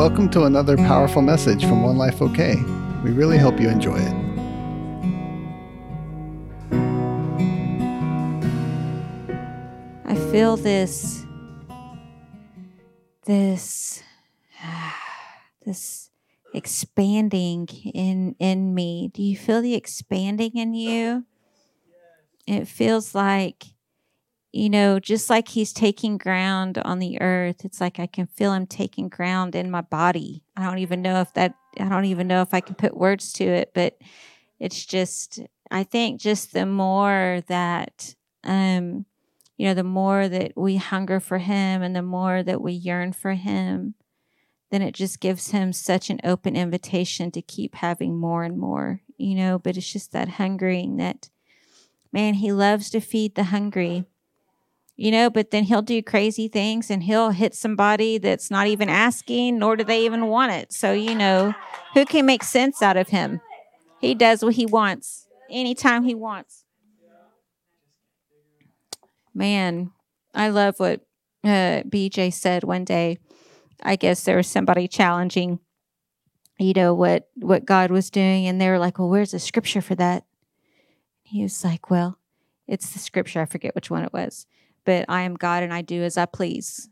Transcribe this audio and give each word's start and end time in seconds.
Welcome 0.00 0.30
to 0.30 0.44
another 0.44 0.78
powerful 0.78 1.20
message 1.20 1.60
from 1.60 1.82
One 1.82 1.98
Life 1.98 2.22
OK. 2.22 2.56
We 3.04 3.10
really 3.10 3.36
hope 3.36 3.60
you 3.60 3.68
enjoy 3.68 3.98
it. 3.98 4.14
I 10.06 10.14
feel 10.32 10.56
this, 10.56 11.22
this, 13.26 14.02
this 15.66 16.10
expanding 16.54 17.68
in 17.92 18.36
in 18.38 18.74
me. 18.74 19.10
Do 19.12 19.22
you 19.22 19.36
feel 19.36 19.60
the 19.60 19.74
expanding 19.74 20.52
in 20.56 20.72
you? 20.72 21.26
It 22.46 22.66
feels 22.66 23.14
like 23.14 23.66
you 24.52 24.68
know, 24.68 24.98
just 24.98 25.30
like 25.30 25.48
he's 25.48 25.72
taking 25.72 26.18
ground 26.18 26.78
on 26.78 26.98
the 26.98 27.20
earth, 27.20 27.64
it's 27.64 27.80
like 27.80 28.00
I 28.00 28.06
can 28.06 28.26
feel 28.26 28.52
him 28.52 28.66
taking 28.66 29.08
ground 29.08 29.54
in 29.54 29.70
my 29.70 29.80
body. 29.80 30.42
I 30.56 30.64
don't 30.64 30.78
even 30.78 31.02
know 31.02 31.20
if 31.20 31.32
that, 31.34 31.54
I 31.78 31.88
don't 31.88 32.06
even 32.06 32.26
know 32.26 32.42
if 32.42 32.52
I 32.52 32.60
can 32.60 32.74
put 32.74 32.96
words 32.96 33.32
to 33.34 33.44
it, 33.44 33.70
but 33.74 33.96
it's 34.58 34.84
just, 34.84 35.40
I 35.70 35.84
think 35.84 36.20
just 36.20 36.52
the 36.52 36.66
more 36.66 37.42
that, 37.46 38.14
um, 38.42 39.06
you 39.56 39.66
know, 39.66 39.74
the 39.74 39.84
more 39.84 40.28
that 40.28 40.52
we 40.56 40.76
hunger 40.76 41.20
for 41.20 41.38
him 41.38 41.82
and 41.82 41.94
the 41.94 42.02
more 42.02 42.42
that 42.42 42.60
we 42.60 42.72
yearn 42.72 43.12
for 43.12 43.34
him, 43.34 43.94
then 44.70 44.82
it 44.82 44.94
just 44.94 45.20
gives 45.20 45.50
him 45.50 45.72
such 45.72 46.10
an 46.10 46.20
open 46.24 46.56
invitation 46.56 47.30
to 47.30 47.42
keep 47.42 47.76
having 47.76 48.18
more 48.18 48.42
and 48.42 48.58
more, 48.58 49.00
you 49.16 49.34
know, 49.34 49.58
but 49.58 49.76
it's 49.76 49.92
just 49.92 50.12
that 50.12 50.28
hungering 50.28 50.96
that, 50.96 51.28
man, 52.12 52.34
he 52.34 52.52
loves 52.52 52.90
to 52.90 53.00
feed 53.00 53.34
the 53.34 53.44
hungry 53.44 54.06
you 55.00 55.10
know, 55.10 55.30
but 55.30 55.50
then 55.50 55.64
he'll 55.64 55.80
do 55.80 56.02
crazy 56.02 56.46
things 56.46 56.90
and 56.90 57.02
he'll 57.02 57.30
hit 57.30 57.54
somebody 57.54 58.18
that's 58.18 58.50
not 58.50 58.66
even 58.66 58.90
asking, 58.90 59.58
nor 59.58 59.74
do 59.74 59.82
they 59.82 60.04
even 60.04 60.26
want 60.26 60.52
it. 60.52 60.74
So, 60.74 60.92
you 60.92 61.14
know, 61.14 61.54
who 61.94 62.04
can 62.04 62.26
make 62.26 62.44
sense 62.44 62.82
out 62.82 62.98
of 62.98 63.08
him? 63.08 63.40
He 64.02 64.14
does 64.14 64.44
what 64.44 64.56
he 64.56 64.66
wants 64.66 65.26
anytime 65.48 66.02
he 66.02 66.14
wants. 66.14 66.66
Man, 69.32 69.90
I 70.34 70.50
love 70.50 70.78
what 70.78 71.00
uh, 71.44 71.80
BJ 71.88 72.30
said 72.30 72.62
one 72.62 72.84
day. 72.84 73.16
I 73.82 73.96
guess 73.96 74.24
there 74.24 74.36
was 74.36 74.48
somebody 74.48 74.86
challenging, 74.86 75.60
you 76.58 76.74
know, 76.74 76.92
what 76.92 77.26
what 77.36 77.64
God 77.64 77.90
was 77.90 78.10
doing, 78.10 78.46
and 78.46 78.60
they 78.60 78.68
were 78.68 78.78
like, 78.78 78.98
"Well, 78.98 79.08
where's 79.08 79.30
the 79.30 79.38
scripture 79.38 79.80
for 79.80 79.94
that?" 79.94 80.24
He 81.22 81.42
was 81.42 81.64
like, 81.64 81.88
"Well, 81.88 82.18
it's 82.66 82.92
the 82.92 82.98
scripture. 82.98 83.40
I 83.40 83.46
forget 83.46 83.74
which 83.74 83.90
one 83.90 84.04
it 84.04 84.12
was." 84.12 84.46
But 84.90 85.04
I 85.08 85.22
am 85.22 85.36
God 85.36 85.62
and 85.62 85.72
I 85.72 85.82
do 85.82 86.02
as 86.02 86.18
I 86.18 86.26
please. 86.26 86.88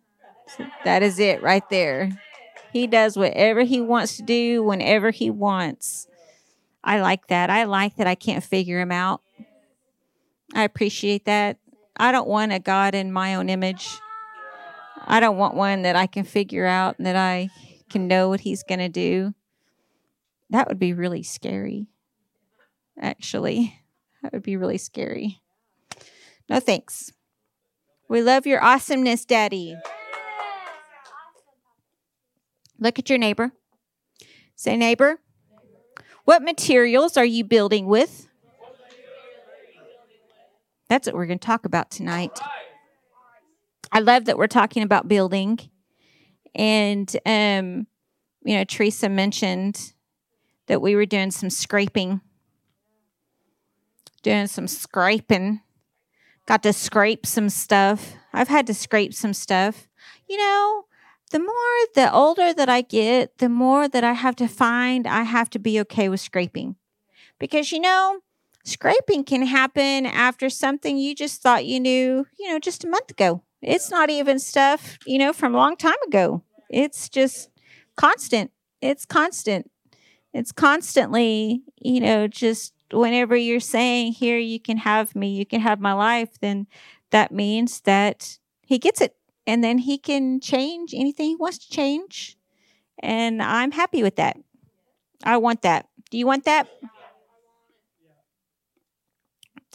So 0.57 0.65
that 0.85 1.03
is 1.03 1.19
it 1.19 1.43
right 1.43 1.69
there. 1.69 2.11
He 2.73 2.87
does 2.87 3.17
whatever 3.17 3.65
he 3.65 3.81
wants 3.81 4.19
to 4.19 4.23
do 4.23 4.63
whenever 4.63 5.11
he 5.11 5.31
wants. 5.31 6.07
I 6.85 7.01
like 7.01 7.27
that. 7.27 7.51
I 7.51 7.65
like 7.65 7.97
that 7.97 8.07
I 8.07 8.15
can't 8.15 8.45
figure 8.45 8.79
him 8.79 8.93
out. 8.93 9.21
I 10.55 10.63
appreciate 10.63 11.25
that. 11.25 11.59
I 11.97 12.13
don't 12.13 12.29
want 12.29 12.53
a 12.53 12.61
God 12.61 12.95
in 12.95 13.11
my 13.11 13.35
own 13.35 13.49
image. 13.49 13.89
I 15.05 15.19
don't 15.19 15.37
want 15.37 15.57
one 15.57 15.83
that 15.83 15.97
I 15.97 16.07
can 16.07 16.23
figure 16.23 16.67
out 16.67 16.99
and 16.99 17.07
that 17.07 17.17
I 17.17 17.49
can 17.91 18.07
know 18.07 18.29
what 18.29 18.41
he's 18.41 18.63
going 18.63 18.79
to 18.79 18.89
do. 18.89 19.35
That 20.51 20.69
would 20.69 20.79
be 20.79 20.93
really 20.93 21.25
scary, 21.25 21.89
actually. 23.01 23.81
That 24.23 24.33
would 24.33 24.45
be 24.45 24.57
really 24.57 24.79
scary. 24.79 25.41
No 26.49 26.61
thanks. 26.61 27.13
We 28.09 28.23
love 28.23 28.47
your 28.47 28.65
awesomeness, 28.65 29.27
Daddy. 29.27 29.77
Look 32.79 32.99
at 32.99 33.11
your 33.11 33.19
neighbor. 33.19 33.53
Say, 34.57 34.77
neighbor, 34.77 35.21
what 36.25 36.43
materials 36.43 37.17
are 37.19 37.25
you 37.25 37.45
building 37.45 37.87
with? 37.87 38.29
That's 40.89 41.07
what 41.07 41.15
we're 41.15 41.27
going 41.27 41.39
to 41.39 41.47
talk 41.47 41.67
about 41.67 41.91
tonight. 41.91 42.39
I 43.93 44.01
love 44.01 44.25
that 44.25 44.39
we're 44.39 44.47
talking 44.47 44.83
about 44.83 45.07
building. 45.07 45.59
And, 46.55 47.15
um, 47.27 47.87
you 48.43 48.57
know, 48.57 48.65
Teresa 48.65 49.11
mentioned 49.11 49.93
that 50.67 50.81
we 50.81 50.95
were 50.95 51.07
doing 51.07 51.31
some 51.31 51.51
scraping, 51.51 52.23
doing 54.23 54.47
some 54.47 54.67
scraping 54.67 55.61
got 56.49 56.63
to 56.63 56.73
scrape 56.73 57.27
some 57.27 57.51
stuff. 57.51 58.15
I've 58.33 58.49
had 58.49 58.67
to 58.69 58.75
scrape 58.75 59.13
some 59.13 59.35
stuff. 59.35 59.87
You 60.27 60.39
know, 60.39 60.87
the 61.31 61.39
more 61.39 61.77
the 61.95 62.11
older 62.11 62.55
that 62.55 62.71
I 62.71 62.81
get, 62.81 63.37
the 63.37 63.51
more 63.51 63.87
that 63.87 64.03
I 64.03 64.15
have 64.15 64.35
to 64.37 64.49
find 64.49 65.07
I 65.07 65.25
have 65.25 65.51
to 65.51 65.59
be 65.59 65.79
okay 65.81 66.09
with 66.09 66.21
scraping. 66.21 66.77
Because 67.39 67.71
you 67.71 67.81
know, 67.81 68.21
scraping 68.65 69.25
can 69.25 69.43
happen 69.43 70.07
after 70.07 70.49
something 70.49 70.97
you 70.97 71.15
just 71.15 71.43
thought 71.43 71.67
you 71.67 71.79
knew, 71.81 72.27
you 72.39 72.49
know, 72.49 72.59
just 72.59 72.83
a 72.83 72.89
month 72.89 73.11
ago. 73.11 73.43
It's 73.61 73.91
not 73.91 74.09
even 74.09 74.39
stuff, 74.39 74.99
you 75.05 75.19
know, 75.19 75.35
from 75.35 75.55
a 75.55 75.59
long 75.59 75.77
time 75.77 76.01
ago. 76.07 76.43
It's 76.71 77.11
just 77.11 77.51
constant. 77.95 78.53
It's 78.81 79.05
constant. 79.05 79.71
It's 80.33 80.53
constantly, 80.53 81.63
you 81.79 82.01
know, 82.01 82.27
just 82.27 82.73
whenever 82.93 83.37
you're 83.37 83.61
saying, 83.61 84.13
Here, 84.13 84.39
you 84.39 84.61
can 84.61 84.79
have 84.79 85.15
me, 85.15 85.31
you 85.31 85.47
can 85.47 85.61
have 85.61 85.81
my 85.81 85.93
life, 85.93 86.39
then 86.41 86.67
that 87.11 87.33
means 87.33 87.81
that 87.83 88.39
he 88.67 88.79
gets 88.79 89.01
it. 89.01 89.17
And 89.47 89.65
then 89.65 89.79
he 89.79 89.97
can 89.97 90.41
change 90.41 90.93
anything 90.95 91.29
he 91.29 91.37
wants 91.37 91.59
to 91.59 91.71
change. 91.71 92.37
And 92.99 93.43
I'm 93.43 93.71
happy 93.71 94.03
with 94.03 94.17
that. 94.17 94.37
I 95.25 95.39
want 95.39 95.63
that. 95.63 95.89
Do 96.11 96.19
you 96.19 96.27
want 96.27 96.45
that? 96.45 96.69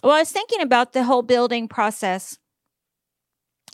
Well, 0.04 0.14
I 0.14 0.20
was 0.20 0.32
thinking 0.32 0.62
about 0.62 0.94
the 0.94 1.04
whole 1.04 1.22
building 1.22 1.68
process. 1.68 2.38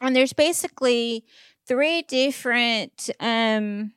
And 0.02 0.16
there's 0.16 0.34
basically 0.34 1.26
three 1.68 2.04
different 2.04 3.10
um 3.20 3.92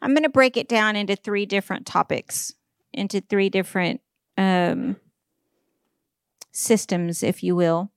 I'm 0.00 0.12
going 0.12 0.22
to 0.22 0.28
break 0.28 0.56
it 0.56 0.68
down 0.68 0.96
into 0.96 1.16
three 1.16 1.46
different 1.46 1.86
topics, 1.86 2.54
into 2.92 3.20
three 3.20 3.48
different 3.48 4.00
um, 4.36 4.96
systems, 6.52 7.22
if 7.22 7.42
you 7.42 7.54
will. 7.56 7.90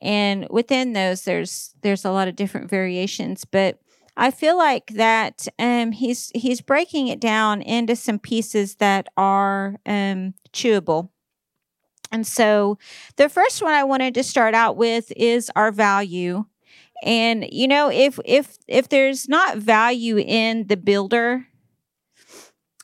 And 0.00 0.46
within 0.50 0.92
those, 0.92 1.22
there's 1.22 1.74
there's 1.82 2.04
a 2.04 2.10
lot 2.10 2.28
of 2.28 2.36
different 2.36 2.68
variations, 2.68 3.44
but 3.44 3.80
I 4.16 4.30
feel 4.30 4.56
like 4.56 4.88
that 4.88 5.46
um, 5.58 5.92
he's 5.92 6.30
he's 6.34 6.60
breaking 6.60 7.08
it 7.08 7.20
down 7.20 7.62
into 7.62 7.96
some 7.96 8.18
pieces 8.18 8.76
that 8.76 9.08
are 9.16 9.76
um, 9.86 10.34
chewable. 10.52 11.10
And 12.12 12.26
so, 12.26 12.78
the 13.16 13.28
first 13.28 13.62
one 13.62 13.74
I 13.74 13.84
wanted 13.84 14.14
to 14.14 14.22
start 14.22 14.54
out 14.54 14.76
with 14.76 15.12
is 15.16 15.50
our 15.56 15.72
value. 15.72 16.44
And 17.02 17.46
you 17.50 17.68
know, 17.68 17.90
if 17.90 18.18
if 18.24 18.56
if 18.68 18.88
there's 18.88 19.28
not 19.28 19.58
value 19.58 20.18
in 20.18 20.66
the 20.66 20.76
builder, 20.76 21.46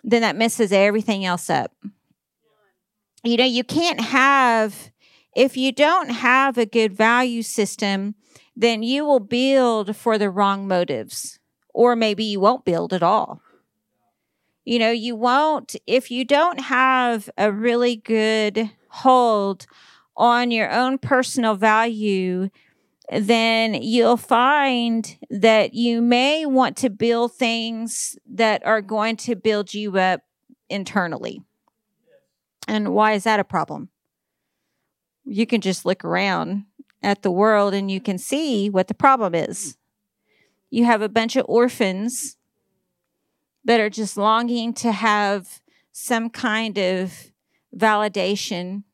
then 0.02 0.22
that 0.22 0.36
messes 0.36 0.72
everything 0.72 1.24
else 1.24 1.48
up 1.48 1.72
you 3.25 3.37
know, 3.37 3.44
you 3.44 3.65
can't 3.65 4.00
have, 4.00 4.91
if 5.34 5.56
you 5.56 5.72
don't 5.72 6.10
have 6.10 6.59
a 6.59 6.66
good 6.66 6.93
value 6.93 7.43
system, 7.43 8.15
then 8.56 8.83
you 8.83 9.05
will 9.05 9.21
build 9.21 9.97
for 9.97 10.19
the 10.19 10.31
wrong 10.31 10.69
motives, 10.69 11.38
or 11.72 11.97
maybe 11.97 12.25
you 12.25 12.41
won't 12.41 12.65
build 12.65 12.93
at 12.93 13.03
all. 13.03 13.41
You 14.65 14.78
know, 14.78 14.91
you 14.91 15.16
won't, 15.16 15.75
if 15.87 16.10
you 16.10 16.25
don't 16.25 16.60
have 16.60 17.31
a 17.37 17.50
really 17.50 17.97
good 17.97 18.71
hold 18.88 19.66
on 20.16 20.50
your 20.50 20.71
own 20.71 20.99
personal 20.99 21.54
value, 21.54 22.50
then 23.10 23.75
you'll 23.75 24.16
find 24.16 25.16
that 25.30 25.75
you 25.75 26.01
may 26.01 26.47
want 26.47 26.77
to 26.78 26.91
build 26.91 27.34
things 27.34 28.16
that 28.27 28.65
are 28.65 28.80
going 28.80 29.16
to 29.16 29.34
build 29.34 29.75
you 29.75 29.98
up 29.98 30.21
internally. 30.68 31.42
And 32.68 32.94
why 32.94 33.12
is 33.12 33.24
that 33.24 33.41
a 33.41 33.44
problem? 33.44 33.91
You 35.24 35.47
can 35.47 35.60
just 35.60 35.84
look 35.84 36.04
around 36.04 36.64
at 37.03 37.22
the 37.22 37.30
world 37.30 37.74
and 37.74 37.91
you 37.91 38.00
can 38.00 38.18
see 38.18 38.70
what 38.70 38.88
the 38.88 38.94
problem 38.94 39.34
is. 39.34 39.76
You 40.70 40.84
have 40.84 41.03
a 41.03 41.09
bunch 41.09 41.36
of 41.36 41.44
orphans 41.48 42.36
that 43.64 43.80
are 43.80 43.91
just 43.91 44.16
longing 44.16 44.72
to 44.74 44.92
have 44.92 45.60
some 45.92 46.30
kind 46.30 46.78
of 46.78 47.32
validation, 47.76 48.84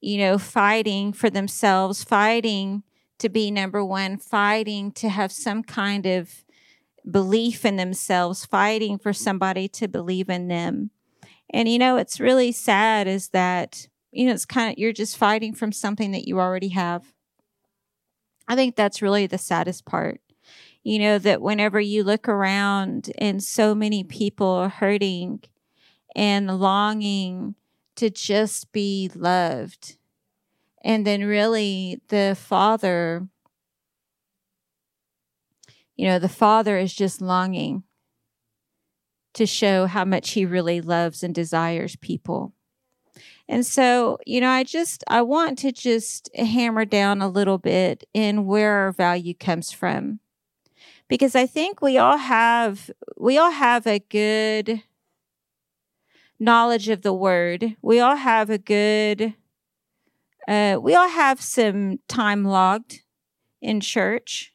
you 0.00 0.18
know, 0.18 0.38
fighting 0.38 1.12
for 1.12 1.28
themselves, 1.28 2.04
fighting 2.04 2.82
to 3.18 3.28
be 3.28 3.50
number 3.50 3.84
one, 3.84 4.16
fighting 4.16 4.92
to 4.92 5.08
have 5.08 5.32
some 5.32 5.62
kind 5.62 6.06
of 6.06 6.44
belief 7.10 7.64
in 7.64 7.76
themselves, 7.76 8.44
fighting 8.44 8.98
for 8.98 9.12
somebody 9.12 9.66
to 9.68 9.88
believe 9.88 10.28
in 10.28 10.48
them. 10.48 10.90
And 11.50 11.68
you 11.68 11.78
know, 11.78 11.96
it's 11.96 12.20
really 12.20 12.52
sad 12.52 13.06
is 13.06 13.28
that, 13.28 13.88
you 14.12 14.26
know, 14.26 14.32
it's 14.32 14.44
kind 14.44 14.72
of, 14.72 14.78
you're 14.78 14.92
just 14.92 15.16
fighting 15.16 15.54
from 15.54 15.72
something 15.72 16.12
that 16.12 16.26
you 16.28 16.38
already 16.38 16.68
have. 16.68 17.12
I 18.46 18.54
think 18.54 18.76
that's 18.76 19.02
really 19.02 19.26
the 19.26 19.38
saddest 19.38 19.84
part. 19.84 20.20
You 20.82 20.98
know, 20.98 21.18
that 21.18 21.42
whenever 21.42 21.80
you 21.80 22.02
look 22.02 22.28
around 22.28 23.10
and 23.18 23.42
so 23.42 23.74
many 23.74 24.04
people 24.04 24.46
are 24.46 24.68
hurting 24.68 25.42
and 26.16 26.58
longing 26.58 27.56
to 27.96 28.10
just 28.10 28.72
be 28.72 29.10
loved. 29.14 29.96
And 30.82 31.06
then, 31.06 31.24
really, 31.24 32.00
the 32.08 32.36
Father, 32.38 33.28
you 35.96 36.06
know, 36.06 36.18
the 36.18 36.28
Father 36.28 36.78
is 36.78 36.94
just 36.94 37.20
longing 37.20 37.82
to 39.38 39.46
show 39.46 39.86
how 39.86 40.04
much 40.04 40.30
He 40.30 40.44
really 40.44 40.80
loves 40.80 41.22
and 41.22 41.34
desires 41.34 41.96
people. 41.96 42.52
And 43.48 43.64
so, 43.64 44.18
you 44.26 44.40
know, 44.40 44.50
I 44.50 44.62
just 44.62 45.02
I 45.08 45.22
want 45.22 45.58
to 45.60 45.72
just 45.72 46.28
hammer 46.36 46.84
down 46.84 47.22
a 47.22 47.28
little 47.28 47.56
bit 47.56 48.06
in 48.12 48.44
where 48.44 48.72
our 48.74 48.92
value 48.92 49.34
comes 49.34 49.72
from. 49.72 50.20
Because 51.08 51.34
I 51.34 51.46
think 51.46 51.80
we 51.80 51.96
all 51.96 52.18
have 52.18 52.90
we 53.16 53.38
all 53.38 53.50
have 53.50 53.86
a 53.86 54.00
good 54.00 54.82
knowledge 56.38 56.90
of 56.90 57.00
the 57.00 57.14
word. 57.14 57.76
We 57.80 58.00
all 58.00 58.16
have 58.16 58.50
a 58.50 58.58
good 58.58 59.34
uh 60.46 60.78
we 60.82 60.94
all 60.94 61.08
have 61.08 61.40
some 61.40 62.00
time 62.06 62.44
logged 62.44 63.00
in 63.62 63.80
church. 63.80 64.52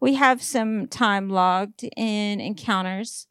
We 0.00 0.14
have 0.14 0.42
some 0.42 0.88
time 0.88 1.30
logged 1.30 1.84
in 1.96 2.40
encounters. 2.40 3.28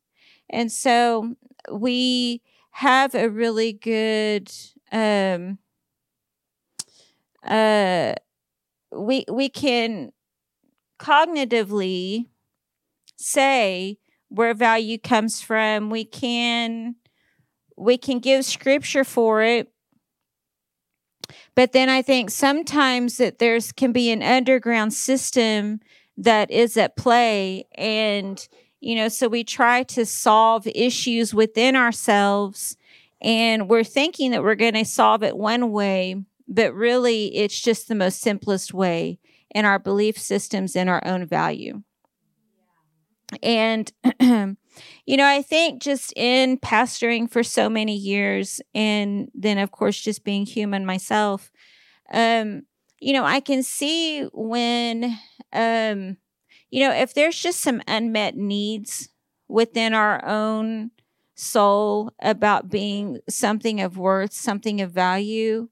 And 0.56 0.72
so 0.72 1.36
we 1.70 2.42
have 2.72 3.14
a 3.14 3.30
really 3.30 3.74
good 3.74 4.50
um, 4.90 5.58
uh, 7.46 8.14
we 8.94 9.26
we 9.30 9.50
can 9.50 10.14
cognitively 10.98 12.28
say 13.18 13.98
where 14.30 14.54
value 14.54 14.98
comes 14.98 15.42
from. 15.42 15.90
We 15.90 16.06
can 16.06 16.96
we 17.76 17.98
can 17.98 18.20
give 18.20 18.46
scripture 18.46 19.04
for 19.04 19.42
it. 19.42 19.70
But 21.54 21.74
then 21.74 21.90
I 21.90 22.02
think 22.02 22.30
sometimes 22.30 23.18
that 23.18 23.40
there's 23.40 23.74
can 23.74 23.92
be 23.92 24.10
an 24.10 24.24
underground 24.24 24.94
system 24.94 25.82
that 26.16 26.50
is 26.50 26.78
at 26.78 26.96
play 26.96 27.66
and 27.76 28.48
you 28.86 28.96
know 28.96 29.08
so 29.08 29.28
we 29.28 29.44
try 29.44 29.84
to 29.84 30.06
solve 30.06 30.68
issues 30.68 31.34
within 31.34 31.76
ourselves 31.76 32.78
and 33.22 33.70
we're 33.70 33.84
thinking 33.84 34.32
that 34.32 34.44
we're 34.44 34.56
going 34.56 34.76
to 34.76 34.86
solve 34.86 35.24
it 35.24 35.36
one 35.36 35.72
way, 35.72 36.16
but 36.48 36.74
really 36.76 37.36
it's 37.36 37.60
just 37.60 37.88
the 37.88 37.96
most 37.96 38.22
simplest 38.22 38.74
way 38.74 39.20
in 39.54 39.66
our 39.66 39.80
belief 39.80 40.18
systems 40.18 40.76
and 40.76 40.90
our 40.90 41.02
own 41.06 41.26
value. 41.26 41.82
And, 43.42 43.92
you 44.20 45.18
know, 45.18 45.26
I 45.26 45.42
think 45.42 45.82
just 45.82 46.14
in 46.16 46.60
pastoring 46.60 47.30
for 47.30 47.42
so 47.42 47.68
many 47.68 47.96
years, 47.96 48.62
and 48.76 49.32
then, 49.34 49.58
of 49.58 49.72
course, 49.72 50.00
just 50.00 50.24
being 50.24 50.46
human 50.46 50.86
myself, 50.86 51.52
um, 52.14 52.64
you 53.00 53.14
know, 53.14 53.26
I 53.26 53.40
can 53.40 53.64
see 53.64 54.22
when, 54.34 55.18
um, 55.52 56.18
you 56.70 56.82
know, 56.82 56.94
if 56.94 57.14
there's 57.14 57.40
just 57.40 57.62
some 57.62 57.82
unmet 57.88 58.36
needs 58.36 59.10
within 59.48 59.94
our 59.94 60.24
own 60.26 60.92
soul 61.36 62.12
about 62.22 62.70
being 62.70 63.20
something 63.30 63.82
of 63.82 63.98
worth, 63.98 64.34
something 64.34 64.82
of 64.82 64.92
value, 64.92 65.70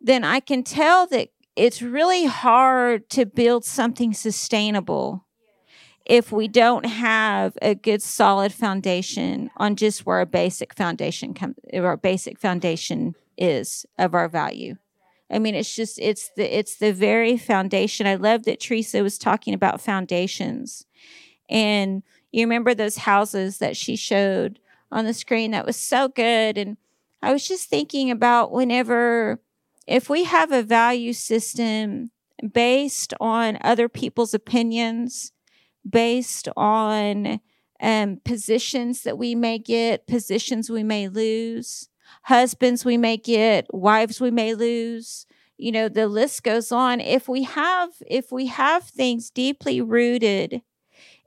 then 0.00 0.24
I 0.24 0.40
can 0.40 0.62
tell 0.62 1.06
that 1.08 1.28
it's 1.56 1.82
really 1.82 2.26
hard 2.26 3.08
to 3.10 3.26
build 3.26 3.64
something 3.64 4.12
sustainable 4.12 5.24
if 6.04 6.30
we 6.30 6.48
don't 6.48 6.84
have 6.84 7.56
a 7.62 7.74
good 7.74 8.02
solid 8.02 8.52
foundation 8.52 9.50
on 9.56 9.76
just 9.76 10.04
where 10.04 10.18
our 10.18 10.26
basic 10.26 10.74
foundation 10.74 11.32
comes 11.32 11.54
our 11.72 11.96
basic 11.96 12.38
foundation 12.38 13.14
is 13.38 13.86
of 13.98 14.14
our 14.14 14.28
value. 14.28 14.76
I 15.30 15.38
mean 15.38 15.54
it's 15.54 15.74
just 15.74 15.98
it's 15.98 16.30
the 16.36 16.58
it's 16.58 16.76
the 16.76 16.92
very 16.92 17.36
foundation. 17.36 18.06
I 18.06 18.16
love 18.16 18.44
that 18.44 18.60
Teresa 18.60 19.02
was 19.02 19.18
talking 19.18 19.54
about 19.54 19.80
foundations. 19.80 20.86
And 21.48 22.02
you 22.32 22.42
remember 22.44 22.74
those 22.74 22.98
houses 22.98 23.58
that 23.58 23.76
she 23.76 23.96
showed 23.96 24.58
on 24.90 25.04
the 25.04 25.14
screen 25.14 25.50
that 25.50 25.66
was 25.66 25.76
so 25.76 26.08
good. 26.08 26.56
And 26.58 26.76
I 27.22 27.32
was 27.32 27.46
just 27.46 27.68
thinking 27.68 28.10
about 28.10 28.52
whenever, 28.52 29.40
if 29.86 30.08
we 30.08 30.24
have 30.24 30.52
a 30.52 30.62
value 30.62 31.12
system 31.12 32.10
based 32.52 33.14
on 33.20 33.58
other 33.60 33.88
people's 33.88 34.34
opinions, 34.34 35.32
based 35.88 36.48
on 36.56 37.40
um, 37.80 38.20
positions 38.24 39.02
that 39.02 39.18
we 39.18 39.34
may 39.34 39.58
get, 39.58 40.06
positions 40.06 40.70
we 40.70 40.82
may 40.82 41.08
lose, 41.08 41.88
husbands 42.22 42.84
we 42.84 42.96
may 42.96 43.16
get, 43.16 43.66
wives 43.72 44.20
we 44.20 44.30
may 44.30 44.54
lose. 44.54 45.26
You 45.56 45.72
know, 45.72 45.88
the 45.88 46.08
list 46.08 46.42
goes 46.42 46.72
on. 46.72 47.00
If 47.00 47.28
we 47.28 47.44
have, 47.44 47.90
if 48.06 48.32
we 48.32 48.46
have 48.46 48.84
things 48.84 49.30
deeply 49.30 49.80
rooted 49.80 50.62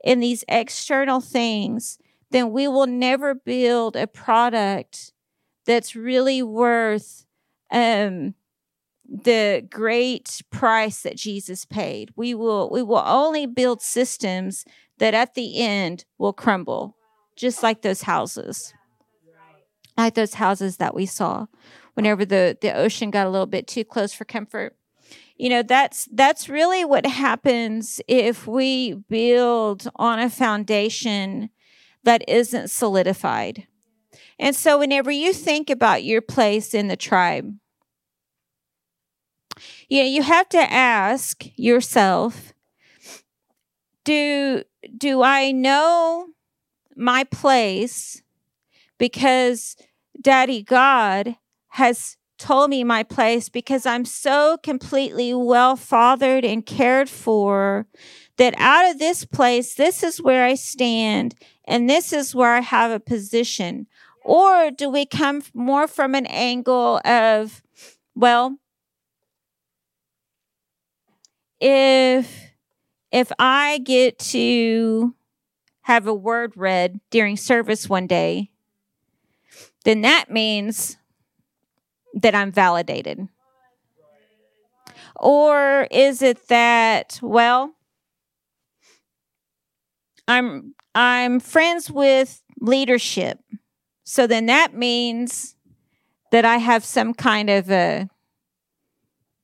in 0.04 0.20
these 0.20 0.44
external 0.48 1.20
things, 1.20 1.98
then 2.30 2.50
we 2.50 2.68
will 2.68 2.86
never 2.86 3.34
build 3.34 3.96
a 3.96 4.06
product 4.06 5.12
that's 5.64 5.96
really 5.96 6.42
worth 6.42 7.26
um, 7.70 8.34
the 9.08 9.66
great 9.70 10.42
price 10.50 11.02
that 11.02 11.16
Jesus 11.16 11.64
paid. 11.64 12.10
We 12.16 12.34
will 12.34 12.70
we 12.70 12.82
will 12.82 13.02
only 13.04 13.46
build 13.46 13.80
systems 13.80 14.64
that 14.98 15.14
at 15.14 15.34
the 15.34 15.58
end 15.58 16.04
will 16.18 16.32
crumble, 16.32 16.96
just 17.36 17.62
like 17.62 17.82
those 17.82 18.02
houses. 18.02 18.74
Like 19.98 20.14
those 20.14 20.34
houses 20.34 20.76
that 20.76 20.94
we 20.94 21.06
saw 21.06 21.46
whenever 21.94 22.24
the, 22.24 22.56
the 22.60 22.72
ocean 22.72 23.10
got 23.10 23.26
a 23.26 23.30
little 23.30 23.46
bit 23.46 23.66
too 23.66 23.84
close 23.84 24.12
for 24.12 24.24
comfort. 24.24 24.76
You 25.36 25.48
know, 25.48 25.62
that's 25.62 26.08
that's 26.12 26.48
really 26.48 26.84
what 26.84 27.06
happens 27.06 28.00
if 28.08 28.46
we 28.46 28.94
build 28.94 29.88
on 29.96 30.18
a 30.18 30.30
foundation 30.30 31.50
that 32.04 32.24
isn't 32.28 32.70
solidified. 32.70 33.66
And 34.38 34.54
so, 34.54 34.78
whenever 34.78 35.10
you 35.10 35.32
think 35.32 35.70
about 35.70 36.04
your 36.04 36.20
place 36.20 36.74
in 36.74 36.88
the 36.88 36.96
tribe, 36.96 37.54
you 39.88 40.02
know, 40.02 40.08
you 40.08 40.22
have 40.22 40.48
to 40.50 40.72
ask 40.72 41.44
yourself 41.56 42.52
do, 44.04 44.62
do 44.96 45.22
I 45.22 45.52
know 45.52 46.28
my 46.96 47.24
place 47.24 48.22
because 48.98 49.76
Daddy 50.20 50.62
God 50.62 51.36
has 51.68 52.16
told 52.38 52.70
me 52.70 52.84
my 52.84 53.02
place 53.02 53.48
because 53.48 53.84
I'm 53.84 54.04
so 54.04 54.58
completely 54.62 55.34
well 55.34 55.76
fathered 55.76 56.44
and 56.44 56.64
cared 56.64 57.08
for 57.08 57.86
that 58.36 58.54
out 58.56 58.90
of 58.90 58.98
this 58.98 59.24
place, 59.24 59.74
this 59.74 60.02
is 60.02 60.22
where 60.22 60.44
I 60.44 60.54
stand 60.54 61.34
and 61.66 61.90
this 61.90 62.12
is 62.12 62.34
where 62.34 62.54
I 62.54 62.60
have 62.60 62.90
a 62.90 63.00
position? 63.00 63.86
Or 64.24 64.70
do 64.70 64.88
we 64.88 65.04
come 65.06 65.42
more 65.52 65.88
from 65.88 66.14
an 66.14 66.26
angle 66.26 67.00
of, 67.04 67.62
well, 68.14 68.58
if 71.60 72.44
if 73.10 73.32
I 73.38 73.78
get 73.78 74.18
to 74.18 75.14
have 75.82 76.06
a 76.06 76.14
word 76.14 76.52
read 76.56 77.00
during 77.10 77.36
service 77.36 77.88
one 77.88 78.06
day, 78.06 78.50
then 79.84 80.02
that 80.02 80.30
means 80.30 80.96
that 82.14 82.34
I'm 82.34 82.52
validated. 82.52 83.28
Or 85.16 85.88
is 85.90 86.22
it 86.22 86.48
that, 86.48 87.18
well, 87.22 87.74
I'm 90.28 90.74
I'm 90.94 91.40
friends 91.40 91.90
with 91.90 92.42
leadership. 92.60 93.40
So 94.04 94.26
then 94.26 94.46
that 94.46 94.74
means 94.74 95.56
that 96.32 96.44
I 96.44 96.58
have 96.58 96.84
some 96.84 97.14
kind 97.14 97.48
of 97.48 97.70
a 97.70 98.08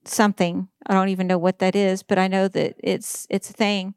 something. 0.04 0.68
I 0.86 0.94
don't 0.94 1.08
even 1.08 1.26
know 1.26 1.38
what 1.38 1.58
that 1.60 1.74
is, 1.74 2.02
but 2.02 2.18
I 2.18 2.28
know 2.28 2.48
that 2.48 2.76
it's 2.82 3.26
it's 3.30 3.50
a 3.50 3.54
thing 3.54 3.94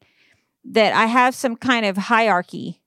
that 0.63 0.93
I 0.93 1.05
have 1.05 1.35
some 1.35 1.55
kind 1.57 1.85
of 1.85 1.97
hierarchy. 1.97 2.81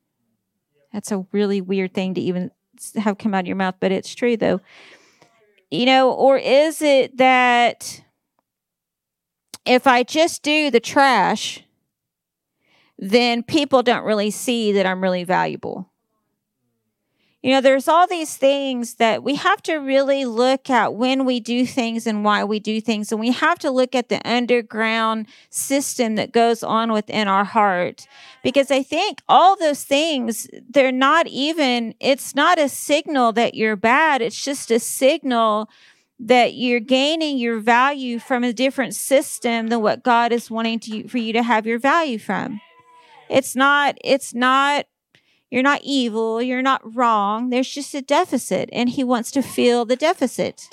That's 0.93 1.12
a 1.12 1.27
really 1.33 1.61
weird 1.61 1.95
thing 1.95 2.15
to 2.15 2.21
even 2.21 2.50
have 2.96 3.18
come 3.18 3.34
out 3.34 3.40
of 3.40 3.46
your 3.46 3.56
mouth, 3.56 3.76
but 3.80 3.92
it's 3.92 4.14
true 4.14 4.37
though. 4.37 4.60
You 5.70 5.87
know, 5.87 6.10
or 6.10 6.37
is 6.37 6.82
it 6.82 7.16
that 7.18 8.02
if 9.64 9.87
I 9.87 10.02
just 10.02 10.42
do 10.42 10.70
the 10.70 10.80
trash, 10.80 11.62
then 12.99 13.42
people 13.42 13.82
don't 13.82 14.04
really 14.04 14.30
see 14.30 14.72
that 14.72 14.87
I'm 14.87 15.02
really 15.02 15.25
valuable. 15.25 15.89
You 17.42 17.52
know, 17.52 17.62
there's 17.62 17.88
all 17.88 18.06
these 18.06 18.37
things 18.37 18.97
that 18.97 19.23
we 19.23 19.37
have 19.37 19.62
to 19.62 19.76
really 19.76 20.26
look 20.26 20.68
at 20.68 20.94
when 20.94 21.25
we 21.25 21.40
do 21.40 21.64
things 21.64 22.06
and 22.06 22.23
why 22.23 22.44
we 22.44 22.61
do 22.61 22.82
things. 22.82 23.11
And 23.11 23.20
we 23.20 23.32
have 23.32 23.59
to 23.61 23.70
look 23.70 23.94
at 23.94 24.11
the 24.11 24.20
underground 24.30 25.26
system 25.49 26.16
that 26.16 26.32
goes 26.32 26.62
on 26.62 26.92
within 26.92 27.28
our 27.28 27.44
heart. 27.44 28.06
Because 28.42 28.70
I 28.70 28.82
think 28.82 29.23
all 29.26 29.56
those 29.56 29.85
things, 29.85 30.49
they're 30.68 30.92
not 30.92 31.28
even, 31.28 31.94
it's 31.99 32.35
not 32.35 32.59
a 32.59 32.68
signal 32.68 33.32
that 33.32 33.54
you're 33.54 33.76
bad. 33.76 34.20
It's 34.20 34.44
just 34.44 34.70
a 34.70 34.78
signal 34.78 35.70
that 36.18 36.52
you're 36.52 36.80
gaining 36.80 37.38
your 37.38 37.59
value 37.59 38.18
from 38.18 38.44
a 38.44 38.52
different 38.52 38.94
system 38.94 39.68
than 39.68 39.80
what 39.80 40.02
God 40.02 40.32
is 40.32 40.50
wanting 40.50 40.78
to, 40.80 41.09
for 41.09 41.16
you 41.16 41.32
to 41.32 41.42
have 41.42 41.66
your 41.66 41.78
value 41.78 42.18
from. 42.18 42.61
It's 43.30 43.56
not, 43.56 43.97
it's 44.04 44.35
not 44.35 44.85
you're 45.50 45.62
not 45.62 45.80
evil. 45.83 46.40
You're 46.40 46.62
not 46.62 46.95
wrong. 46.95 47.50
There's 47.50 47.71
just 47.71 47.95
a 47.95 48.02
deficit, 48.02 48.69
and 48.73 48.88
he 48.88 49.02
wants 49.02 49.30
to 49.33 49.42
fill 49.42 49.85
the 49.85 49.97
deficit. 49.97 50.69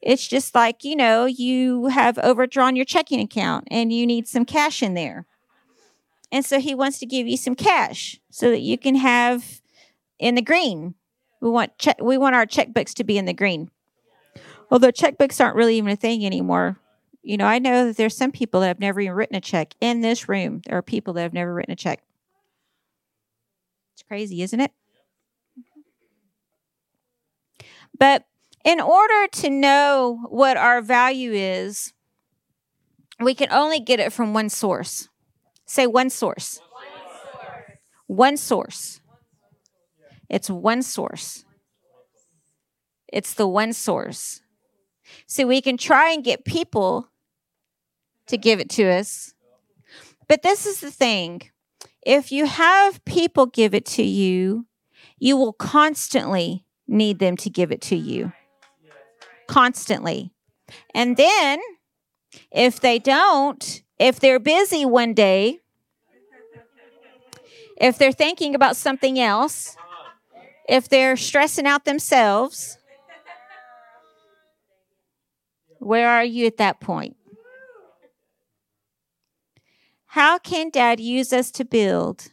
It's 0.00 0.26
just 0.26 0.54
like, 0.54 0.84
you 0.84 0.96
know, 0.96 1.26
you 1.26 1.86
have 1.86 2.18
overdrawn 2.18 2.76
your 2.76 2.84
checking 2.84 3.20
account 3.20 3.66
and 3.70 3.92
you 3.92 4.06
need 4.06 4.28
some 4.28 4.44
cash 4.44 4.82
in 4.82 4.94
there. 4.94 5.26
And 6.30 6.44
so 6.44 6.60
he 6.60 6.74
wants 6.74 6.98
to 7.00 7.06
give 7.06 7.26
you 7.26 7.36
some 7.36 7.54
cash 7.54 8.20
so 8.30 8.50
that 8.50 8.60
you 8.60 8.78
can 8.78 8.94
have 8.94 9.60
in 10.18 10.34
the 10.34 10.42
green. 10.42 10.94
We 11.40 11.50
want 11.50 11.78
che- 11.78 11.94
we 12.00 12.18
want 12.18 12.34
our 12.34 12.46
checkbooks 12.46 12.94
to 12.94 13.04
be 13.04 13.18
in 13.18 13.24
the 13.24 13.32
green. 13.32 13.70
Although 14.70 14.92
checkbooks 14.92 15.42
aren't 15.42 15.56
really 15.56 15.76
even 15.78 15.90
a 15.90 15.96
thing 15.96 16.24
anymore. 16.24 16.78
You 17.22 17.36
know, 17.36 17.46
I 17.46 17.58
know 17.58 17.86
that 17.86 17.96
there's 17.96 18.16
some 18.16 18.30
people 18.30 18.60
that 18.60 18.68
have 18.68 18.80
never 18.80 19.00
even 19.00 19.16
written 19.16 19.36
a 19.36 19.40
check 19.40 19.74
in 19.80 20.00
this 20.00 20.28
room. 20.28 20.62
There 20.66 20.76
are 20.76 20.82
people 20.82 21.14
that 21.14 21.22
have 21.22 21.32
never 21.32 21.52
written 21.52 21.72
a 21.72 21.76
check. 21.76 22.02
It's 23.98 24.06
crazy, 24.06 24.42
isn't 24.42 24.60
it? 24.60 24.70
But 27.98 28.26
in 28.64 28.80
order 28.80 29.26
to 29.26 29.50
know 29.50 30.20
what 30.28 30.56
our 30.56 30.80
value 30.80 31.32
is, 31.32 31.92
we 33.18 33.34
can 33.34 33.50
only 33.50 33.80
get 33.80 33.98
it 33.98 34.12
from 34.12 34.34
one 34.34 34.50
source. 34.50 35.08
Say 35.66 35.88
one 35.88 36.10
source. 36.10 36.60
One 38.06 38.36
source. 38.36 39.00
It's 40.28 40.48
one 40.48 40.82
source. 40.82 41.44
It's 43.12 43.34
the 43.34 43.48
one 43.48 43.72
source. 43.72 44.42
So 45.26 45.44
we 45.44 45.60
can 45.60 45.76
try 45.76 46.12
and 46.12 46.22
get 46.22 46.44
people 46.44 47.08
to 48.28 48.38
give 48.38 48.60
it 48.60 48.70
to 48.70 48.84
us. 48.84 49.34
But 50.28 50.42
this 50.42 50.66
is 50.66 50.78
the 50.78 50.92
thing 50.92 51.50
if 52.08 52.32
you 52.32 52.46
have 52.46 53.04
people 53.04 53.44
give 53.44 53.74
it 53.74 53.84
to 53.84 54.02
you, 54.02 54.64
you 55.18 55.36
will 55.36 55.52
constantly 55.52 56.64
need 56.86 57.18
them 57.18 57.36
to 57.36 57.50
give 57.50 57.70
it 57.70 57.82
to 57.82 57.96
you. 57.96 58.32
Constantly. 59.46 60.32
And 60.94 61.18
then, 61.18 61.60
if 62.50 62.80
they 62.80 62.98
don't, 62.98 63.82
if 63.98 64.20
they're 64.20 64.40
busy 64.40 64.86
one 64.86 65.12
day, 65.12 65.60
if 67.76 67.98
they're 67.98 68.10
thinking 68.10 68.54
about 68.54 68.74
something 68.74 69.20
else, 69.20 69.76
if 70.66 70.88
they're 70.88 71.14
stressing 71.14 71.66
out 71.66 71.84
themselves, 71.84 72.78
where 75.78 76.08
are 76.08 76.24
you 76.24 76.46
at 76.46 76.56
that 76.56 76.80
point? 76.80 77.17
How 80.18 80.36
can 80.36 80.70
dad 80.70 80.98
use 80.98 81.32
us 81.32 81.52
to 81.52 81.64
build 81.64 82.32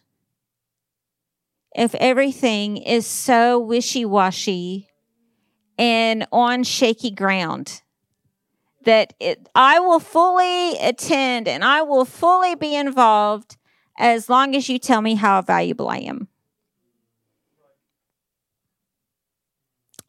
if 1.75 1.93
everything 1.93 2.77
is 2.77 3.05
so 3.05 3.59
wishy 3.59 4.03
washy 4.03 4.89
and 5.77 6.25
on 6.31 6.63
shaky 6.63 7.11
ground? 7.11 7.83
That 8.85 9.13
it, 9.19 9.47
I 9.53 9.79
will 9.79 9.99
fully 9.99 10.79
attend 10.79 11.47
and 11.47 11.63
I 11.63 11.83
will 11.83 12.05
fully 12.05 12.55
be 12.55 12.75
involved 12.75 13.55
as 13.99 14.29
long 14.29 14.55
as 14.55 14.67
you 14.67 14.79
tell 14.79 15.03
me 15.03 15.13
how 15.13 15.43
valuable 15.43 15.87
I 15.87 15.97
am. 15.97 16.27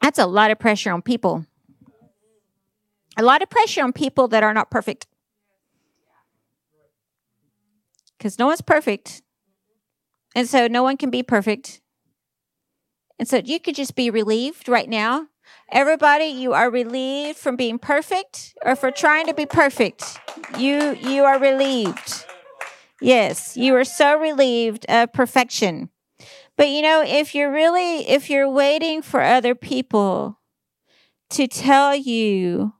That's 0.01 0.19
a 0.19 0.25
lot 0.25 0.51
of 0.51 0.59
pressure 0.59 0.93
on 0.93 1.03
people. 1.03 1.45
A 3.19 3.23
lot 3.23 3.43
of 3.43 3.51
pressure 3.51 3.85
on 3.85 3.93
people 3.93 4.29
that 4.29 4.43
are 4.43 4.55
not 4.55 4.71
perfect. 4.71 5.07
Because 8.27 8.41
no 8.41 8.47
one's 8.47 8.61
perfect. 8.61 9.23
And 10.35 10.49
so 10.49 10.67
no 10.67 10.83
one 10.83 10.97
can 10.97 11.11
be 11.11 11.23
perfect. 11.23 11.81
And 13.21 13.29
so 13.29 13.37
you 13.37 13.61
could 13.61 13.77
just 13.77 13.95
be 13.95 14.11
relieved 14.11 14.69
right 14.69 14.89
now. 14.89 15.29
Everybody, 15.71 16.25
you 16.25 16.53
are 16.53 16.69
relieved 16.69 17.39
from 17.39 17.55
being 17.55 17.79
perfect 17.79 18.57
or 18.65 18.75
for 18.75 18.91
trying 18.91 19.27
to 19.29 19.35
be 19.35 19.47
perfect. 19.47 20.19
You 20.59 20.97
you 21.01 21.23
are 21.23 21.39
relieved. 21.39 22.25
Yes, 23.01 23.57
you 23.57 23.77
are 23.77 23.85
so 23.85 24.19
relieved 24.19 24.87
of 24.89 25.13
perfection. 25.13 25.91
But 26.57 26.71
you 26.71 26.83
know, 26.83 27.05
if 27.07 27.33
you're 27.33 27.53
really 27.53 28.09
if 28.09 28.29
you're 28.29 28.51
waiting 28.51 29.03
for 29.03 29.23
other 29.23 29.55
people 29.55 30.41
to 31.31 31.47
tell 31.47 31.95
you 31.95 32.73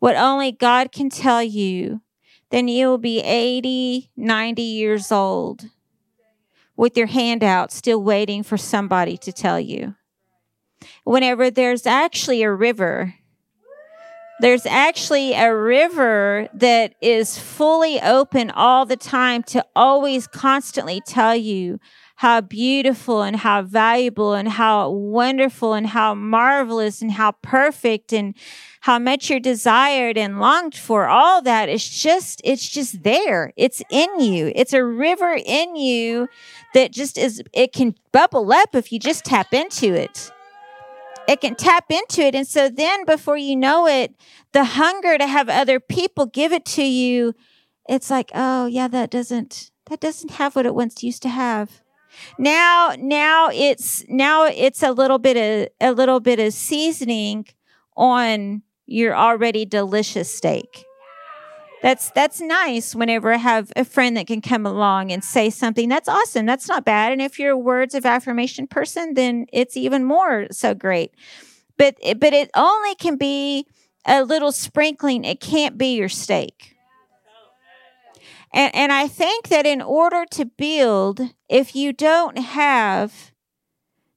what 0.00 0.16
only 0.16 0.52
God 0.52 0.92
can 0.92 1.08
tell 1.08 1.42
you, 1.42 2.02
then 2.50 2.68
you 2.68 2.88
will 2.88 2.98
be 2.98 3.20
80, 3.20 4.10
90 4.16 4.62
years 4.62 5.10
old 5.10 5.66
with 6.76 6.96
your 6.96 7.06
hand 7.06 7.42
out, 7.42 7.72
still 7.72 8.02
waiting 8.02 8.42
for 8.42 8.56
somebody 8.56 9.16
to 9.18 9.32
tell 9.32 9.58
you. 9.58 9.94
Whenever 11.04 11.50
there's 11.50 11.86
actually 11.86 12.42
a 12.42 12.52
river, 12.52 13.14
there's 14.40 14.66
actually 14.66 15.32
a 15.32 15.54
river 15.54 16.48
that 16.52 16.94
is 17.00 17.38
fully 17.38 18.00
open 18.00 18.50
all 18.50 18.84
the 18.84 18.96
time 18.96 19.42
to 19.44 19.64
always 19.74 20.26
constantly 20.26 21.00
tell 21.00 21.34
you 21.34 21.80
how 22.16 22.40
beautiful 22.40 23.22
and 23.22 23.36
how 23.36 23.62
valuable 23.62 24.34
and 24.34 24.48
how 24.48 24.90
wonderful 24.90 25.74
and 25.74 25.88
how 25.88 26.14
marvelous 26.14 27.02
and 27.02 27.12
how 27.12 27.32
perfect 27.42 28.12
and 28.12 28.34
how 28.86 29.00
much 29.00 29.28
you're 29.28 29.40
desired 29.40 30.16
and 30.16 30.38
longed 30.38 30.76
for. 30.76 31.08
All 31.08 31.42
that 31.42 31.68
is 31.68 31.88
just, 31.88 32.40
it's 32.44 32.68
just 32.68 33.02
there. 33.02 33.52
It's 33.56 33.82
in 33.90 34.20
you. 34.20 34.52
It's 34.54 34.72
a 34.72 34.84
river 34.84 35.36
in 35.44 35.74
you 35.74 36.28
that 36.72 36.92
just 36.92 37.18
is, 37.18 37.42
it 37.52 37.72
can 37.72 37.96
bubble 38.12 38.52
up 38.52 38.76
if 38.76 38.92
you 38.92 39.00
just 39.00 39.24
tap 39.24 39.52
into 39.52 39.92
it. 39.92 40.30
It 41.26 41.40
can 41.40 41.56
tap 41.56 41.86
into 41.90 42.22
it. 42.22 42.36
And 42.36 42.46
so 42.46 42.68
then 42.68 43.04
before 43.04 43.36
you 43.36 43.56
know 43.56 43.88
it, 43.88 44.14
the 44.52 44.62
hunger 44.62 45.18
to 45.18 45.26
have 45.26 45.48
other 45.48 45.80
people 45.80 46.26
give 46.26 46.52
it 46.52 46.64
to 46.66 46.84
you, 46.84 47.34
it's 47.88 48.08
like, 48.08 48.30
oh 48.36 48.66
yeah, 48.66 48.86
that 48.86 49.10
doesn't, 49.10 49.72
that 49.90 49.98
doesn't 49.98 50.30
have 50.30 50.54
what 50.54 50.64
it 50.64 50.76
once 50.76 51.02
used 51.02 51.22
to 51.22 51.28
have. 51.28 51.82
Now, 52.38 52.94
now 52.96 53.50
it's 53.52 54.04
now 54.08 54.44
it's 54.44 54.84
a 54.84 54.92
little 54.92 55.18
bit 55.18 55.36
of 55.36 55.68
a 55.80 55.92
little 55.92 56.20
bit 56.20 56.38
of 56.38 56.52
seasoning 56.52 57.46
on 57.96 58.62
your 58.86 59.14
already 59.16 59.64
delicious 59.64 60.32
steak. 60.32 60.84
That's 61.82 62.10
that's 62.10 62.40
nice 62.40 62.94
whenever 62.94 63.32
I 63.32 63.36
have 63.36 63.72
a 63.76 63.84
friend 63.84 64.16
that 64.16 64.26
can 64.26 64.40
come 64.40 64.66
along 64.66 65.12
and 65.12 65.22
say 65.22 65.50
something. 65.50 65.88
That's 65.88 66.08
awesome. 66.08 66.46
That's 66.46 66.68
not 66.68 66.84
bad. 66.84 67.12
And 67.12 67.20
if 67.20 67.38
you're 67.38 67.52
a 67.52 67.58
words 67.58 67.94
of 67.94 68.06
affirmation 68.06 68.66
person, 68.66 69.14
then 69.14 69.46
it's 69.52 69.76
even 69.76 70.04
more 70.04 70.46
so 70.50 70.74
great. 70.74 71.12
But 71.76 71.96
but 72.18 72.32
it 72.32 72.50
only 72.56 72.94
can 72.94 73.16
be 73.16 73.66
a 74.06 74.24
little 74.24 74.52
sprinkling. 74.52 75.24
It 75.24 75.40
can't 75.40 75.76
be 75.76 75.96
your 75.96 76.08
steak. 76.08 76.76
And, 78.52 78.74
and 78.74 78.92
I 78.92 79.06
think 79.06 79.48
that 79.48 79.66
in 79.66 79.82
order 79.82 80.24
to 80.30 80.46
build, 80.46 81.20
if 81.48 81.76
you 81.76 81.92
don't 81.92 82.38
have 82.38 83.32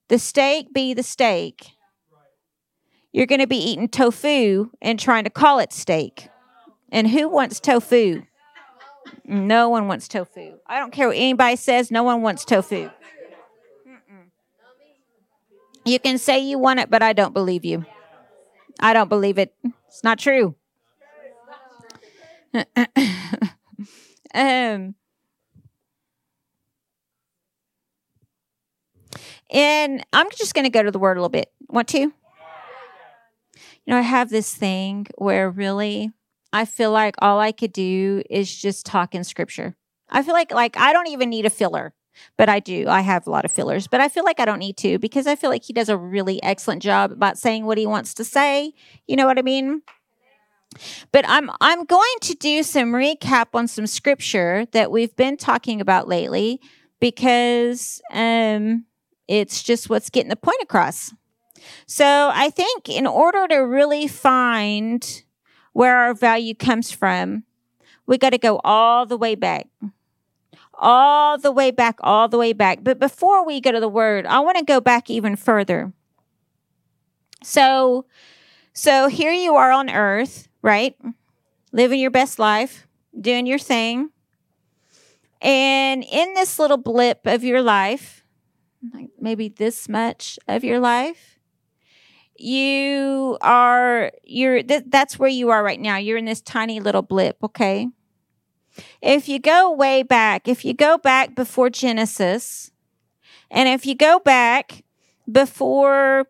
the 0.07 0.17
steak 0.17 0.73
be 0.73 0.93
the 0.93 1.03
steak, 1.03 1.71
you're 3.11 3.25
going 3.25 3.41
to 3.41 3.47
be 3.47 3.57
eating 3.57 3.87
tofu 3.87 4.69
and 4.81 4.99
trying 4.99 5.23
to 5.23 5.29
call 5.29 5.59
it 5.59 5.73
steak. 5.73 6.29
And 6.91 7.07
who 7.07 7.27
wants 7.29 7.59
tofu? 7.59 8.23
No 9.25 9.69
one 9.69 9.87
wants 9.87 10.07
tofu. 10.07 10.57
I 10.67 10.79
don't 10.79 10.91
care 10.91 11.07
what 11.07 11.17
anybody 11.17 11.55
says, 11.55 11.91
no 11.91 12.03
one 12.03 12.21
wants 12.21 12.45
tofu. 12.45 12.89
You 15.85 15.99
can 15.99 16.17
say 16.17 16.39
you 16.39 16.59
want 16.59 16.79
it, 16.79 16.89
but 16.89 17.01
I 17.01 17.13
don't 17.13 17.33
believe 17.33 17.65
you. 17.65 17.85
I 18.79 18.93
don't 18.93 19.09
believe 19.09 19.37
it. 19.37 19.53
It's 19.87 20.03
not 20.03 20.19
true. 20.19 20.55
Um, 24.31 24.93
and 29.49 30.05
I'm 30.13 30.29
just 30.31 30.53
going 30.53 30.65
to 30.65 30.69
go 30.69 30.83
to 30.83 30.91
the 30.91 30.99
word 30.99 31.17
a 31.17 31.19
little 31.19 31.29
bit. 31.29 31.51
Want 31.67 31.87
to? 31.89 32.13
You 33.89 33.95
know, 33.95 34.01
I 34.01 34.03
have 34.03 34.29
this 34.29 34.53
thing 34.53 35.07
where 35.17 35.49
really 35.49 36.11
I 36.53 36.65
feel 36.65 36.91
like 36.91 37.15
all 37.23 37.39
I 37.39 37.51
could 37.51 37.73
do 37.73 38.21
is 38.29 38.55
just 38.55 38.85
talk 38.85 39.15
in 39.15 39.23
scripture. 39.23 39.75
I 40.11 40.21
feel 40.21 40.35
like 40.35 40.51
like 40.53 40.77
I 40.77 40.93
don't 40.93 41.07
even 41.07 41.31
need 41.31 41.47
a 41.47 41.49
filler. 41.49 41.95
but 42.37 42.49
I 42.49 42.59
do. 42.59 42.87
I 42.87 43.01
have 43.01 43.25
a 43.25 43.31
lot 43.31 43.45
of 43.45 43.51
fillers, 43.51 43.87
but 43.87 43.99
I 43.99 44.07
feel 44.07 44.23
like 44.23 44.39
I 44.39 44.45
don't 44.45 44.59
need 44.59 44.77
to 44.77 44.99
because 44.99 45.25
I 45.25 45.35
feel 45.35 45.49
like 45.49 45.63
he 45.63 45.73
does 45.73 45.89
a 45.89 45.97
really 45.97 46.39
excellent 46.43 46.83
job 46.83 47.11
about 47.11 47.39
saying 47.39 47.65
what 47.65 47.79
he 47.79 47.87
wants 47.87 48.13
to 48.13 48.23
say. 48.23 48.73
You 49.07 49.15
know 49.15 49.25
what 49.25 49.39
I 49.39 49.41
mean? 49.41 49.81
But 51.11 51.27
I'm 51.27 51.49
I'm 51.59 51.83
going 51.85 52.17
to 52.21 52.35
do 52.35 52.61
some 52.61 52.91
recap 52.91 53.55
on 53.55 53.67
some 53.67 53.87
scripture 53.87 54.67
that 54.71 54.91
we've 54.91 55.15
been 55.15 55.35
talking 55.35 55.81
about 55.81 56.07
lately 56.07 56.61
because 56.99 58.03
um, 58.11 58.85
it's 59.27 59.63
just 59.63 59.89
what's 59.89 60.11
getting 60.11 60.29
the 60.29 60.35
point 60.35 60.61
across. 60.61 61.11
So 61.85 62.31
I 62.33 62.49
think 62.49 62.89
in 62.89 63.07
order 63.07 63.47
to 63.47 63.57
really 63.57 64.07
find 64.07 65.23
where 65.73 65.95
our 65.97 66.13
value 66.13 66.53
comes 66.53 66.91
from, 66.91 67.43
we 68.05 68.17
got 68.17 68.31
to 68.31 68.37
go 68.37 68.59
all 68.63 69.05
the 69.05 69.17
way 69.17 69.35
back. 69.35 69.67
All 70.81 71.37
the 71.37 71.51
way 71.51 71.71
back, 71.71 71.97
all 72.01 72.29
the 72.29 72.37
way 72.37 72.53
back. 72.53 72.79
But 72.83 72.99
before 72.99 73.45
we 73.45 73.59
go 73.59 73.71
to 73.71 73.79
the 73.79 73.89
word, 73.89 74.25
I 74.25 74.39
want 74.39 74.57
to 74.57 74.63
go 74.63 74.79
back 74.79 75.09
even 75.09 75.35
further. 75.35 75.91
So, 77.43 78.05
so 78.73 79.07
here 79.07 79.31
you 79.31 79.55
are 79.55 79.71
on 79.71 79.89
earth 79.89 80.49
right? 80.61 80.95
Living 81.71 81.99
your 81.99 82.11
best 82.11 82.39
life, 82.39 82.87
doing 83.19 83.45
your 83.45 83.59
thing. 83.59 84.09
And 85.41 86.03
in 86.03 86.33
this 86.33 86.59
little 86.59 86.77
blip 86.77 87.25
of 87.25 87.43
your 87.43 87.61
life, 87.61 88.25
like 88.93 89.09
maybe 89.19 89.49
this 89.49 89.87
much 89.87 90.37
of 90.47 90.63
your 90.63 90.79
life, 90.79 91.38
you 92.39 93.37
are 93.41 94.11
you're 94.23 94.63
th- 94.63 94.85
that's 94.87 95.19
where 95.19 95.29
you 95.29 95.49
are 95.49 95.63
right 95.63 95.79
now. 95.79 95.97
You're 95.97 96.17
in 96.17 96.25
this 96.25 96.41
tiny 96.41 96.79
little 96.79 97.01
blip, 97.01 97.37
okay? 97.43 97.87
If 99.01 99.27
you 99.27 99.39
go 99.39 99.71
way 99.71 100.03
back, 100.03 100.47
if 100.47 100.63
you 100.63 100.73
go 100.73 100.97
back 100.97 101.35
before 101.35 101.69
Genesis, 101.69 102.71
and 103.51 103.67
if 103.67 103.85
you 103.85 103.95
go 103.95 104.19
back 104.19 104.83
before 105.29 106.27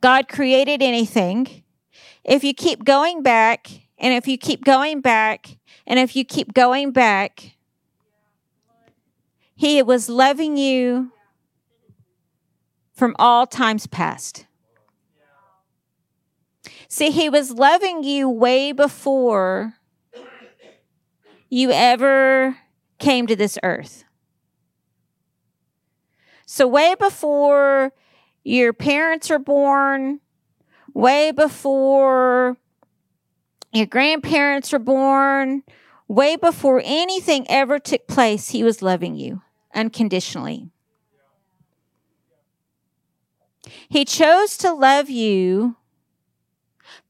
God 0.00 0.28
created 0.28 0.82
anything, 0.82 1.62
if 2.24 2.44
you 2.44 2.54
keep 2.54 2.84
going 2.84 3.22
back, 3.22 3.70
and 3.98 4.14
if 4.14 4.28
you 4.28 4.38
keep 4.38 4.64
going 4.64 5.00
back, 5.00 5.58
and 5.86 5.98
if 5.98 6.14
you 6.16 6.24
keep 6.24 6.54
going 6.54 6.92
back, 6.92 7.56
He 9.54 9.82
was 9.82 10.08
loving 10.08 10.56
you 10.56 11.12
from 12.92 13.14
all 13.18 13.46
times 13.46 13.86
past. 13.86 14.46
See, 16.88 17.10
He 17.10 17.28
was 17.28 17.50
loving 17.50 18.02
you 18.02 18.28
way 18.28 18.72
before 18.72 19.74
you 21.48 21.70
ever 21.70 22.56
came 22.98 23.26
to 23.26 23.36
this 23.36 23.58
earth. 23.62 24.04
So, 26.46 26.66
way 26.66 26.94
before 26.98 27.92
your 28.42 28.72
parents 28.72 29.30
are 29.30 29.38
born, 29.38 30.20
way 30.92 31.32
before 31.32 32.56
your 33.72 33.86
grandparents 33.86 34.72
were 34.72 34.78
born, 34.78 35.62
way 36.06 36.36
before 36.36 36.82
anything 36.84 37.46
ever 37.48 37.78
took 37.78 38.06
place, 38.06 38.50
He 38.50 38.62
was 38.62 38.82
loving 38.82 39.14
you 39.14 39.42
unconditionally. 39.74 40.70
He 43.88 44.04
chose 44.04 44.56
to 44.58 44.72
love 44.72 45.08
you 45.08 45.76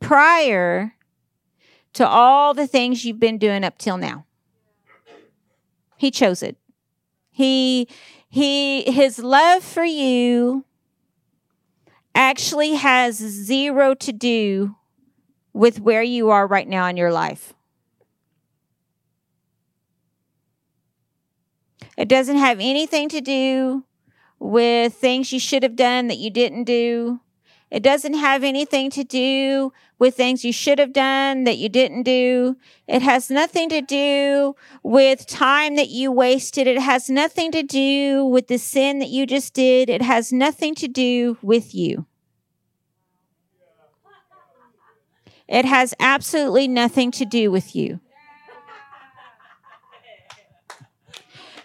prior 0.04 0.94
to 1.94 2.06
all 2.06 2.52
the 2.52 2.66
things 2.66 3.04
you've 3.04 3.20
been 3.20 3.38
doing 3.38 3.64
up 3.64 3.78
till 3.78 3.96
now. 3.96 4.26
He 5.96 6.11
chose 6.11 6.42
it. 6.42 6.56
He 7.30 7.88
he 8.28 8.82
his 8.82 9.18
love 9.18 9.64
for 9.64 9.84
you 9.84 10.64
actually 12.14 12.75
has 12.75 13.16
zero 13.16 13.94
to 13.94 14.12
do 14.12 14.76
with 15.52 15.80
where 15.80 16.02
you 16.02 16.30
are 16.30 16.46
right 16.46 16.68
now 16.68 16.87
in 16.87 16.96
your 16.96 17.12
life. 17.12 17.54
It 21.96 22.08
doesn't 22.08 22.37
have 22.37 22.58
anything 22.61 23.08
to 23.08 23.20
do 23.20 23.84
with 24.38 24.94
things 24.94 25.33
you 25.33 25.38
should 25.38 25.62
have 25.62 25.76
done 25.76 26.09
that 26.09 26.18
you 26.18 26.28
didn't 26.28 26.64
do. 26.64 27.20
It 27.74 27.82
doesn't 27.82 28.14
have 28.14 28.44
anything 28.44 28.88
to 28.90 29.02
do 29.02 29.72
with 29.98 30.14
things 30.14 30.44
you 30.44 30.52
should 30.52 30.78
have 30.78 30.92
done 30.92 31.42
that 31.42 31.58
you 31.58 31.68
didn't 31.68 32.04
do. 32.04 32.56
It 32.87 33.02
has 33.02 33.30
nothing 33.30 33.68
to 33.70 33.80
do 33.80 34.54
with 34.84 35.26
time 35.26 35.74
that 35.74 35.88
you 35.88 36.12
wasted. 36.12 36.68
It 36.68 36.78
has 36.78 37.10
nothing 37.10 37.50
to 37.50 37.64
do 37.64 38.24
with 38.26 38.46
the 38.46 38.58
sin 38.58 39.00
that 39.00 39.08
you 39.08 39.26
just 39.26 39.54
did. 39.54 39.90
It 39.90 40.02
has 40.02 40.32
nothing 40.32 40.76
to 40.76 40.87
do 40.87 41.37
with 41.42 41.74
you. 41.74 42.06
It 45.48 45.64
has 45.64 45.94
absolutely 45.98 46.68
nothing 46.68 47.10
to 47.10 47.24
do 47.24 47.50
with 47.50 47.74
you. 47.74 47.98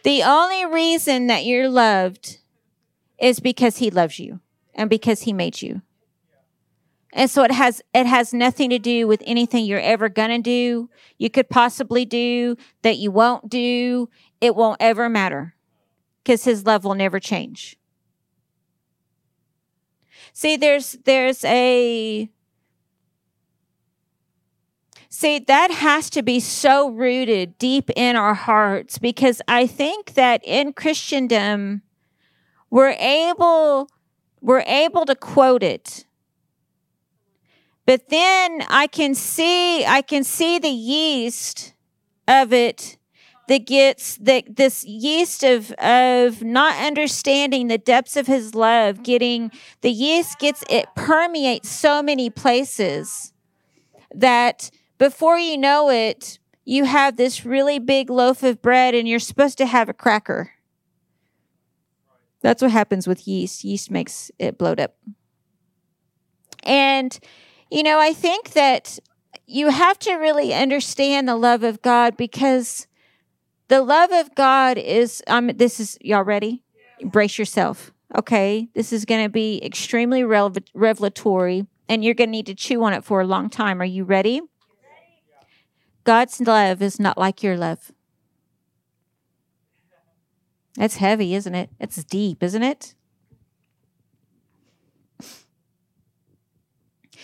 The 0.01 0.23
only 0.23 0.65
reason 0.65 1.27
that 1.27 1.45
you're 1.45 1.69
loved 1.69 2.39
is 3.19 3.39
because 3.39 3.77
he 3.77 3.91
loves 3.91 4.17
you 4.17 4.39
and 4.73 4.89
because 4.89 5.21
he 5.21 5.33
made 5.33 5.61
you. 5.61 5.83
And 7.13 7.29
so 7.29 7.43
it 7.43 7.51
has 7.51 7.81
it 7.93 8.05
has 8.05 8.33
nothing 8.33 8.69
to 8.69 8.79
do 8.79 9.07
with 9.07 9.23
anything 9.25 9.65
you're 9.65 9.79
ever 9.79 10.09
going 10.09 10.29
to 10.29 10.41
do, 10.41 10.89
you 11.17 11.29
could 11.29 11.49
possibly 11.49 12.05
do 12.05 12.55
that 12.83 12.97
you 12.97 13.11
won't 13.11 13.49
do. 13.49 14.09
It 14.41 14.55
won't 14.55 14.77
ever 14.79 15.09
matter 15.09 15.55
cuz 16.23 16.43
his 16.43 16.65
love 16.65 16.83
will 16.83 16.95
never 16.95 17.19
change. 17.19 17.77
See 20.33 20.55
there's 20.55 20.97
there's 21.05 21.43
a 21.45 22.29
See, 25.11 25.39
that 25.39 25.71
has 25.71 26.09
to 26.11 26.21
be 26.21 26.39
so 26.39 26.91
rooted 26.91 27.57
deep 27.57 27.89
in 27.95 28.15
our 28.15 28.35
hearts 28.35 28.99
because 28.99 29.41
I 29.47 29.65
think 29.65 30.13
that 30.13 30.41
in 30.45 30.71
Christendom 30.71 31.81
we're 32.69 32.95
able 32.97 33.89
we're 34.39 34.63
able 34.65 35.05
to 35.05 35.15
quote 35.15 35.63
it 35.63 36.05
but 37.89 38.09
then 38.09 38.61
I 38.69 38.85
can 38.85 39.15
see, 39.15 39.83
I 39.83 40.03
can 40.03 40.23
see 40.23 40.59
the 40.59 40.69
yeast 40.69 41.73
of 42.27 42.53
it 42.53 42.99
that 43.47 43.65
gets 43.65 44.15
that 44.17 44.57
this 44.57 44.85
yeast 44.85 45.41
of 45.41 45.71
of 45.71 46.43
not 46.43 46.75
understanding 46.85 47.67
the 47.67 47.79
depths 47.79 48.15
of 48.15 48.27
his 48.27 48.53
love 48.53 49.01
getting 49.01 49.49
the 49.81 49.89
yeast 49.89 50.37
gets 50.37 50.63
it 50.69 50.85
permeates 50.95 51.67
so 51.67 52.03
many 52.03 52.29
places 52.29 53.33
that 54.13 54.69
before 54.99 55.39
you 55.39 55.57
know 55.57 55.89
it 55.89 56.37
you 56.65 56.85
have 56.85 57.17
this 57.17 57.43
really 57.43 57.79
big 57.79 58.11
loaf 58.11 58.43
of 58.43 58.61
bread 58.61 58.93
and 58.93 59.07
you're 59.07 59.17
supposed 59.17 59.57
to 59.57 59.65
have 59.65 59.89
a 59.89 59.93
cracker. 59.93 60.51
That's 62.41 62.61
what 62.61 62.69
happens 62.69 63.07
with 63.07 63.27
yeast. 63.27 63.63
Yeast 63.63 63.89
makes 63.89 64.29
it 64.37 64.59
bloat 64.59 64.79
up. 64.79 64.95
And 66.61 67.19
you 67.69 67.83
know, 67.83 67.99
I 67.99 68.13
think 68.13 68.51
that 68.51 68.99
you 69.45 69.69
have 69.69 69.99
to 69.99 70.13
really 70.15 70.53
understand 70.53 71.27
the 71.27 71.35
love 71.35 71.63
of 71.63 71.81
God 71.81 72.17
because 72.17 72.87
the 73.67 73.81
love 73.81 74.11
of 74.11 74.35
God 74.35 74.77
is 74.77 75.23
um 75.27 75.47
this 75.55 75.79
is 75.79 75.97
y'all 76.01 76.23
ready? 76.23 76.63
Brace 77.03 77.37
yourself. 77.37 77.91
Okay? 78.17 78.69
This 78.73 78.91
is 78.91 79.05
going 79.05 79.23
to 79.23 79.29
be 79.29 79.63
extremely 79.63 80.23
revelatory 80.23 81.67
and 81.87 82.03
you're 82.03 82.15
going 82.15 82.29
to 82.29 82.31
need 82.31 82.47
to 82.47 82.55
chew 82.55 82.83
on 82.83 82.93
it 82.93 83.03
for 83.03 83.21
a 83.21 83.25
long 83.25 83.49
time. 83.49 83.81
Are 83.81 83.85
you 83.85 84.03
ready? 84.03 84.41
God's 86.03 86.41
love 86.41 86.81
is 86.81 86.99
not 86.99 87.17
like 87.17 87.43
your 87.43 87.55
love. 87.55 87.91
That's 90.75 90.97
heavy, 90.97 91.35
isn't 91.35 91.53
it? 91.53 91.69
It's 91.79 92.03
deep, 92.03 92.41
isn't 92.41 92.63
it? 92.63 92.95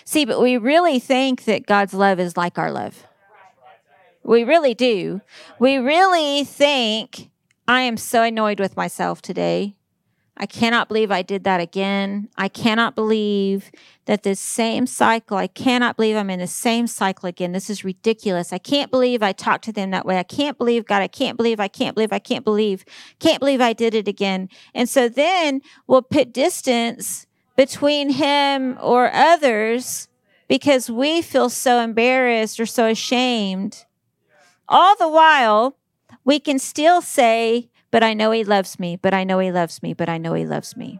See, 0.06 0.24
but 0.24 0.39
we 0.39 0.58
really 0.58 1.00
think 1.00 1.46
that 1.46 1.65
God's 1.65 1.94
love 1.94 2.20
is 2.20 2.38
like 2.38 2.60
our 2.60 2.72
love. 2.72 3.08
We 4.24 4.44
really 4.44 4.74
do. 4.74 5.22
We 5.60 5.78
really 5.78 6.44
think, 6.44 7.30
I 7.68 7.82
am 7.82 7.98
so 7.98 8.24
annoyed 8.24 8.60
with 8.60 8.78
myself 8.78 9.22
today. 9.22 9.76
I 10.38 10.46
cannot 10.46 10.89
believe 10.89 11.12
I 11.12 11.22
did 11.22 11.44
that 11.46 11.62
again. 11.62 12.30
I 12.38 12.50
cannot 12.50 12.94
believe 12.94 13.72
that 14.06 14.24
this 14.24 14.39
same 14.39 14.86
cycle, 14.86 15.38
I 15.38 15.48
cannot 15.48 15.96
believe 15.96 16.18
I'm 16.18 16.30
in 16.30 16.39
the 16.39 16.48
same 16.48 16.88
cycle 16.88 17.28
again. 17.30 17.54
This 17.54 17.70
is 17.70 17.86
ridiculous. 17.86 18.52
I 18.52 18.58
can't 18.58 18.91
believe 18.91 19.24
I 19.24 19.32
talked 19.32 19.63
to 19.65 19.72
them 19.72 19.91
that 19.91 20.06
way. 20.06 20.20
I 20.20 20.24
can't 20.24 20.58
believe, 20.58 20.86
God, 20.86 21.02
I 21.02 21.08
can't 21.08 21.38
believe, 21.38 21.60
I 21.60 21.70
can't 21.70 21.96
believe, 21.96 22.12
I 22.12 22.20
can't 22.20 22.44
believe, 22.44 22.84
can't 23.20 23.39
believe 23.39 23.62
I 23.62 23.74
did 23.74 23.96
it 23.96 24.08
again. 24.08 24.50
And 24.74 24.89
so 24.89 25.08
then 25.08 25.62
we'll 25.88 26.02
put 26.02 26.34
distance 26.34 27.25
between 27.56 28.10
him 28.12 28.78
or 28.82 29.12
others 29.13 30.08
because 30.48 30.89
we 30.89 31.22
feel 31.22 31.50
so 31.50 31.80
embarrassed 31.80 32.60
or 32.60 32.65
so 32.65 32.88
ashamed. 32.88 33.86
All 34.68 34.96
the 34.96 35.10
while, 35.10 35.78
we 36.24 36.39
can 36.39 36.60
still 36.60 37.02
say, 37.02 37.70
but 37.91 38.04
I 38.04 38.13
know 38.13 38.32
He 38.32 38.44
loves 38.44 38.80
me, 38.80 38.96
but 38.96 39.13
I 39.13 39.24
know 39.24 39.39
He 39.39 39.52
loves 39.52 39.82
me, 39.82 39.94
but 39.94 40.10
I 40.10 40.18
know 40.18 40.34
He 40.34 40.46
loves 40.46 40.76
me. 40.76 41.00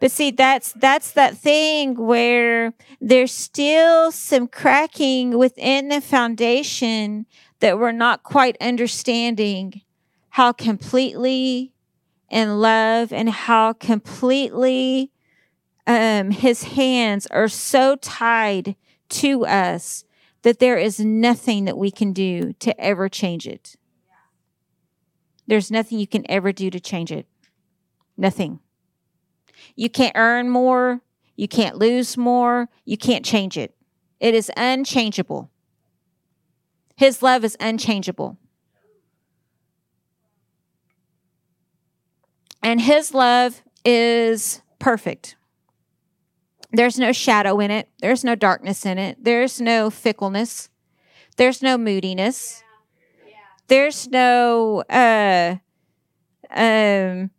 But 0.00 0.10
see, 0.10 0.30
that's 0.30 0.72
that's 0.72 1.12
that 1.12 1.36
thing 1.36 1.94
where 1.94 2.72
there's 3.00 3.32
still 3.32 4.10
some 4.10 4.48
cracking 4.48 5.38
within 5.38 5.88
the 5.88 6.00
foundation 6.00 7.26
that 7.60 7.78
we're 7.78 7.92
not 7.92 8.24
quite 8.24 8.56
understanding 8.60 9.82
how 10.30 10.52
completely 10.52 11.71
in 12.32 12.60
love 12.60 13.12
and 13.12 13.28
how 13.28 13.74
completely 13.74 15.12
um, 15.86 16.30
his 16.30 16.62
hands 16.62 17.26
are 17.26 17.48
so 17.48 17.96
tied 17.96 18.74
to 19.10 19.44
us 19.44 20.04
that 20.40 20.58
there 20.58 20.78
is 20.78 20.98
nothing 20.98 21.66
that 21.66 21.76
we 21.76 21.90
can 21.90 22.12
do 22.12 22.54
to 22.54 22.78
ever 22.80 23.08
change 23.08 23.46
it. 23.46 23.76
There's 25.46 25.70
nothing 25.70 25.98
you 25.98 26.06
can 26.06 26.24
ever 26.30 26.52
do 26.52 26.70
to 26.70 26.80
change 26.80 27.12
it. 27.12 27.26
Nothing. 28.16 28.60
You 29.76 29.90
can't 29.90 30.16
earn 30.16 30.48
more. 30.48 31.02
You 31.36 31.48
can't 31.48 31.76
lose 31.76 32.16
more. 32.16 32.68
You 32.84 32.96
can't 32.96 33.24
change 33.24 33.58
it. 33.58 33.74
It 34.20 34.34
is 34.34 34.50
unchangeable. 34.56 35.50
His 36.96 37.22
love 37.22 37.44
is 37.44 37.56
unchangeable. 37.60 38.38
And 42.62 42.80
His 42.80 43.12
love 43.12 43.62
is 43.84 44.62
perfect. 44.78 45.36
There's 46.72 46.98
no 46.98 47.12
shadow 47.12 47.60
in 47.60 47.70
it, 47.70 47.88
there's 48.00 48.24
no 48.24 48.34
darkness 48.34 48.86
in 48.86 48.98
it, 48.98 49.22
there's 49.22 49.60
no 49.60 49.90
fickleness, 49.90 50.70
there's 51.36 51.60
no 51.60 51.76
moodiness, 51.76 52.62
there's 53.68 54.08
no 54.08 54.82
uh, 54.88 55.56
um, 56.50 57.30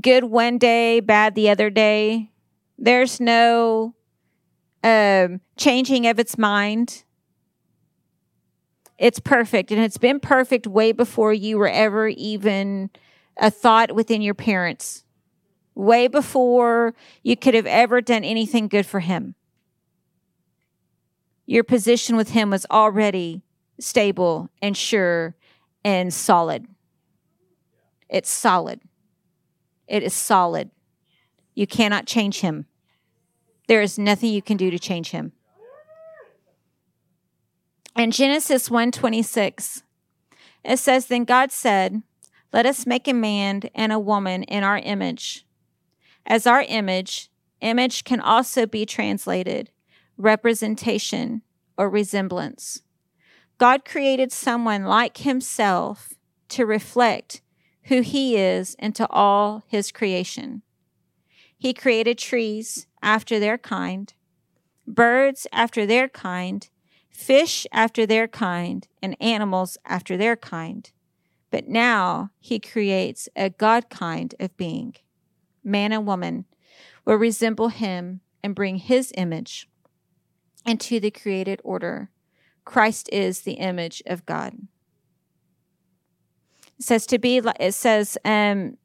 good 0.00 0.24
one 0.24 0.58
day, 0.58 1.00
bad 1.00 1.34
the 1.34 1.50
other 1.50 1.70
day. 1.70 2.30
There's 2.78 3.20
no 3.20 3.94
um, 4.82 5.40
changing 5.56 6.06
of 6.06 6.18
its 6.18 6.36
mind. 6.36 7.04
It's 8.98 9.20
perfect, 9.20 9.70
and 9.70 9.80
it's 9.80 9.98
been 9.98 10.20
perfect 10.20 10.66
way 10.66 10.92
before 10.92 11.32
you 11.32 11.58
were 11.58 11.68
ever 11.68 12.08
even 12.08 12.90
a 13.36 13.50
thought 13.50 13.94
within 13.94 14.22
your 14.22 14.34
parents, 14.34 15.04
way 15.74 16.06
before 16.06 16.94
you 17.22 17.36
could 17.36 17.54
have 17.54 17.66
ever 17.66 18.00
done 18.00 18.24
anything 18.24 18.68
good 18.68 18.86
for 18.86 19.00
Him. 19.00 19.34
Your 21.46 21.64
position 21.64 22.16
with 22.16 22.30
Him 22.30 22.50
was 22.50 22.66
already 22.70 23.42
stable 23.80 24.48
and 24.60 24.76
sure 24.76 25.34
and 25.84 26.12
solid. 26.12 26.66
It's 28.08 28.30
solid. 28.30 28.80
It 29.88 30.02
is 30.02 30.14
solid. 30.14 30.70
You 31.54 31.66
cannot 31.66 32.06
change 32.06 32.40
him. 32.40 32.66
There 33.68 33.82
is 33.82 33.98
nothing 33.98 34.32
you 34.32 34.42
can 34.42 34.56
do 34.56 34.70
to 34.70 34.78
change 34.78 35.10
him. 35.10 35.32
In 37.96 38.10
Genesis 38.10 38.68
1:26, 38.68 39.82
it 40.64 40.78
says, 40.78 41.06
Then 41.06 41.24
God 41.24 41.52
said, 41.52 42.02
Let 42.52 42.66
us 42.66 42.86
make 42.86 43.08
a 43.08 43.14
man 43.14 43.62
and 43.74 43.92
a 43.92 43.98
woman 43.98 44.42
in 44.42 44.62
our 44.62 44.78
image. 44.78 45.46
As 46.26 46.46
our 46.46 46.62
image, 46.62 47.30
image 47.60 48.04
can 48.04 48.20
also 48.20 48.66
be 48.66 48.84
translated 48.84 49.70
representation 50.18 51.42
or 51.78 51.88
resemblance. 51.88 52.82
God 53.58 53.84
created 53.84 54.30
someone 54.30 54.84
like 54.84 55.18
himself 55.18 56.14
to 56.50 56.66
reflect 56.66 57.40
who 57.84 58.02
he 58.02 58.36
is 58.36 58.74
into 58.78 59.08
all 59.08 59.64
his 59.66 59.90
creation. 59.90 60.62
He 61.56 61.72
created 61.72 62.18
trees 62.18 62.86
after 63.02 63.40
their 63.40 63.56
kind, 63.56 64.12
birds 64.86 65.46
after 65.52 65.86
their 65.86 66.08
kind, 66.08 66.68
fish 67.10 67.66
after 67.72 68.04
their 68.04 68.28
kind, 68.28 68.86
and 69.02 69.16
animals 69.20 69.78
after 69.86 70.16
their 70.16 70.36
kind. 70.36 70.90
But 71.52 71.68
now 71.68 72.30
he 72.40 72.58
creates 72.58 73.28
a 73.36 73.50
God 73.50 73.90
kind 73.90 74.34
of 74.40 74.56
being. 74.56 74.94
Man 75.62 75.92
and 75.92 76.06
woman 76.06 76.46
will 77.04 77.16
resemble 77.16 77.68
him 77.68 78.22
and 78.42 78.54
bring 78.54 78.76
his 78.76 79.12
image 79.16 79.68
into 80.66 80.98
the 80.98 81.10
created 81.10 81.60
order. 81.62 82.10
Christ 82.64 83.08
is 83.12 83.42
the 83.42 83.54
image 83.54 84.02
of 84.06 84.24
God. 84.24 84.54
It 86.78 86.84
says 86.84 87.06
to 87.06 87.18
be 87.18 87.42
it 87.60 87.74
says 87.74 88.16
um 88.24 88.78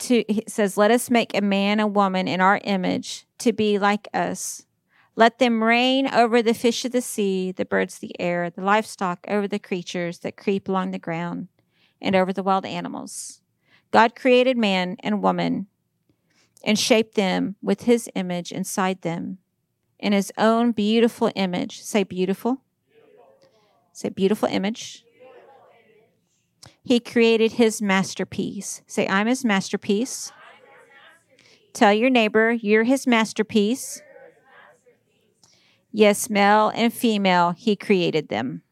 to 0.00 0.16
it 0.30 0.50
says 0.50 0.76
let 0.76 0.90
us 0.90 1.10
make 1.10 1.34
a 1.34 1.40
man 1.40 1.78
and 1.78 1.94
woman 1.94 2.26
in 2.26 2.40
our 2.40 2.60
image 2.64 3.26
to 3.38 3.52
be 3.52 3.78
like 3.78 4.08
us. 4.12 4.66
Let 5.14 5.38
them 5.38 5.62
reign 5.62 6.08
over 6.12 6.42
the 6.42 6.54
fish 6.54 6.84
of 6.84 6.90
the 6.90 7.00
sea, 7.00 7.52
the 7.52 7.64
birds 7.64 7.94
of 7.94 8.00
the 8.00 8.20
air, 8.20 8.50
the 8.50 8.64
livestock, 8.64 9.24
over 9.28 9.46
the 9.46 9.60
creatures 9.60 10.18
that 10.18 10.36
creep 10.36 10.68
along 10.68 10.90
the 10.90 10.98
ground, 10.98 11.46
and 12.04 12.14
over 12.14 12.32
the 12.32 12.42
wild 12.42 12.66
animals. 12.66 13.40
God 13.90 14.14
created 14.14 14.56
man 14.56 14.96
and 15.00 15.22
woman 15.22 15.66
and 16.62 16.78
shaped 16.78 17.14
them 17.14 17.56
with 17.62 17.82
his 17.82 18.08
image 18.14 18.52
inside 18.52 19.02
them 19.02 19.38
in 19.98 20.12
his 20.12 20.30
own 20.36 20.72
beautiful 20.72 21.32
image. 21.34 21.80
Say 21.82 22.04
beautiful. 22.04 22.62
beautiful. 22.90 23.26
Say 23.92 24.08
beautiful 24.10 24.48
image. 24.48 25.04
He 26.82 27.00
created 27.00 27.52
his 27.52 27.80
masterpiece. 27.80 28.82
Say, 28.86 29.08
I'm 29.08 29.26
his 29.26 29.42
masterpiece. 29.44 30.30
Tell 31.72 31.94
your 31.94 32.10
neighbor, 32.10 32.52
you're 32.52 32.84
his 32.84 33.06
masterpiece. 33.06 34.02
Yes, 35.90 36.28
male 36.28 36.70
and 36.74 36.92
female, 36.92 37.52
he 37.52 37.76
created 37.76 38.28
them. 38.28 38.63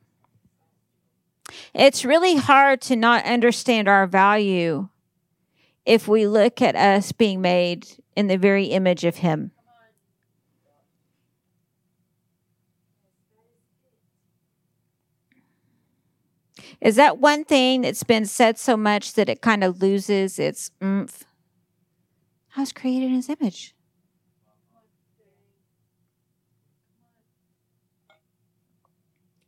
It's 1.74 2.04
really 2.04 2.36
hard 2.36 2.80
to 2.82 2.96
not 2.96 3.24
understand 3.24 3.88
our 3.88 4.06
value 4.06 4.88
if 5.84 6.06
we 6.06 6.26
look 6.26 6.62
at 6.62 6.76
us 6.76 7.12
being 7.12 7.40
made 7.40 7.86
in 8.16 8.26
the 8.26 8.38
very 8.38 8.66
image 8.66 9.04
of 9.04 9.16
him. 9.16 9.52
Is 16.80 16.96
that 16.96 17.18
one 17.18 17.44
thing 17.44 17.82
that's 17.82 18.02
been 18.02 18.26
said 18.26 18.58
so 18.58 18.76
much 18.76 19.14
that 19.14 19.28
it 19.28 19.40
kind 19.40 19.62
of 19.62 19.80
loses 19.80 20.38
its 20.38 20.72
oomph? 20.82 21.24
I 22.56 22.60
was 22.60 22.72
created 22.72 23.06
in 23.06 23.14
his 23.14 23.28
image. 23.28 23.74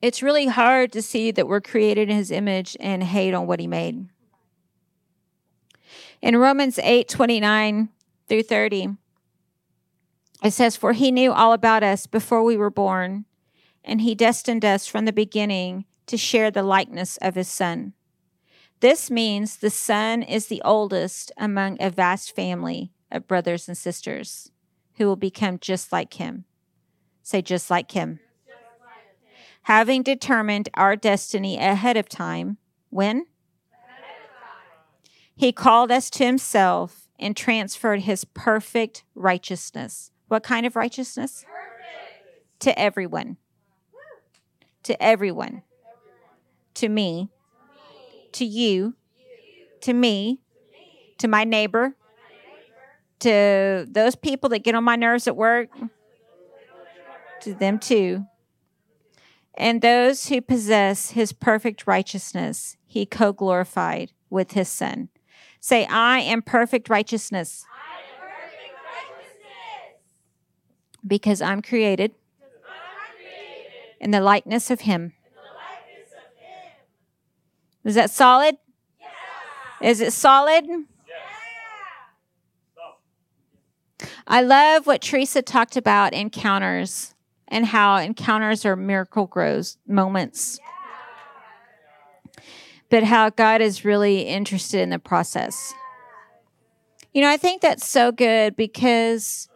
It's 0.04 0.22
really 0.22 0.48
hard 0.48 0.92
to 0.92 1.00
see 1.00 1.30
that 1.30 1.48
we're 1.48 1.62
created 1.62 2.10
in 2.10 2.16
his 2.18 2.30
image 2.30 2.76
and 2.78 3.02
hate 3.02 3.32
on 3.32 3.46
what 3.46 3.58
he 3.58 3.66
made. 3.66 4.06
In 6.20 6.36
Romans 6.36 6.78
8 6.78 7.08
29 7.08 7.88
through 8.28 8.42
30, 8.42 8.98
it 10.42 10.50
says, 10.50 10.76
For 10.76 10.92
he 10.92 11.10
knew 11.10 11.32
all 11.32 11.54
about 11.54 11.82
us 11.82 12.06
before 12.06 12.44
we 12.44 12.54
were 12.54 12.68
born, 12.68 13.24
and 13.82 14.02
he 14.02 14.14
destined 14.14 14.62
us 14.62 14.86
from 14.86 15.06
the 15.06 15.12
beginning 15.12 15.86
to 16.04 16.18
share 16.18 16.50
the 16.50 16.62
likeness 16.62 17.16
of 17.22 17.34
his 17.34 17.48
son. 17.48 17.94
This 18.80 19.10
means 19.10 19.56
the 19.56 19.70
son 19.70 20.22
is 20.22 20.48
the 20.48 20.60
oldest 20.66 21.32
among 21.38 21.78
a 21.80 21.88
vast 21.88 22.36
family 22.36 22.92
of 23.10 23.26
brothers 23.26 23.68
and 23.68 23.78
sisters 23.78 24.50
who 24.96 25.06
will 25.06 25.16
become 25.16 25.58
just 25.58 25.92
like 25.92 26.12
him. 26.12 26.44
Say, 27.22 27.40
just 27.40 27.70
like 27.70 27.92
him. 27.92 28.20
Having 29.64 30.02
determined 30.02 30.68
our 30.74 30.96
destiny 30.96 31.58
ahead 31.58 31.96
of 31.96 32.08
time, 32.08 32.58
when? 32.90 33.26
He 35.36 35.52
called 35.52 35.90
us 35.90 36.10
to 36.10 36.24
himself 36.24 37.08
and 37.18 37.36
transferred 37.36 38.00
his 38.00 38.24
perfect 38.24 39.04
righteousness. 39.14 40.10
What 40.28 40.42
kind 40.42 40.64
of 40.64 40.76
righteousness? 40.76 41.44
Perfect. 41.44 42.60
To 42.60 42.78
everyone. 42.78 43.36
To 44.84 45.02
everyone 45.02 45.62
to 46.74 46.88
me, 46.88 47.30
to 48.32 48.44
you, 48.44 48.94
to 49.82 49.92
me, 49.92 50.40
to 51.18 51.28
my 51.28 51.44
neighbor, 51.44 51.96
to 53.20 53.86
those 53.88 54.16
people 54.16 54.50
that 54.50 54.60
get 54.60 54.74
on 54.74 54.84
my 54.84 54.96
nerves 54.96 55.26
at 55.26 55.36
work, 55.36 55.68
to 57.40 57.54
them 57.54 57.78
too. 57.78 58.26
And 59.56 59.82
those 59.82 60.26
who 60.26 60.40
possess 60.40 61.10
his 61.10 61.32
perfect 61.32 61.86
righteousness, 61.86 62.76
he 62.86 63.06
co 63.06 63.32
glorified 63.32 64.12
with 64.28 64.52
his 64.52 64.68
son. 64.68 65.10
Say, 65.60 65.86
I 65.86 66.20
am 66.20 66.42
perfect 66.42 66.88
righteousness. 66.88 67.64
Am 67.64 68.20
perfect 68.20 68.74
righteousness. 68.84 70.00
Because 71.06 71.40
I'm 71.40 71.62
created, 71.62 72.12
I'm 72.12 73.16
created 73.16 73.72
in 74.00 74.10
the 74.10 74.20
likeness 74.20 74.70
of 74.70 74.80
him. 74.80 75.12
Is 77.84 77.94
that 77.94 78.10
solid? 78.10 78.56
Is 79.80 80.00
it 80.00 80.12
solid? 80.12 80.66
I 84.26 84.40
love 84.40 84.86
what 84.86 85.02
Teresa 85.02 85.42
talked 85.42 85.76
about 85.76 86.14
encounters 86.14 87.13
and 87.48 87.66
how 87.66 87.96
encounters 87.96 88.64
are 88.64 88.76
miracle 88.76 89.26
grows 89.26 89.76
moments. 89.86 90.58
But 92.90 93.02
how 93.04 93.30
God 93.30 93.60
is 93.60 93.84
really 93.84 94.22
interested 94.22 94.80
in 94.80 94.90
the 94.90 94.98
process. 94.98 95.72
You 97.12 97.22
know, 97.22 97.30
I 97.30 97.36
think 97.36 97.62
that's 97.62 97.88
so 97.88 98.12
good 98.12 98.56
because 98.56 99.48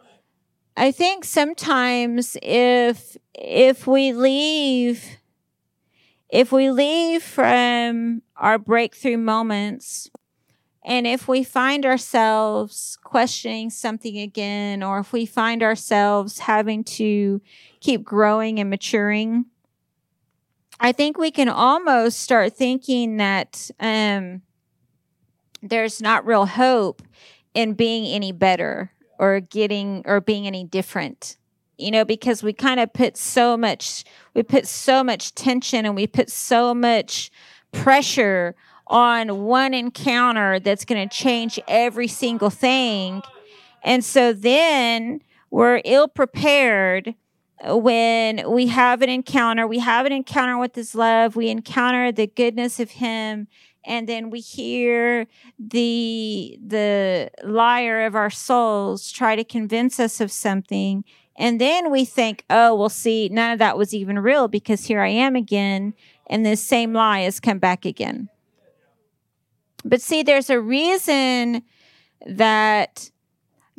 I 0.77 0.91
think 0.91 1.25
sometimes 1.25 2.37
if 2.41 3.17
if 3.33 3.85
we 3.85 4.13
leave 4.13 5.17
if 6.29 6.51
we 6.51 6.69
leave 6.69 7.23
from 7.23 8.21
our 8.35 8.57
breakthrough 8.57 9.17
moments 9.17 10.09
and 10.83 11.05
if 11.05 11.27
we 11.27 11.43
find 11.43 11.85
ourselves 11.85 12.97
questioning 13.03 13.69
something 13.69 14.17
again, 14.17 14.81
or 14.81 14.99
if 14.99 15.11
we 15.11 15.25
find 15.25 15.61
ourselves 15.61 16.39
having 16.39 16.83
to 16.85 17.41
keep 17.81 18.03
growing 18.03 18.59
and 18.59 18.69
maturing, 18.69 19.45
I 20.79 20.93
think 20.93 21.17
we 21.17 21.31
can 21.31 21.49
almost 21.49 22.21
start 22.21 22.55
thinking 22.55 23.17
that 23.17 23.69
um, 23.79 24.41
there's 25.61 26.01
not 26.01 26.25
real 26.25 26.45
hope 26.45 27.01
in 27.53 27.73
being 27.73 28.05
any 28.05 28.31
better 28.31 28.91
or 29.17 29.41
getting 29.41 30.03
or 30.05 30.21
being 30.21 30.47
any 30.47 30.63
different 30.63 31.35
you 31.77 31.91
know 31.91 32.05
because 32.05 32.43
we 32.43 32.53
kind 32.53 32.79
of 32.79 32.91
put 32.93 33.17
so 33.17 33.57
much 33.57 34.03
we 34.33 34.43
put 34.43 34.67
so 34.67 35.03
much 35.03 35.33
tension 35.33 35.85
and 35.85 35.95
we 35.95 36.05
put 36.05 36.29
so 36.29 36.73
much 36.73 37.31
pressure 37.71 38.55
on 38.89 39.43
one 39.43 39.73
encounter 39.73 40.59
that's 40.59 40.85
going 40.85 41.07
to 41.07 41.15
change 41.15 41.59
every 41.67 42.07
single 42.07 42.49
thing. 42.49 43.21
And 43.83 44.03
so 44.03 44.33
then 44.33 45.21
we're 45.51 45.81
ill 45.85 46.07
prepared 46.07 47.15
when 47.63 48.49
we 48.49 48.67
have 48.67 49.01
an 49.01 49.09
encounter. 49.09 49.67
We 49.67 49.79
have 49.79 50.05
an 50.05 50.11
encounter 50.11 50.57
with 50.57 50.75
His 50.75 50.95
love, 50.95 51.35
we 51.35 51.49
encounter 51.49 52.11
the 52.11 52.27
goodness 52.27 52.79
of 52.79 52.91
Him. 52.91 53.47
And 53.85 54.07
then 54.07 54.29
we 54.29 54.41
hear 54.41 55.25
the 55.57 56.59
the 56.65 57.31
liar 57.43 58.05
of 58.05 58.13
our 58.13 58.29
souls 58.29 59.09
try 59.09 59.35
to 59.35 59.43
convince 59.43 59.99
us 60.01 60.19
of 60.19 60.31
something, 60.31 61.05
and 61.37 61.61
then 61.61 61.89
we 61.89 62.03
think, 62.03 62.43
"Oh, 62.49 62.75
well, 62.75 62.89
see, 62.89 63.29
none 63.29 63.51
of 63.51 63.59
that 63.59 63.77
was 63.77 63.93
even 63.93 64.19
real 64.19 64.49
because 64.49 64.85
here 64.85 64.99
I 64.99 65.07
am 65.07 65.35
again, 65.35 65.93
and 66.27 66.45
this 66.45 66.63
same 66.63 66.93
lie 66.93 67.21
has 67.21 67.39
come 67.39 67.57
back 67.57 67.85
again." 67.85 68.29
But 69.83 70.01
see, 70.01 70.23
there's 70.23 70.49
a 70.49 70.59
reason 70.59 71.63
that 72.25 73.11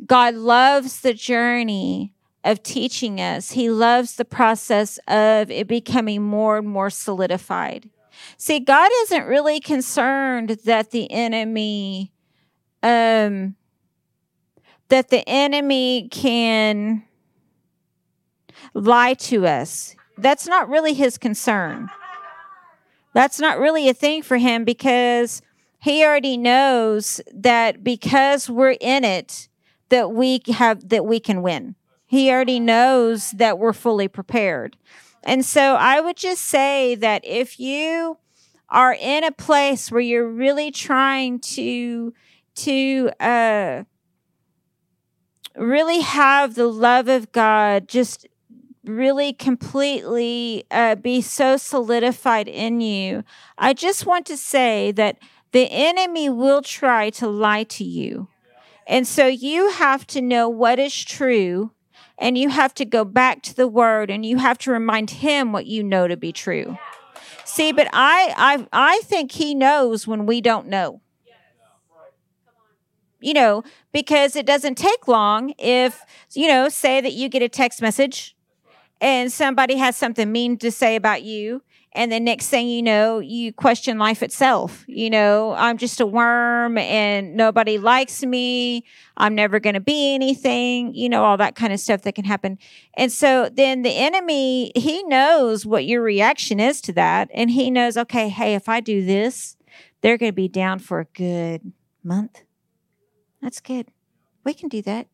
God 0.05 0.35
loves 0.35 1.01
the 1.01 1.13
journey 1.13 2.13
of 2.43 2.63
teaching 2.63 3.21
us. 3.21 3.51
He 3.51 3.69
loves 3.69 4.15
the 4.15 4.25
process 4.25 4.97
of 5.07 5.51
it 5.51 5.67
becoming 5.67 6.23
more 6.23 6.57
and 6.57 6.67
more 6.67 6.89
solidified. 6.89 7.89
See, 8.37 8.59
God 8.59 8.89
isn't 9.03 9.25
really 9.25 9.59
concerned 9.59 10.57
that 10.65 10.91
the 10.91 11.11
enemy, 11.11 12.11
um, 12.81 13.55
that 14.89 15.09
the 15.09 15.27
enemy 15.27 16.07
can 16.09 17.03
lie 18.73 19.13
to 19.13 19.45
us. 19.45 19.95
That's 20.17 20.47
not 20.47 20.69
really 20.69 20.93
his 20.93 21.17
concern. 21.17 21.89
That's 23.13 23.39
not 23.39 23.59
really 23.59 23.89
a 23.89 23.93
thing 23.93 24.23
for 24.23 24.37
him 24.37 24.63
because 24.63 25.41
he 25.81 26.05
already 26.05 26.37
knows 26.37 27.19
that 27.33 27.83
because 27.83 28.49
we're 28.49 28.77
in 28.79 29.03
it 29.03 29.49
that 29.89 30.11
we 30.11 30.41
have 30.47 30.89
that 30.89 31.05
we 31.05 31.19
can 31.19 31.41
win. 31.41 31.75
He 32.05 32.31
already 32.31 32.59
knows 32.59 33.31
that 33.31 33.57
we're 33.57 33.73
fully 33.73 34.07
prepared. 34.07 34.77
And 35.23 35.45
so 35.45 35.75
i 35.75 35.99
would 35.99 36.17
just 36.17 36.43
say 36.43 36.95
that 36.95 37.23
if 37.23 37.59
you 37.59 38.17
are 38.69 38.95
in 38.99 39.23
a 39.23 39.31
place 39.31 39.91
where 39.91 40.01
you're 40.01 40.27
really 40.27 40.71
trying 40.71 41.39
to 41.39 42.13
to 42.55 43.11
uh 43.19 43.83
really 45.55 45.99
have 45.99 46.55
the 46.55 46.67
love 46.67 47.07
of 47.07 47.31
god 47.31 47.87
just 47.87 48.27
really 48.83 49.31
completely 49.31 50.63
uh, 50.71 50.95
be 50.95 51.21
so 51.21 51.55
solidified 51.55 52.47
in 52.47 52.81
you 52.81 53.23
i 53.59 53.73
just 53.73 54.07
want 54.07 54.25
to 54.25 54.35
say 54.35 54.91
that 54.91 55.19
the 55.51 55.67
enemy 55.69 56.29
will 56.29 56.61
try 56.61 57.09
to 57.11 57.27
lie 57.27 57.63
to 57.63 57.83
you. 57.83 58.27
And 58.87 59.07
so 59.07 59.27
you 59.27 59.71
have 59.71 60.07
to 60.07 60.21
know 60.21 60.49
what 60.49 60.79
is 60.79 61.03
true 61.03 61.71
and 62.17 62.37
you 62.37 62.49
have 62.49 62.73
to 62.75 62.85
go 62.85 63.03
back 63.03 63.41
to 63.43 63.55
the 63.55 63.67
word 63.67 64.09
and 64.09 64.25
you 64.25 64.37
have 64.37 64.57
to 64.59 64.71
remind 64.71 65.09
him 65.09 65.51
what 65.51 65.65
you 65.65 65.83
know 65.83 66.07
to 66.07 66.17
be 66.17 66.31
true. 66.31 66.77
See, 67.45 67.71
but 67.71 67.87
I 67.91 68.33
I 68.37 68.67
I 68.71 69.01
think 69.03 69.33
he 69.33 69.55
knows 69.55 70.07
when 70.07 70.25
we 70.25 70.39
don't 70.39 70.67
know. 70.67 71.01
You 73.19 73.33
know, 73.35 73.63
because 73.91 74.35
it 74.35 74.47
doesn't 74.47 74.79
take 74.79 75.07
long 75.07 75.53
if, 75.59 76.03
you 76.33 76.47
know, 76.47 76.69
say 76.69 77.01
that 77.01 77.13
you 77.13 77.29
get 77.29 77.43
a 77.43 77.49
text 77.49 77.79
message 77.79 78.35
and 78.99 79.31
somebody 79.31 79.77
has 79.77 79.95
something 79.95 80.31
mean 80.31 80.57
to 80.57 80.71
say 80.71 80.95
about 80.95 81.21
you 81.21 81.61
and 81.93 82.11
the 82.11 82.19
next 82.19 82.49
thing 82.49 82.67
you 82.67 82.81
know 82.81 83.19
you 83.19 83.51
question 83.51 83.97
life 83.97 84.23
itself. 84.23 84.85
You 84.87 85.09
know 85.09 85.53
i'm 85.53 85.77
just 85.77 85.99
a 85.99 86.05
worm 86.05 86.77
and 86.77 87.35
nobody 87.35 87.77
likes 87.77 88.23
me. 88.23 88.85
I'm 89.17 89.35
never 89.35 89.59
going 89.59 89.73
to 89.75 89.81
be 89.81 90.13
anything 90.15 90.93
you 90.93 91.09
know 91.09 91.23
all 91.23 91.37
that 91.37 91.55
kind 91.55 91.73
of 91.73 91.79
stuff 91.79 92.03
that 92.03 92.15
can 92.15 92.25
happen. 92.25 92.57
And 92.95 93.11
so 93.11 93.49
then 93.51 93.81
the 93.81 93.91
enemy 93.91 94.71
he 94.75 95.03
knows 95.03 95.65
what 95.65 95.85
your 95.85 96.01
reaction 96.01 96.59
is 96.59 96.81
to 96.81 96.93
that. 96.93 97.29
And 97.33 97.51
he 97.51 97.71
knows 97.71 97.97
okay 97.97 98.29
hey 98.29 98.55
if 98.55 98.69
i 98.69 98.79
do 98.79 99.05
this 99.05 99.57
they're 100.01 100.17
going 100.17 100.31
to 100.31 100.35
be 100.35 100.47
down 100.47 100.79
for 100.79 100.99
a 100.99 101.05
good 101.05 101.73
month. 102.03 102.41
That's 103.39 103.59
good. 103.59 103.91
We 104.43 104.55
can 104.55 104.67
do 104.67 104.81
that. 104.81 105.07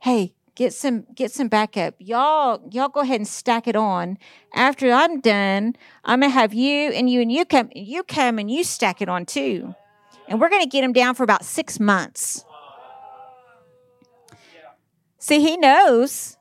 Hey 0.00 0.34
get 0.56 0.72
some 0.72 1.06
get 1.14 1.30
some 1.30 1.48
backup. 1.48 1.94
Y'all 1.98 2.60
y'all 2.72 2.88
go 2.88 3.00
ahead 3.00 3.20
and 3.20 3.28
stack 3.28 3.68
it 3.68 3.76
on. 3.76 4.18
After 4.54 4.90
i'm 4.90 5.20
done 5.20 5.76
i'm 6.04 6.20
gonna 6.20 6.32
have 6.32 6.52
you 6.52 6.90
and 6.90 7.08
you 7.08 7.20
and 7.20 7.30
you 7.30 7.44
come 7.44 7.70
you 7.74 8.02
come 8.02 8.38
and 8.38 8.50
you 8.50 8.64
stack 8.64 9.00
it 9.00 9.08
on 9.08 9.26
too. 9.26 9.74
And 10.26 10.40
we're 10.40 10.48
gonna 10.48 10.66
get 10.66 10.82
him 10.82 10.92
down 10.92 11.14
for 11.14 11.22
about 11.22 11.44
six 11.44 11.78
months. 11.78 12.44
See 15.18 15.40
he 15.40 15.56
knows. 15.56 16.36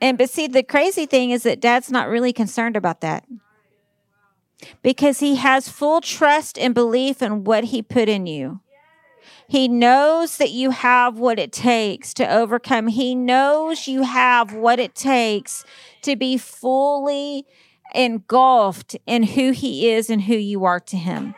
And 0.00 0.16
but 0.16 0.30
see 0.30 0.46
the 0.46 0.62
crazy 0.62 1.04
thing 1.04 1.30
is 1.30 1.42
that 1.42 1.60
dad's 1.60 1.90
not 1.90 2.08
really 2.08 2.32
concerned 2.32 2.76
about 2.76 3.00
that. 3.00 3.26
Because 4.82 5.20
he 5.20 5.36
has 5.36 5.68
full 5.68 6.00
trust 6.00 6.58
and 6.58 6.74
belief 6.74 7.22
in 7.22 7.44
what 7.44 7.64
he 7.64 7.82
put 7.82 8.08
in 8.08 8.26
you 8.26 8.60
he 9.48 9.66
knows 9.66 10.36
that 10.36 10.50
you 10.50 10.70
have 10.70 11.18
what 11.18 11.38
it 11.38 11.52
takes 11.52 12.12
to 12.14 12.30
overcome. 12.30 12.88
He 12.88 13.14
knows 13.14 13.88
you 13.88 14.02
have 14.02 14.52
what 14.52 14.78
it 14.78 14.94
takes 14.94 15.64
to 16.02 16.16
be 16.16 16.36
fully 16.36 17.46
engulfed 17.94 18.94
in 19.06 19.22
who 19.22 19.52
he 19.52 19.90
is 19.90 20.10
and 20.10 20.22
who 20.22 20.34
you 20.34 20.66
are 20.66 20.80
to 20.80 20.98
him. 20.98 21.34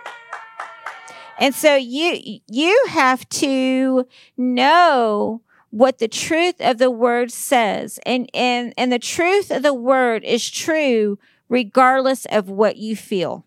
And 1.39 1.55
so 1.55 1.77
you 1.77 2.41
you 2.49 2.87
have 2.89 3.29
to 3.29 4.07
know 4.37 5.41
what 5.71 5.99
the 5.99 6.09
truth 6.09 6.61
of 6.61 6.79
the 6.79 6.91
word 6.91 7.31
says. 7.31 8.01
And 8.05 8.29
and 8.35 8.75
and 8.77 8.93
the 8.93 8.99
truth 8.99 9.53
of 9.53 9.63
the 9.63 9.73
word 9.73 10.25
is 10.25 10.51
true 10.51 11.17
regardless 11.49 12.27
of 12.27 12.51
what 12.51 12.77
you 12.77 12.97
feel. 12.97 13.45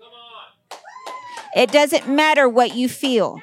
It 1.54 1.70
doesn't 1.70 2.08
matter 2.08 2.48
what 2.48 2.76
you 2.76 2.88
feel. 2.88 3.42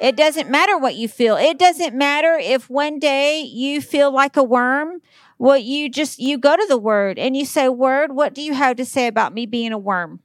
It 0.00 0.16
doesn't 0.16 0.48
matter 0.48 0.78
what 0.78 0.94
you 0.94 1.08
feel. 1.08 1.36
It 1.36 1.58
doesn't 1.58 1.94
matter 1.94 2.38
if 2.40 2.70
one 2.70 2.98
day 2.98 3.42
you 3.42 3.82
feel 3.82 4.10
like 4.10 4.36
a 4.36 4.42
worm. 4.42 5.02
Well, 5.38 5.58
you 5.58 5.90
just 5.90 6.18
you 6.18 6.38
go 6.38 6.56
to 6.56 6.66
the 6.66 6.78
word 6.78 7.18
and 7.18 7.36
you 7.36 7.44
say, 7.44 7.68
"Word, 7.68 8.12
what 8.12 8.34
do 8.34 8.40
you 8.40 8.54
have 8.54 8.76
to 8.76 8.84
say 8.84 9.06
about 9.06 9.34
me 9.34 9.44
being 9.44 9.72
a 9.72 9.78
worm?" 9.78 10.20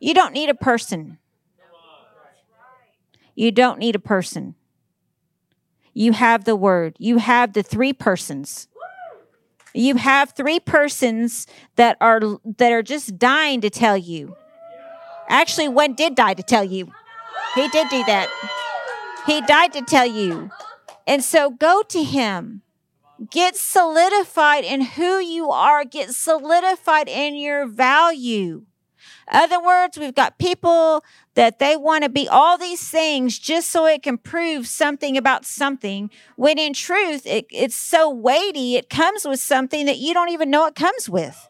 You 0.00 0.14
don't 0.14 0.32
need 0.32 0.48
a 0.48 0.54
person. 0.54 1.18
You 3.34 3.52
don't 3.52 3.78
need 3.78 3.94
a 3.94 4.00
person. 4.00 4.54
You 5.92 6.12
have 6.12 6.44
the 6.44 6.56
word. 6.56 6.96
You 6.98 7.18
have 7.18 7.52
the 7.52 7.62
three 7.62 7.92
persons. 7.92 8.68
You 9.74 9.96
have 9.96 10.32
three 10.32 10.60
persons 10.60 11.46
that 11.76 11.96
are 12.00 12.20
that 12.56 12.72
are 12.72 12.82
just 12.82 13.18
dying 13.18 13.60
to 13.60 13.70
tell 13.70 13.96
you. 13.96 14.34
Actually, 15.28 15.68
one 15.68 15.92
did 15.92 16.14
die 16.14 16.34
to 16.34 16.42
tell 16.42 16.64
you. 16.64 16.90
He 17.58 17.66
did 17.70 17.88
do 17.88 18.04
that. 18.04 18.30
He 19.26 19.40
died 19.40 19.72
to 19.72 19.82
tell 19.82 20.06
you. 20.06 20.50
And 21.08 21.24
so 21.24 21.50
go 21.50 21.82
to 21.88 22.04
him. 22.04 22.62
Get 23.32 23.56
solidified 23.56 24.62
in 24.62 24.82
who 24.82 25.18
you 25.18 25.50
are. 25.50 25.84
Get 25.84 26.10
solidified 26.10 27.08
in 27.08 27.34
your 27.34 27.66
value. 27.66 28.64
Other 29.26 29.60
words, 29.60 29.98
we've 29.98 30.14
got 30.14 30.38
people 30.38 31.02
that 31.34 31.58
they 31.58 31.76
want 31.76 32.04
to 32.04 32.08
be 32.08 32.28
all 32.28 32.58
these 32.58 32.88
things 32.88 33.40
just 33.40 33.70
so 33.70 33.86
it 33.86 34.04
can 34.04 34.18
prove 34.18 34.68
something 34.68 35.16
about 35.16 35.44
something, 35.44 36.10
when 36.36 36.60
in 36.60 36.74
truth, 36.74 37.26
it, 37.26 37.46
it's 37.50 37.74
so 37.74 38.08
weighty, 38.08 38.76
it 38.76 38.88
comes 38.88 39.24
with 39.24 39.40
something 39.40 39.84
that 39.86 39.98
you 39.98 40.14
don't 40.14 40.30
even 40.30 40.48
know 40.48 40.66
it 40.66 40.76
comes 40.76 41.10
with. 41.10 41.48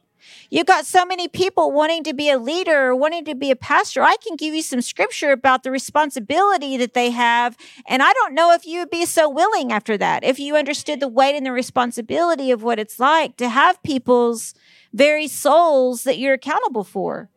You've 0.50 0.66
got 0.66 0.86
so 0.86 1.04
many 1.04 1.28
people 1.28 1.72
wanting 1.72 2.04
to 2.04 2.14
be 2.14 2.30
a 2.30 2.38
leader 2.38 2.88
or 2.88 2.96
wanting 2.96 3.26
to 3.26 3.34
be 3.34 3.50
a 3.50 3.56
pastor. 3.56 4.02
I 4.02 4.16
can 4.26 4.34
give 4.34 4.54
you 4.54 4.62
some 4.62 4.80
scripture 4.80 5.30
about 5.30 5.62
the 5.62 5.70
responsibility 5.70 6.78
that 6.78 6.94
they 6.94 7.10
have. 7.10 7.56
And 7.86 8.02
I 8.02 8.12
don't 8.14 8.34
know 8.34 8.54
if 8.54 8.66
you 8.66 8.80
would 8.80 8.90
be 8.90 9.04
so 9.04 9.28
willing 9.28 9.72
after 9.72 9.98
that, 9.98 10.24
if 10.24 10.38
you 10.38 10.56
understood 10.56 11.00
the 11.00 11.08
weight 11.08 11.36
and 11.36 11.44
the 11.44 11.52
responsibility 11.52 12.50
of 12.50 12.62
what 12.62 12.78
it's 12.78 12.98
like 12.98 13.36
to 13.36 13.50
have 13.50 13.82
people's 13.82 14.54
very 14.94 15.28
souls 15.28 16.04
that 16.04 16.18
you're 16.18 16.34
accountable 16.34 16.84
for. 16.84 17.28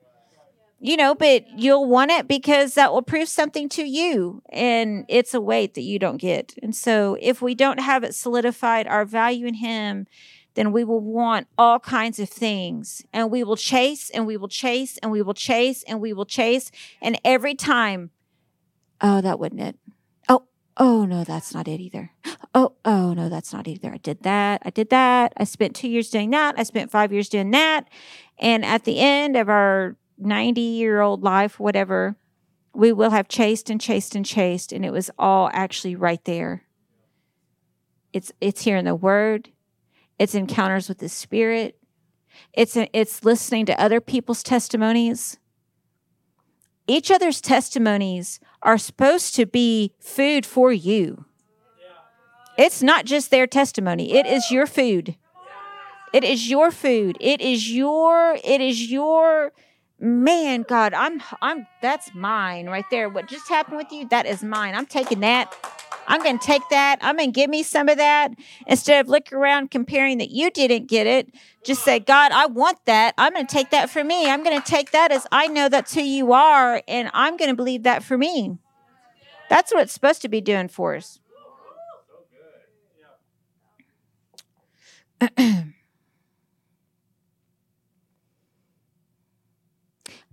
You 0.83 0.97
know, 0.97 1.13
but 1.13 1.45
you'll 1.59 1.87
want 1.87 2.09
it 2.09 2.27
because 2.27 2.73
that 2.73 2.91
will 2.91 3.03
prove 3.03 3.29
something 3.29 3.69
to 3.69 3.83
you. 3.83 4.41
And 4.51 5.05
it's 5.09 5.35
a 5.35 5.41
weight 5.41 5.75
that 5.75 5.83
you 5.83 5.99
don't 5.99 6.17
get. 6.17 6.55
And 6.63 6.75
so 6.75 7.17
if 7.21 7.39
we 7.39 7.53
don't 7.53 7.79
have 7.79 8.03
it 8.03 8.15
solidified, 8.15 8.87
our 8.87 9.05
value 9.05 9.45
in 9.45 9.55
Him, 9.55 10.07
then 10.53 10.71
we 10.71 10.83
will 10.83 10.99
want 10.99 11.47
all 11.57 11.79
kinds 11.79 12.19
of 12.19 12.29
things 12.29 13.03
and 13.13 13.31
we 13.31 13.43
will 13.43 13.55
chase 13.55 14.09
and 14.09 14.25
we 14.27 14.37
will 14.37 14.47
chase 14.47 14.97
and 14.97 15.11
we 15.11 15.21
will 15.21 15.33
chase 15.33 15.83
and 15.83 16.01
we 16.01 16.13
will 16.13 16.25
chase. 16.25 16.71
And 17.01 17.19
every 17.23 17.55
time, 17.55 18.11
oh, 18.99 19.21
that 19.21 19.39
wasn't 19.39 19.61
it. 19.61 19.77
Oh, 20.27 20.43
oh, 20.77 21.05
no, 21.05 21.23
that's 21.23 21.53
not 21.53 21.67
it 21.67 21.79
either. 21.79 22.11
Oh, 22.53 22.73
oh, 22.83 23.13
no, 23.13 23.29
that's 23.29 23.53
not 23.53 23.65
either. 23.65 23.93
I 23.93 23.97
did 23.97 24.23
that. 24.23 24.61
I 24.65 24.71
did 24.71 24.89
that. 24.89 25.31
I 25.37 25.45
spent 25.45 25.73
two 25.73 25.87
years 25.87 26.09
doing 26.09 26.31
that. 26.31 26.55
I 26.57 26.63
spent 26.63 26.91
five 26.91 27.13
years 27.13 27.29
doing 27.29 27.51
that. 27.51 27.87
And 28.39 28.65
at 28.65 28.83
the 28.83 28.99
end 28.99 29.37
of 29.37 29.47
our 29.47 29.95
90 30.17 30.59
year 30.59 30.99
old 30.99 31.23
life, 31.23 31.61
whatever, 31.61 32.17
we 32.73 32.91
will 32.91 33.11
have 33.11 33.29
chased 33.29 33.69
and 33.69 33.79
chased 33.79 34.15
and 34.15 34.25
chased. 34.25 34.73
And 34.73 34.83
it 34.83 34.91
was 34.91 35.09
all 35.17 35.49
actually 35.53 35.95
right 35.95 36.23
there. 36.25 36.63
It's, 38.11 38.33
it's 38.41 38.63
here 38.63 38.75
in 38.75 38.83
the 38.83 38.95
word. 38.95 39.49
It's 40.21 40.35
encounters 40.35 40.87
with 40.87 40.99
the 40.99 41.09
spirit. 41.09 41.79
It's, 42.53 42.77
it's 42.93 43.25
listening 43.25 43.65
to 43.65 43.81
other 43.81 43.99
people's 43.99 44.43
testimonies. 44.43 45.39
Each 46.85 47.09
other's 47.09 47.41
testimonies 47.41 48.39
are 48.61 48.77
supposed 48.77 49.33
to 49.33 49.47
be 49.47 49.95
food 49.99 50.45
for 50.45 50.71
you. 50.71 51.25
It's 52.55 52.83
not 52.83 53.05
just 53.05 53.31
their 53.31 53.47
testimony. 53.47 54.13
It 54.13 54.27
is 54.27 54.51
your 54.51 54.67
food. 54.67 55.15
It 56.13 56.23
is 56.23 56.51
your 56.51 56.69
food. 56.69 57.17
It 57.19 57.41
is 57.41 57.71
your 57.71 58.37
it 58.43 58.61
is 58.61 58.91
your 58.91 59.53
man, 60.01 60.63
God, 60.63 60.93
I'm 60.93 61.21
I'm 61.41 61.67
that's 61.81 62.13
mine 62.13 62.67
right 62.67 62.85
there. 62.89 63.07
What 63.07 63.27
just 63.27 63.47
happened 63.47 63.77
with 63.77 63.91
you? 63.91 64.07
That 64.09 64.25
is 64.25 64.43
mine. 64.43 64.75
I'm 64.75 64.87
taking 64.87 65.19
that. 65.21 65.55
I'm 66.07 66.23
to 66.23 66.45
take 66.45 66.63
that. 66.71 66.97
I'm 67.01 67.17
to 67.17 67.27
give 67.27 67.49
me 67.49 67.63
some 67.63 67.87
of 67.87 67.97
that. 67.97 68.31
Instead 68.65 68.99
of 68.99 69.09
looking 69.09 69.37
around 69.37 69.71
comparing 69.71 70.17
that 70.17 70.31
you 70.31 70.49
didn't 70.49 70.87
get 70.87 71.05
it, 71.07 71.33
just 71.63 71.83
say, 71.83 71.99
God, 71.99 72.31
I 72.31 72.47
want 72.47 72.79
that. 72.85 73.13
I'm 73.17 73.35
to 73.35 73.45
take 73.45 73.69
that 73.69 73.89
for 73.89 74.03
me. 74.03 74.29
I'm 74.29 74.43
to 74.59 74.67
take 74.67 74.91
that 74.91 75.11
as 75.11 75.27
I 75.31 75.47
know 75.47 75.69
that's 75.69 75.93
who 75.93 76.01
you 76.01 76.33
are, 76.33 76.81
and 76.87 77.09
I'm 77.13 77.37
to 77.49 77.55
believe 77.55 77.83
that 77.83 78.03
for 78.03 78.17
me. 78.17 78.57
That's 79.49 79.73
what 79.73 79.83
it's 79.83 79.93
supposed 79.93 80.21
to 80.23 80.29
be 80.29 80.41
doing 80.41 80.67
for 80.67 80.95
us. 80.95 81.19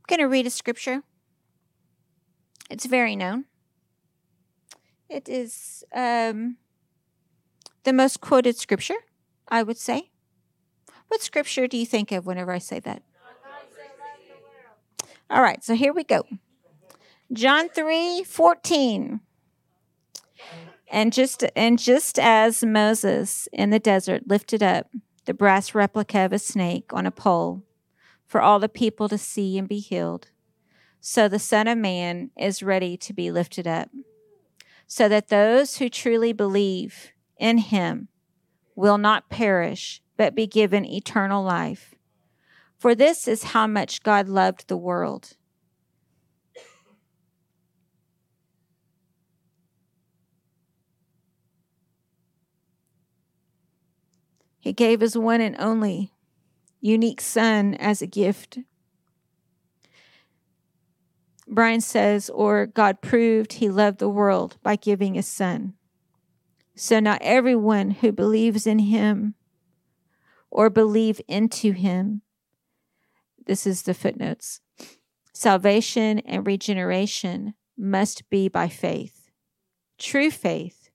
going 0.08 0.20
to 0.20 0.24
read 0.24 0.46
a 0.46 0.50
scripture. 0.50 1.02
It's 2.70 2.86
very 2.86 3.14
known. 3.14 3.44
It 5.08 5.28
is 5.28 5.84
um, 5.94 6.56
the 7.84 7.92
most 7.92 8.20
quoted 8.20 8.56
scripture, 8.56 8.96
I 9.48 9.62
would 9.62 9.78
say. 9.78 10.10
What 11.08 11.22
scripture 11.22 11.66
do 11.66 11.76
you 11.76 11.86
think 11.86 12.12
of 12.12 12.26
whenever 12.26 12.52
I 12.52 12.58
say 12.58 12.80
that? 12.80 13.02
All 15.30 15.42
right, 15.42 15.62
so 15.62 15.74
here 15.74 15.92
we 15.92 16.04
go. 16.04 16.24
John 17.32 17.68
3 17.68 18.24
14. 18.24 19.20
And 20.90 21.12
just 21.12 21.44
and 21.54 21.78
just 21.78 22.18
as 22.18 22.64
Moses 22.64 23.46
in 23.52 23.68
the 23.68 23.78
desert 23.78 24.22
lifted 24.26 24.62
up 24.62 24.88
the 25.26 25.34
brass 25.34 25.74
replica 25.74 26.20
of 26.20 26.32
a 26.32 26.38
snake 26.38 26.94
on 26.94 27.04
a 27.04 27.10
pole 27.10 27.62
for 28.28 28.40
all 28.40 28.60
the 28.60 28.68
people 28.68 29.08
to 29.08 29.18
see 29.18 29.58
and 29.58 29.66
be 29.68 29.80
healed, 29.80 30.28
so 31.00 31.26
the 31.26 31.38
Son 31.38 31.66
of 31.66 31.78
Man 31.78 32.30
is 32.38 32.62
ready 32.62 32.96
to 32.98 33.12
be 33.12 33.32
lifted 33.32 33.66
up, 33.66 33.88
so 34.86 35.08
that 35.08 35.28
those 35.28 35.78
who 35.78 35.88
truly 35.88 36.32
believe 36.32 37.12
in 37.38 37.58
him 37.58 38.08
will 38.76 38.98
not 38.98 39.30
perish, 39.30 40.02
but 40.16 40.34
be 40.34 40.46
given 40.46 40.84
eternal 40.84 41.42
life. 41.42 41.94
For 42.78 42.94
this 42.94 43.26
is 43.26 43.42
how 43.42 43.66
much 43.66 44.02
God 44.02 44.28
loved 44.28 44.68
the 44.68 44.76
world 44.76 45.36
He 54.68 54.74
gave 54.74 55.00
his 55.00 55.16
one 55.16 55.40
and 55.40 55.56
only 55.58 56.12
unique 56.80 57.20
son 57.20 57.74
as 57.74 58.02
a 58.02 58.06
gift. 58.06 58.58
Brian 61.46 61.80
says, 61.80 62.28
or 62.30 62.66
God 62.66 63.00
proved 63.00 63.54
he 63.54 63.68
loved 63.68 63.98
the 63.98 64.08
world 64.08 64.58
by 64.62 64.76
giving 64.76 65.14
his 65.14 65.26
son. 65.26 65.74
So 66.76 67.00
not 67.00 67.22
everyone 67.22 67.90
who 67.90 68.12
believes 68.12 68.66
in 68.66 68.78
him 68.78 69.34
or 70.50 70.70
believe 70.70 71.20
into 71.26 71.72
him, 71.72 72.22
this 73.46 73.66
is 73.66 73.82
the 73.82 73.94
footnotes. 73.94 74.60
Salvation 75.32 76.18
and 76.20 76.46
regeneration 76.46 77.54
must 77.76 78.28
be 78.28 78.48
by 78.48 78.68
faith. 78.68 79.30
True 79.98 80.30
faith 80.30 80.90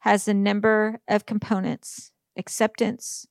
has 0.00 0.28
a 0.28 0.34
number 0.34 1.00
of 1.08 1.26
components 1.26 2.12
acceptance, 2.36 3.26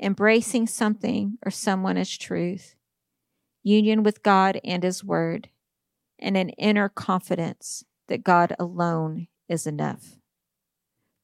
embracing 0.00 0.66
something 0.66 1.38
or 1.44 1.50
someone 1.50 1.96
as 1.96 2.16
truth, 2.16 2.74
union 3.62 4.02
with 4.02 4.22
God 4.22 4.60
and 4.64 4.82
His 4.82 5.02
Word, 5.02 5.48
and 6.18 6.36
an 6.36 6.50
inner 6.50 6.88
confidence 6.88 7.84
that 8.08 8.24
God 8.24 8.54
alone 8.58 9.28
is 9.48 9.66
enough. 9.66 10.18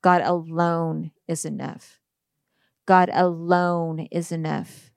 God 0.03 0.23
alone 0.23 1.13
is 1.29 1.45
enough. 1.45 2.01
God 2.87 3.11
alone 3.13 4.09
is 4.11 4.33
enough. 4.33 4.91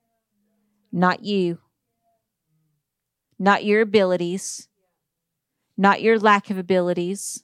Not 0.92 1.24
you, 1.24 1.60
not 3.38 3.66
your 3.66 3.82
abilities, 3.82 4.68
not 5.78 6.02
your 6.02 6.18
lack 6.18 6.50
of 6.50 6.58
abilities, 6.58 7.44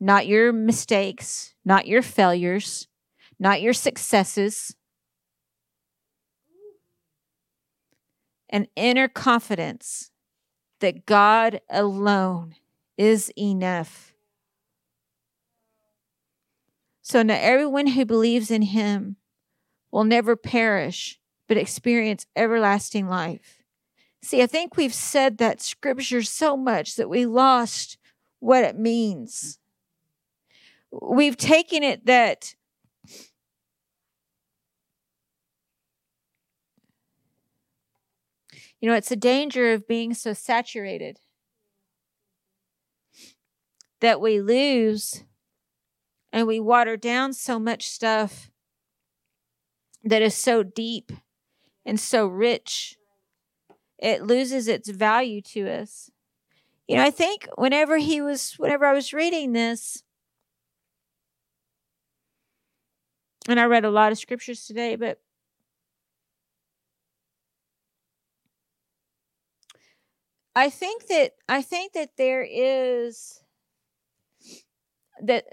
not 0.00 0.26
your 0.26 0.52
mistakes, 0.52 1.54
not 1.64 1.86
your 1.86 2.02
failures, 2.02 2.88
not 3.38 3.60
your 3.60 3.72
successes. 3.72 4.76
An 8.54 8.68
inner 8.76 9.08
confidence 9.08 10.12
that 10.78 11.06
God 11.06 11.60
alone 11.68 12.54
is 12.96 13.32
enough. 13.36 14.14
So 17.02 17.24
now 17.24 17.36
everyone 17.40 17.88
who 17.88 18.04
believes 18.04 18.52
in 18.52 18.62
him 18.62 19.16
will 19.90 20.04
never 20.04 20.36
perish, 20.36 21.18
but 21.48 21.56
experience 21.56 22.26
everlasting 22.36 23.08
life. 23.08 23.64
See, 24.22 24.40
I 24.40 24.46
think 24.46 24.76
we've 24.76 24.94
said 24.94 25.38
that 25.38 25.60
scripture 25.60 26.22
so 26.22 26.56
much 26.56 26.94
that 26.94 27.10
we 27.10 27.26
lost 27.26 27.98
what 28.38 28.62
it 28.62 28.78
means. 28.78 29.58
We've 30.92 31.36
taken 31.36 31.82
it 31.82 32.06
that 32.06 32.54
You 38.80 38.90
know, 38.90 38.96
it's 38.96 39.10
a 39.10 39.16
danger 39.16 39.72
of 39.72 39.88
being 39.88 40.14
so 40.14 40.32
saturated 40.32 41.18
that 44.00 44.20
we 44.20 44.40
lose 44.40 45.24
and 46.32 46.46
we 46.46 46.60
water 46.60 46.96
down 46.96 47.32
so 47.32 47.58
much 47.58 47.88
stuff 47.88 48.50
that 50.02 50.20
is 50.20 50.34
so 50.34 50.62
deep 50.62 51.12
and 51.86 51.98
so 51.98 52.26
rich. 52.26 52.96
It 53.98 54.22
loses 54.22 54.68
its 54.68 54.90
value 54.90 55.40
to 55.52 55.68
us. 55.70 56.10
You 56.86 56.96
know, 56.96 57.04
I 57.04 57.10
think 57.10 57.48
whenever 57.56 57.96
he 57.96 58.20
was, 58.20 58.54
whenever 58.58 58.84
I 58.84 58.92
was 58.92 59.14
reading 59.14 59.52
this, 59.52 60.02
and 63.48 63.58
I 63.58 63.64
read 63.64 63.84
a 63.84 63.90
lot 63.90 64.12
of 64.12 64.18
scriptures 64.18 64.66
today, 64.66 64.96
but 64.96 65.20
I 70.56 70.70
think 70.70 71.06
that 71.08 71.32
I 71.48 71.62
think 71.62 71.92
that 71.94 72.16
there 72.16 72.46
is 72.48 73.40
that 75.22 75.44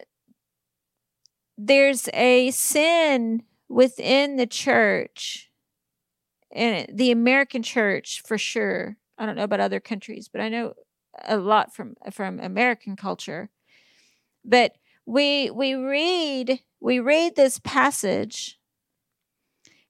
there's 1.57 2.09
a 2.13 2.51
sin 2.51 3.43
within 3.69 4.35
the 4.35 4.47
church 4.47 5.49
and 6.51 6.87
the 6.93 7.11
American 7.11 7.63
church 7.63 8.21
for 8.25 8.37
sure. 8.37 8.97
I 9.17 9.25
don't 9.25 9.35
know 9.35 9.43
about 9.43 9.59
other 9.59 9.79
countries, 9.79 10.27
but 10.27 10.41
I 10.41 10.49
know 10.49 10.73
a 11.27 11.37
lot 11.37 11.73
from 11.73 11.95
from 12.11 12.39
American 12.39 12.95
culture. 12.95 13.49
But 14.43 14.73
we 15.05 15.49
we 15.51 15.73
read 15.73 16.61
we 16.79 16.99
read 16.99 17.35
this 17.35 17.59
passage 17.59 18.59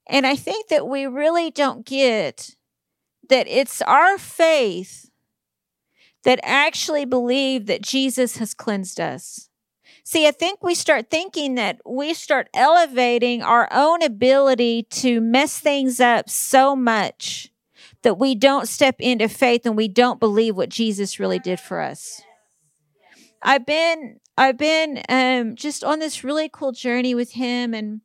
and 0.06 0.26
I 0.26 0.36
think 0.36 0.68
that 0.68 0.86
we 0.88 1.06
really 1.06 1.50
don't 1.50 1.86
get 1.86 2.56
that 3.32 3.48
it's 3.48 3.80
our 3.82 4.18
faith 4.18 5.10
that 6.22 6.38
actually 6.42 7.06
believe 7.06 7.64
that 7.64 7.80
Jesus 7.80 8.36
has 8.36 8.52
cleansed 8.52 9.00
us. 9.00 9.48
See, 10.04 10.26
I 10.26 10.32
think 10.32 10.62
we 10.62 10.74
start 10.74 11.08
thinking 11.08 11.54
that 11.54 11.80
we 11.86 12.12
start 12.12 12.50
elevating 12.52 13.42
our 13.42 13.68
own 13.72 14.02
ability 14.02 14.82
to 14.90 15.22
mess 15.22 15.58
things 15.58 15.98
up 15.98 16.28
so 16.28 16.76
much 16.76 17.50
that 18.02 18.18
we 18.18 18.34
don't 18.34 18.68
step 18.68 18.96
into 18.98 19.30
faith 19.30 19.64
and 19.64 19.78
we 19.78 19.88
don't 19.88 20.20
believe 20.20 20.54
what 20.54 20.68
Jesus 20.68 21.18
really 21.18 21.38
did 21.38 21.58
for 21.58 21.80
us. 21.80 22.20
I've 23.42 23.64
been 23.64 24.20
I've 24.36 24.58
been 24.58 25.02
um 25.08 25.56
just 25.56 25.82
on 25.82 26.00
this 26.00 26.22
really 26.22 26.50
cool 26.52 26.72
journey 26.72 27.14
with 27.14 27.32
him 27.32 27.72
and 27.72 28.02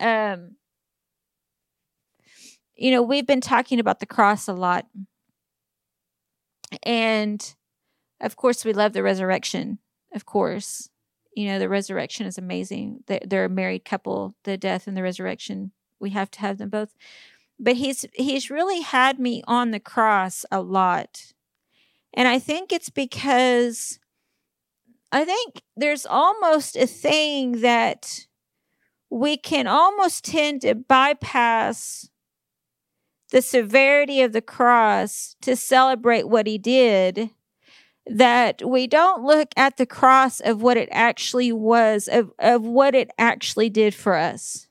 um 0.00 0.56
you 2.78 2.92
know, 2.92 3.02
we've 3.02 3.26
been 3.26 3.40
talking 3.40 3.80
about 3.80 3.98
the 3.98 4.06
cross 4.06 4.46
a 4.48 4.52
lot. 4.52 4.86
And 6.84 7.54
of 8.20 8.36
course, 8.36 8.64
we 8.64 8.72
love 8.72 8.92
the 8.92 9.02
resurrection. 9.02 9.78
Of 10.14 10.24
course, 10.24 10.88
you 11.34 11.46
know, 11.46 11.58
the 11.58 11.68
resurrection 11.68 12.26
is 12.26 12.38
amazing. 12.38 13.04
They're 13.06 13.44
a 13.44 13.50
married 13.50 13.84
couple, 13.84 14.34
the 14.44 14.56
death 14.56 14.86
and 14.86 14.96
the 14.96 15.02
resurrection. 15.02 15.72
We 16.00 16.10
have 16.10 16.30
to 16.32 16.40
have 16.40 16.58
them 16.58 16.68
both. 16.68 16.94
But 17.58 17.74
he's 17.74 18.06
he's 18.14 18.50
really 18.50 18.82
had 18.82 19.18
me 19.18 19.42
on 19.48 19.72
the 19.72 19.80
cross 19.80 20.44
a 20.52 20.60
lot. 20.60 21.32
And 22.14 22.28
I 22.28 22.38
think 22.38 22.72
it's 22.72 22.90
because 22.90 23.98
I 25.10 25.24
think 25.24 25.62
there's 25.76 26.06
almost 26.06 26.76
a 26.76 26.86
thing 26.86 27.60
that 27.60 28.26
we 29.10 29.36
can 29.36 29.66
almost 29.66 30.24
tend 30.24 30.62
to 30.62 30.74
bypass 30.74 32.08
the 33.30 33.42
severity 33.42 34.22
of 34.22 34.32
the 34.32 34.42
cross 34.42 35.36
to 35.42 35.54
celebrate 35.54 36.28
what 36.28 36.46
he 36.46 36.58
did 36.58 37.30
that 38.06 38.62
we 38.66 38.86
don't 38.86 39.22
look 39.22 39.48
at 39.56 39.76
the 39.76 39.86
cross 39.86 40.40
of 40.40 40.62
what 40.62 40.78
it 40.78 40.88
actually 40.90 41.52
was 41.52 42.08
of, 42.08 42.32
of 42.38 42.62
what 42.62 42.94
it 42.94 43.10
actually 43.18 43.68
did 43.68 43.94
for 43.94 44.14
us. 44.14 44.66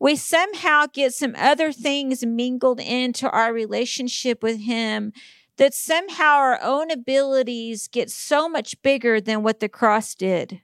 We 0.00 0.16
somehow 0.16 0.86
get 0.92 1.14
some 1.14 1.34
other 1.36 1.72
things 1.72 2.24
mingled 2.24 2.80
into 2.80 3.30
our 3.30 3.52
relationship 3.52 4.42
with 4.42 4.60
him 4.60 5.12
that 5.58 5.74
somehow 5.74 6.36
our 6.36 6.58
own 6.62 6.90
abilities 6.90 7.86
get 7.86 8.10
so 8.10 8.48
much 8.48 8.80
bigger 8.82 9.20
than 9.20 9.42
what 9.42 9.60
the 9.60 9.68
cross 9.68 10.14
did. 10.14 10.62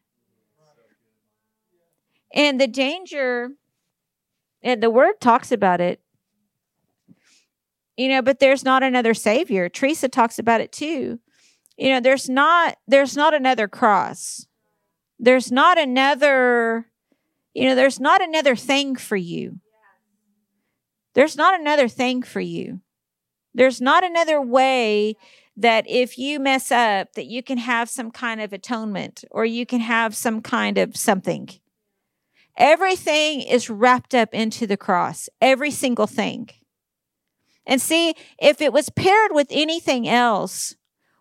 And 2.33 2.61
the 2.61 2.67
danger 2.67 3.51
and 4.63 4.83
the 4.83 4.91
word 4.91 5.21
talks 5.21 5.53
about 5.53 5.81
it 5.81 6.01
you 7.97 8.09
know 8.09 8.23
but 8.23 8.39
there's 8.39 8.65
not 8.65 8.83
another 8.83 9.15
savior. 9.15 9.69
Teresa 9.69 10.09
talks 10.09 10.39
about 10.39 10.61
it 10.61 10.73
too. 10.73 11.21
You 11.77 11.91
know 11.91 12.01
there's 12.01 12.29
not 12.29 12.77
there's 12.87 13.17
not 13.17 13.35
another 13.35 13.69
cross. 13.69 14.47
There's 15.19 15.51
not 15.51 15.79
another 15.79 16.87
you 17.55 17.69
know 17.69 17.75
there's 17.75 18.01
not 18.01 18.23
another 18.23 18.57
thing 18.57 18.97
for 18.97 19.17
you. 19.17 19.61
There's 21.15 21.37
not 21.37 21.59
another 21.59 21.89
thing 21.89 22.23
for 22.23 22.41
you. 22.41 22.81
There's 23.55 23.81
not 23.81 24.05
another 24.05 24.41
way 24.41 25.17
that 25.57 25.89
if 25.89 26.19
you 26.19 26.39
mess 26.39 26.71
up 26.71 27.15
that 27.15 27.27
you 27.27 27.43
can 27.43 27.57
have 27.57 27.89
some 27.89 28.11
kind 28.11 28.41
of 28.41 28.53
atonement 28.53 29.25
or 29.31 29.47
you 29.47 29.65
can 29.65 29.81
have 29.81 30.15
some 30.15 30.43
kind 30.43 30.77
of 30.77 30.97
something. 30.97 31.49
Everything 32.59 33.41
is 33.41 33.71
wrapped 33.71 34.15
up 34.15 34.35
into 34.35 34.67
the 34.67 34.77
cross 34.77 35.29
every 35.41 35.71
single 35.71 36.07
thing 36.07 36.51
and 37.67 37.81
see, 37.81 38.15
if 38.39 38.61
it 38.61 38.73
was 38.73 38.91
paired 38.91 39.33
with 39.33 39.49
anything 39.51 40.09
else, 40.09 40.77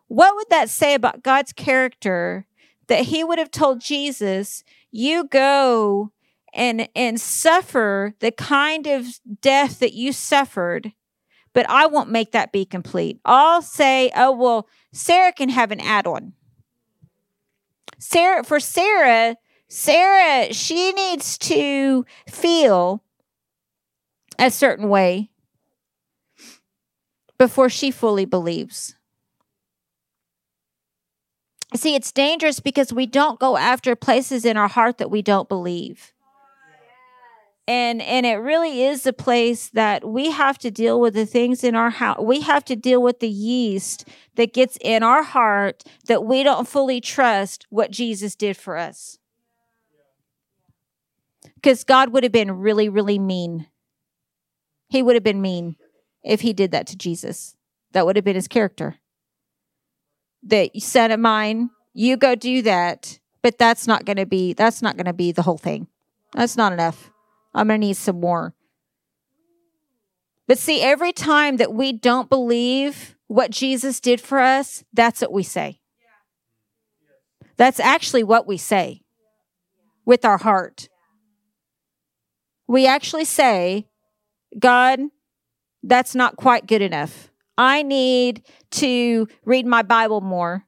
what 0.08 0.36
would 0.36 0.50
that 0.50 0.70
say 0.70 0.94
about 0.94 1.24
God's 1.24 1.52
character 1.52 2.46
that 2.88 3.06
he 3.06 3.24
would 3.24 3.40
have 3.40 3.52
told 3.52 3.82
Jesus, 3.82 4.64
you 4.92 5.28
go 5.28 6.12
and 6.54 6.88
and 6.96 7.20
suffer 7.20 8.14
the 8.20 8.32
kind 8.32 8.88
of 8.88 9.20
death 9.42 9.80
that 9.80 9.94
you 9.94 10.14
suffered, 10.14 10.94
but 11.54 11.70
I 11.70 11.88
won't 11.88 12.10
make 12.10 12.32
that 12.32 12.52
be 12.52 12.64
complete. 12.64 13.20
I'll 13.26 13.62
say, 13.62 14.12
oh 14.16 14.32
well, 14.32 14.68
Sarah 14.94 15.34
can 15.34 15.50
have 15.50 15.72
an 15.72 15.82
add-on. 15.82 16.34
Sarah 17.98 18.44
for 18.44 18.60
Sarah, 18.60 19.36
Sarah, 19.68 20.54
she 20.54 20.92
needs 20.94 21.38
to 21.40 22.06
feel 22.30 23.04
a 24.38 24.52
certain 24.52 24.90
way 24.90 25.32
before 27.38 27.70
she 27.70 27.92
fully 27.92 28.26
believes. 28.26 28.96
See, 31.76 31.96
it's 31.96 32.12
dangerous 32.12 32.60
because 32.60 32.94
we 32.94 33.06
don't 33.06 33.40
go 33.40 33.58
after 33.58 33.96
places 33.96 34.46
in 34.46 34.56
our 34.56 34.68
heart 34.68 34.98
that 34.98 35.12
we 35.12 35.22
don't 35.22 35.50
believe. 35.50 36.14
And 37.68 38.00
and 38.04 38.28
it 38.28 38.36
really 38.36 38.84
is 38.84 39.08
a 39.08 39.14
place 39.14 39.70
that 39.70 40.08
we 40.08 40.30
have 40.30 40.60
to 40.60 40.70
deal 40.70 41.00
with 41.02 41.16
the 41.16 41.26
things 41.26 41.64
in 41.64 41.76
our 41.76 41.90
house. 41.90 42.20
We 42.22 42.42
have 42.42 42.64
to 42.66 42.76
deal 42.76 43.02
with 43.02 43.20
the 43.20 43.28
yeast 43.28 44.08
that 44.36 44.54
gets 44.54 44.78
in 44.82 45.02
our 45.02 45.24
heart 45.24 45.84
that 46.06 46.24
we 46.24 46.44
don't 46.44 46.68
fully 46.68 47.02
trust 47.02 47.66
what 47.70 47.90
Jesus 47.90 48.36
did 48.36 48.56
for 48.56 48.78
us. 48.78 49.18
Because 51.56 51.84
God 51.84 52.10
would 52.14 52.22
have 52.22 52.32
been 52.32 52.52
really, 52.52 52.88
really 52.88 53.18
mean. 53.18 53.66
He 54.88 55.02
would 55.02 55.16
have 55.16 55.24
been 55.24 55.42
mean 55.42 55.76
if 56.26 56.42
he 56.42 56.52
did 56.52 56.72
that 56.72 56.88
to 56.88 56.98
Jesus. 56.98 57.56
That 57.94 58.06
would 58.06 58.16
have 58.18 58.26
been 58.26 58.36
his 58.36 58.48
character. 58.48 58.96
That 60.44 60.72
son 60.82 61.12
of 61.12 61.20
mine, 61.20 61.70
you 61.94 62.18
go 62.18 62.36
do 62.36 62.62
that, 62.64 63.20
but 63.42 63.58
that's 63.58 63.88
not 63.88 64.06
going 64.06 64.18
to 64.18 64.26
be 64.26 64.54
that's 64.54 64.82
not 64.82 64.98
going 64.98 65.06
to 65.06 65.14
be 65.14 65.32
the 65.32 65.44
whole 65.44 65.58
thing. 65.58 65.88
That's 66.34 66.58
not 66.58 66.74
enough. 66.74 67.12
I'm 67.54 67.68
going 67.68 67.80
to 67.80 67.88
need 67.88 67.98
some 67.98 68.20
more. 68.20 68.54
But 70.48 70.58
see, 70.60 70.82
every 70.82 71.14
time 71.14 71.58
that 71.58 71.74
we 71.74 71.94
don't 71.94 72.30
believe 72.30 73.16
what 73.28 73.50
Jesus 73.50 74.00
did 74.00 74.22
for 74.22 74.40
us, 74.40 74.84
that's 74.94 75.22
what 75.22 75.32
we 75.32 75.44
say. 75.44 75.80
That's 77.58 77.80
actually 77.80 78.24
what 78.24 78.46
we 78.46 78.58
say 78.58 79.02
with 80.06 80.26
our 80.26 80.38
heart. 80.38 80.90
We 82.68 82.86
actually 82.86 83.26
say, 83.26 83.88
God, 84.60 85.00
that's 85.86 86.16
not 86.16 86.36
quite 86.36 86.68
good 86.68 86.82
enough. 86.82 87.32
I 87.58 87.84
need 87.84 88.44
to 88.72 89.28
read 89.46 89.66
my 89.66 89.82
Bible 89.82 90.20
more 90.20 90.66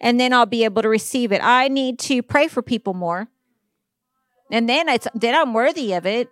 and 0.00 0.20
then 0.20 0.32
I'll 0.32 0.46
be 0.46 0.64
able 0.64 0.82
to 0.82 0.88
receive 0.88 1.32
it. 1.32 1.40
I 1.42 1.68
need 1.68 1.98
to 2.00 2.22
pray 2.22 2.48
for 2.48 2.62
people 2.62 2.94
more. 2.94 3.28
And 4.52 4.68
then 4.68 4.88
it's 4.88 5.08
then 5.14 5.34
I'm 5.34 5.52
worthy 5.54 5.92
of 5.94 6.06
it. 6.06 6.28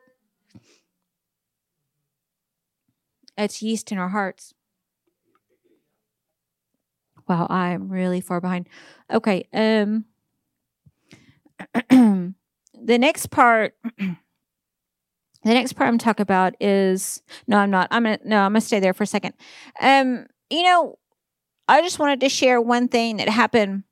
It's 3.36 3.62
yeast 3.62 3.90
in 3.90 3.98
our 3.98 4.10
hearts. 4.10 4.54
Wow, 7.26 7.46
I'm 7.50 7.88
really 7.88 8.20
far 8.20 8.40
behind. 8.40 8.68
Okay, 9.12 9.48
um 9.52 10.04
the 11.90 12.98
next 12.98 13.30
part 13.30 13.74
the 15.44 15.54
next 15.54 15.74
part 15.74 15.88
I'm 15.88 15.98
talk 15.98 16.20
about 16.20 16.54
is 16.58 17.22
no, 17.46 17.58
I'm 17.58 17.70
not. 17.70 17.88
I'm 17.90 18.04
gonna 18.04 18.18
no, 18.24 18.38
I'm 18.38 18.52
gonna 18.52 18.62
stay 18.62 18.80
there 18.80 18.94
for 18.94 19.02
a 19.02 19.06
second. 19.06 19.34
Um, 19.80 20.26
you 20.50 20.62
know, 20.62 20.98
I 21.68 21.82
just 21.82 21.98
wanted 21.98 22.20
to 22.20 22.28
share 22.28 22.60
one 22.60 22.88
thing 22.88 23.18
that 23.18 23.28
happened 23.28 23.84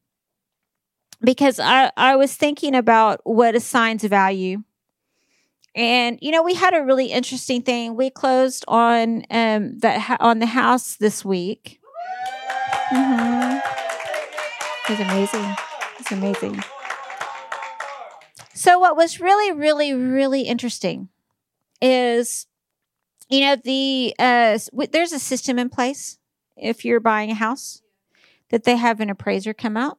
because 1.20 1.60
I 1.60 1.92
I 1.96 2.16
was 2.16 2.34
thinking 2.34 2.74
about 2.74 3.20
what 3.24 3.54
assigns 3.54 4.02
value. 4.02 4.62
And 5.74 6.18
you 6.22 6.30
know, 6.30 6.42
we 6.42 6.54
had 6.54 6.74
a 6.74 6.82
really 6.82 7.06
interesting 7.06 7.62
thing. 7.62 7.96
We 7.96 8.08
closed 8.08 8.64
on 8.66 9.24
um 9.30 9.78
that 9.80 10.16
on 10.20 10.38
the 10.38 10.46
house 10.46 10.96
this 10.96 11.24
week. 11.24 11.80
Mm-hmm. 12.92 13.58
It 14.84 14.98
was 14.98 15.00
amazing. 15.00 15.56
It's 15.98 16.12
amazing. 16.12 16.62
So 18.54 18.78
what 18.78 18.96
was 18.96 19.20
really, 19.20 19.52
really, 19.52 19.92
really 19.92 20.42
interesting 20.42 21.08
is 21.82 22.46
you 23.28 23.40
know 23.40 23.56
the 23.56 24.14
uh, 24.18 24.58
there's 24.90 25.12
a 25.12 25.18
system 25.18 25.58
in 25.58 25.68
place 25.68 26.18
if 26.56 26.84
you're 26.84 27.00
buying 27.00 27.30
a 27.30 27.34
house, 27.34 27.82
that 28.50 28.64
they 28.64 28.76
have 28.76 29.00
an 29.00 29.10
appraiser 29.10 29.52
come 29.52 29.76
out. 29.76 29.98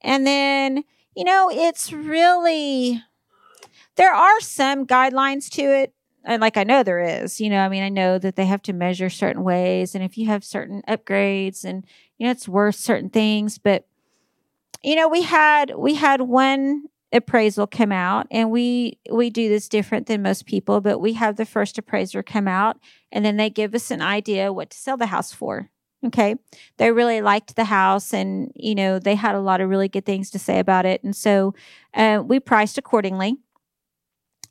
And 0.00 0.26
then, 0.26 0.84
you 1.14 1.24
know, 1.24 1.50
it's 1.52 1.92
really, 1.92 3.02
there 3.96 4.14
are 4.14 4.40
some 4.40 4.86
guidelines 4.86 5.50
to 5.50 5.62
it. 5.62 5.92
And 6.24 6.40
like 6.40 6.56
I 6.56 6.64
know 6.64 6.82
there 6.82 7.00
is, 7.00 7.40
you 7.40 7.50
know, 7.50 7.58
I 7.60 7.68
mean, 7.68 7.82
I 7.82 7.90
know 7.90 8.18
that 8.18 8.36
they 8.36 8.46
have 8.46 8.62
to 8.62 8.72
measure 8.72 9.10
certain 9.10 9.44
ways. 9.44 9.94
And 9.94 10.02
if 10.02 10.16
you 10.16 10.26
have 10.26 10.44
certain 10.44 10.82
upgrades 10.88 11.64
and, 11.64 11.84
you 12.18 12.26
know, 12.26 12.30
it's 12.30 12.48
worth 12.48 12.76
certain 12.76 13.10
things. 13.10 13.58
But, 13.58 13.86
you 14.82 14.96
know, 14.96 15.08
we 15.08 15.22
had, 15.22 15.74
we 15.76 15.94
had 15.94 16.22
one 16.22 16.84
appraisal 17.14 17.66
come 17.66 17.92
out. 17.92 18.26
And 18.30 18.50
we 18.50 18.98
we 19.10 19.30
do 19.30 19.48
this 19.48 19.68
different 19.68 20.06
than 20.06 20.22
most 20.22 20.46
people 20.46 20.80
but 20.80 20.98
we 20.98 21.14
have 21.14 21.36
the 21.36 21.46
first 21.46 21.78
appraiser 21.78 22.22
come 22.22 22.48
out 22.48 22.78
and 23.12 23.24
then 23.24 23.36
they 23.36 23.50
give 23.50 23.74
us 23.74 23.90
an 23.90 24.02
idea 24.02 24.52
what 24.52 24.70
to 24.70 24.76
sell 24.76 24.96
the 24.96 25.06
house 25.06 25.32
for 25.32 25.70
okay? 26.06 26.34
They 26.76 26.92
really 26.92 27.22
liked 27.22 27.56
the 27.56 27.64
house 27.64 28.12
and 28.12 28.52
you 28.54 28.74
know 28.74 28.98
they 28.98 29.14
had 29.14 29.34
a 29.34 29.40
lot 29.40 29.60
of 29.60 29.70
really 29.70 29.88
good 29.88 30.04
things 30.04 30.30
to 30.32 30.38
say 30.38 30.58
about 30.58 30.84
it. 30.86 31.02
And 31.02 31.16
so 31.16 31.54
uh, 31.94 32.22
we 32.24 32.40
priced 32.40 32.78
accordingly. 32.78 33.36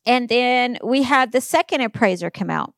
And 0.05 0.27
then 0.27 0.77
we 0.83 1.03
had 1.03 1.31
the 1.31 1.41
second 1.41 1.81
appraiser 1.81 2.29
come 2.29 2.49
out 2.49 2.73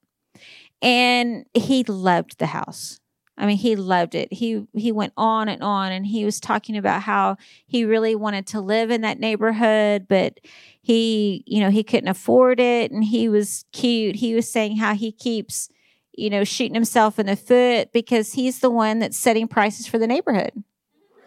and 0.81 1.45
he 1.53 1.83
loved 1.83 2.38
the 2.38 2.47
house 2.47 2.99
I 3.38 3.45
mean, 3.45 3.57
he 3.57 3.75
loved 3.75 4.15
it. 4.15 4.31
He 4.31 4.65
he 4.73 4.91
went 4.91 5.13
on 5.17 5.49
and 5.49 5.61
on 5.61 5.91
and 5.91 6.05
he 6.05 6.23
was 6.23 6.39
talking 6.39 6.77
about 6.77 7.01
how 7.01 7.36
he 7.67 7.83
really 7.83 8.15
wanted 8.15 8.47
to 8.47 8.61
live 8.61 8.91
in 8.91 9.01
that 9.01 9.19
neighborhood, 9.19 10.07
but 10.07 10.39
he, 10.81 11.43
you 11.45 11.59
know, 11.59 11.69
he 11.69 11.83
couldn't 11.83 12.07
afford 12.07 12.59
it 12.59 12.91
and 12.91 13.03
he 13.03 13.27
was 13.27 13.65
cute. 13.73 14.15
He 14.17 14.33
was 14.33 14.49
saying 14.49 14.77
how 14.77 14.95
he 14.95 15.11
keeps, 15.11 15.69
you 16.13 16.29
know, 16.29 16.43
shooting 16.45 16.75
himself 16.75 17.19
in 17.19 17.25
the 17.25 17.36
foot 17.36 17.91
because 17.91 18.33
he's 18.33 18.59
the 18.59 18.69
one 18.69 18.99
that's 18.99 19.17
setting 19.17 19.47
prices 19.47 19.86
for 19.86 19.97
the 19.97 20.07
neighborhood. 20.07 20.51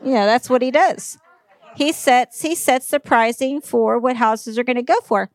You 0.02 0.12
know, 0.12 0.26
that's 0.26 0.48
what 0.48 0.62
he 0.62 0.70
does. 0.70 1.18
He 1.76 1.92
sets 1.92 2.40
he 2.40 2.54
sets 2.54 2.88
the 2.88 3.00
pricing 3.00 3.61
for 3.61 3.98
what 3.98 4.16
houses 4.16 4.59
are 4.59 4.64
going 4.64 4.76
to 4.76 4.82
go 4.82 4.96
for. 5.04 5.30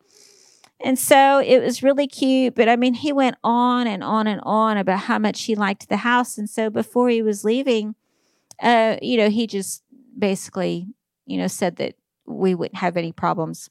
And 0.82 0.98
so 0.98 1.38
it 1.38 1.60
was 1.60 1.82
really 1.82 2.06
cute. 2.06 2.54
But 2.54 2.68
I 2.68 2.76
mean, 2.76 2.94
he 2.94 3.12
went 3.12 3.36
on 3.42 3.86
and 3.86 4.02
on 4.02 4.26
and 4.26 4.40
on 4.44 4.76
about 4.76 5.00
how 5.00 5.18
much 5.18 5.44
he 5.44 5.54
liked 5.54 5.88
the 5.88 5.98
house. 5.98 6.36
And 6.36 6.48
so 6.48 6.68
before 6.70 7.08
he 7.08 7.22
was 7.22 7.44
leaving, 7.44 7.94
uh, 8.60 8.96
you 9.00 9.16
know, 9.16 9.30
he 9.30 9.46
just 9.46 9.82
basically, 10.18 10.88
you 11.26 11.38
know, 11.38 11.46
said 11.46 11.76
that 11.76 11.94
we 12.26 12.54
wouldn't 12.54 12.78
have 12.78 12.96
any 12.96 13.12
problems 13.12 13.70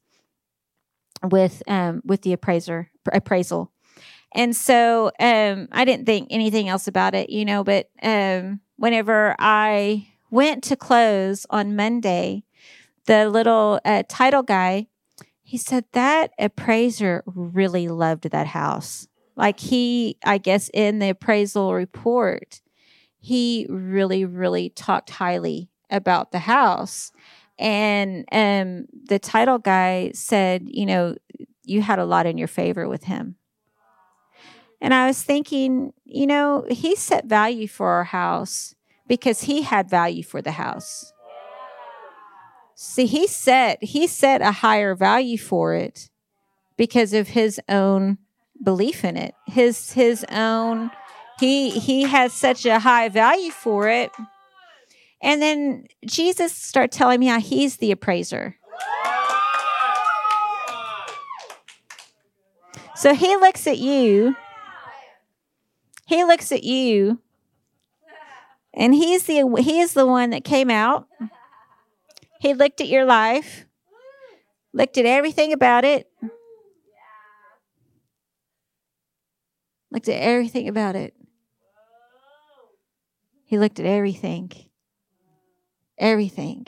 with 1.24 1.64
um 1.68 2.02
with 2.04 2.22
the 2.22 2.34
appraiser 2.34 2.90
appraisal. 3.12 3.72
And 4.36 4.56
so 4.56 5.12
um 5.20 5.68
I 5.72 5.86
didn't 5.86 6.06
think 6.06 6.28
anything 6.32 6.68
else 6.68 6.88
about 6.88 7.16
it, 7.16 7.30
you 7.30 7.46
know, 7.46 7.64
but 7.64 7.90
um 8.02 8.60
whenever 8.76 9.36
I 9.40 10.08
went 10.32 10.64
to 10.66 10.76
close 10.76 11.46
on 11.50 11.76
Monday, 11.76 12.44
the 13.06 13.30
little 13.30 13.80
uh, 13.86 14.04
title 14.10 14.44
guy 14.44 14.88
he 15.54 15.58
said 15.60 15.86
that 15.92 16.32
appraiser 16.40 17.22
really 17.28 17.88
loved 17.88 18.28
that 18.32 18.48
house. 18.48 19.08
Like 19.36 19.60
he, 19.60 20.18
I 20.26 20.40
guess, 20.40 20.68
in 20.74 20.98
the 20.98 21.10
appraisal 21.10 21.76
report, 21.76 22.60
he 23.20 23.68
really, 23.70 24.26
really 24.26 24.72
talked 24.72 25.12
highly 25.12 25.70
about 25.92 26.32
the 26.32 26.40
house. 26.40 27.12
And 27.60 28.26
um, 28.32 28.88
the 29.06 29.20
title 29.20 29.60
guy 29.60 30.14
said, 30.16 30.64
you 30.66 30.88
know, 30.88 31.18
you 31.64 31.84
had 31.84 32.00
a 32.00 32.06
lot 32.06 32.26
in 32.26 32.40
your 32.40 32.48
favor 32.48 32.90
with 32.90 33.04
him. 33.04 33.36
And 34.82 34.92
I 34.92 35.06
was 35.06 35.22
thinking, 35.22 35.94
you 36.04 36.26
know, 36.26 36.66
he 36.68 36.96
set 36.96 37.26
value 37.26 37.68
for 37.68 37.90
our 37.90 38.06
house 38.06 38.74
because 39.08 39.44
he 39.44 39.62
had 39.62 39.88
value 39.88 40.24
for 40.24 40.42
the 40.42 40.54
house. 40.54 41.13
See, 42.86 43.06
he 43.06 43.28
set 43.28 43.82
he 43.82 44.08
set 44.08 44.42
a 44.42 44.52
higher 44.52 44.94
value 44.94 45.38
for 45.38 45.74
it 45.74 46.10
because 46.76 47.14
of 47.14 47.30
his 47.30 47.58
own 47.70 48.18
belief 48.62 49.06
in 49.06 49.16
it. 49.16 49.34
His 49.48 49.94
his 49.94 50.26
own 50.30 50.92
he 51.40 51.70
he 51.70 52.02
has 52.02 52.34
such 52.34 52.66
a 52.66 52.80
high 52.80 53.08
value 53.08 53.52
for 53.52 53.88
it. 53.88 54.12
And 55.22 55.42
then 55.42 55.88
Jesus 56.06 56.54
started 56.54 56.92
telling 56.92 57.22
me 57.22 57.28
how 57.28 57.40
he's 57.40 57.78
the 57.78 57.92
appraiser. 57.92 58.58
So 62.98 63.14
he 63.16 63.38
looks 63.38 63.66
at 63.66 63.78
you. 63.78 64.36
He 66.06 66.26
looks 66.26 66.52
at 66.52 66.66
you. 66.66 67.22
And 68.74 68.94
he's 68.94 69.24
the 69.24 69.56
he 69.62 69.80
is 69.80 69.94
the 69.94 70.06
one 70.06 70.32
that 70.32 70.44
came 70.44 70.70
out 70.70 71.08
he 72.44 72.54
looked 72.54 72.82
at 72.82 72.90
your 72.90 73.06
life, 73.06 73.66
looked 74.74 74.98
at 74.98 75.06
everything 75.06 75.54
about 75.54 75.86
it, 75.86 76.10
looked 79.90 80.10
at 80.10 80.22
everything 80.22 80.68
about 80.68 80.98
it. 80.98 81.14
He 83.46 83.58
looked 83.58 83.80
at 83.80 83.86
everything. 83.86 84.52
Everything. 85.98 86.66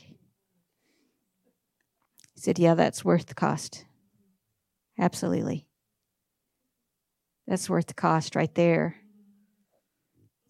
He 2.34 2.40
said, 2.40 2.58
Yeah, 2.58 2.76
that's 2.76 3.04
worth 3.04 3.26
the 3.26 3.36
cost. 3.36 3.84
Absolutely. 4.98 5.68
That's 7.48 7.70
worth 7.70 7.88
the 7.88 7.94
cost 7.94 8.38
right 8.38 8.56
there. 8.56 8.96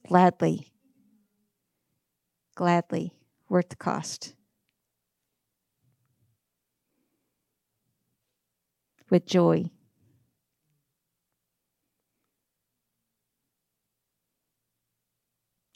Gladly. 0.07 0.71
Gladly 2.53 3.11
worth 3.49 3.69
the 3.69 3.75
cost. 3.75 4.34
With 9.09 9.25
joy. 9.25 9.69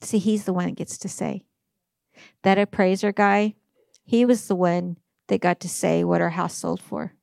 See, 0.01 0.19
he's 0.19 0.45
the 0.45 0.53
one 0.53 0.65
that 0.65 0.77
gets 0.77 0.97
to 0.99 1.09
say. 1.09 1.45
That 2.43 2.57
appraiser 2.57 3.11
guy, 3.11 3.55
he 4.05 4.25
was 4.25 4.47
the 4.47 4.55
one 4.55 4.97
that 5.27 5.41
got 5.41 5.59
to 5.61 5.69
say 5.69 6.03
what 6.03 6.21
our 6.21 6.31
house 6.31 6.55
sold 6.55 6.81
for. 6.81 7.13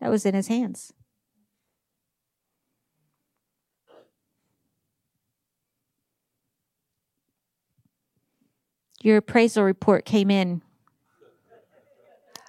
That 0.00 0.10
was 0.10 0.24
in 0.26 0.34
his 0.34 0.48
hands. 0.48 0.92
Your 9.02 9.16
appraisal 9.16 9.64
report 9.64 10.04
came 10.04 10.30
in 10.30 10.62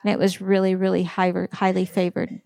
and 0.04 0.12
it 0.12 0.20
was 0.20 0.42
really, 0.42 0.76
really 0.76 1.04
high, 1.04 1.34
highly 1.54 1.86
favored. 1.86 2.42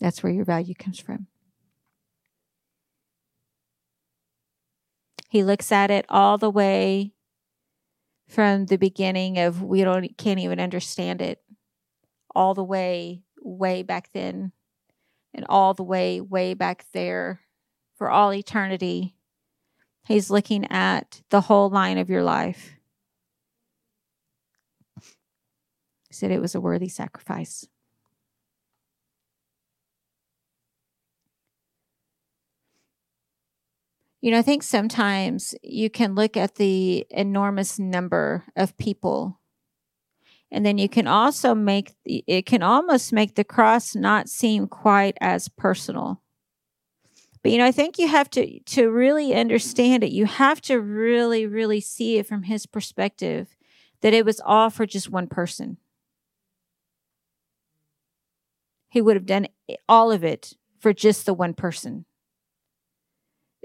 That's 0.00 0.22
where 0.22 0.32
your 0.32 0.44
value 0.44 0.74
comes 0.74 1.00
from. 1.00 1.26
He 5.28 5.42
looks 5.42 5.72
at 5.72 5.90
it 5.90 6.06
all 6.08 6.38
the 6.38 6.50
way 6.50 7.12
from 8.28 8.66
the 8.66 8.76
beginning 8.76 9.38
of 9.38 9.62
we 9.62 9.82
don't 9.82 10.16
can't 10.16 10.38
even 10.38 10.60
understand 10.60 11.20
it 11.20 11.42
all 12.34 12.54
the 12.54 12.64
way 12.64 13.22
way 13.42 13.82
back 13.82 14.10
then 14.12 14.52
and 15.34 15.44
all 15.48 15.74
the 15.74 15.82
way 15.82 16.20
way 16.20 16.54
back 16.54 16.84
there 16.92 17.40
for 17.96 18.10
all 18.10 18.32
eternity 18.32 19.17
He's 20.08 20.30
looking 20.30 20.64
at 20.72 21.20
the 21.28 21.42
whole 21.42 21.68
line 21.68 21.98
of 21.98 22.08
your 22.08 22.22
life. 22.22 22.78
He 26.08 26.14
said 26.14 26.30
it 26.30 26.40
was 26.40 26.54
a 26.54 26.62
worthy 26.62 26.88
sacrifice. 26.88 27.68
You 34.22 34.30
know, 34.30 34.38
I 34.38 34.42
think 34.42 34.62
sometimes 34.62 35.54
you 35.62 35.90
can 35.90 36.14
look 36.14 36.38
at 36.38 36.54
the 36.54 37.06
enormous 37.10 37.78
number 37.78 38.44
of 38.56 38.78
people, 38.78 39.38
and 40.50 40.64
then 40.64 40.78
you 40.78 40.88
can 40.88 41.06
also 41.06 41.54
make 41.54 41.92
it 42.06 42.46
can 42.46 42.62
almost 42.62 43.12
make 43.12 43.34
the 43.34 43.44
cross 43.44 43.94
not 43.94 44.30
seem 44.30 44.68
quite 44.68 45.18
as 45.20 45.50
personal. 45.50 46.22
But 47.48 47.52
you 47.52 47.58
know, 47.60 47.64
I 47.64 47.72
think 47.72 47.98
you 47.98 48.08
have 48.08 48.28
to 48.32 48.60
to 48.60 48.90
really 48.90 49.32
understand 49.32 50.04
it. 50.04 50.12
You 50.12 50.26
have 50.26 50.60
to 50.60 50.78
really 50.78 51.46
really 51.46 51.80
see 51.80 52.18
it 52.18 52.26
from 52.26 52.42
his 52.42 52.66
perspective 52.66 53.56
that 54.02 54.12
it 54.12 54.26
was 54.26 54.38
all 54.44 54.68
for 54.68 54.84
just 54.84 55.08
one 55.08 55.28
person. 55.28 55.78
He 58.90 59.00
would 59.00 59.16
have 59.16 59.24
done 59.24 59.46
all 59.88 60.12
of 60.12 60.24
it 60.24 60.58
for 60.78 60.92
just 60.92 61.24
the 61.24 61.32
one 61.32 61.54
person. 61.54 62.04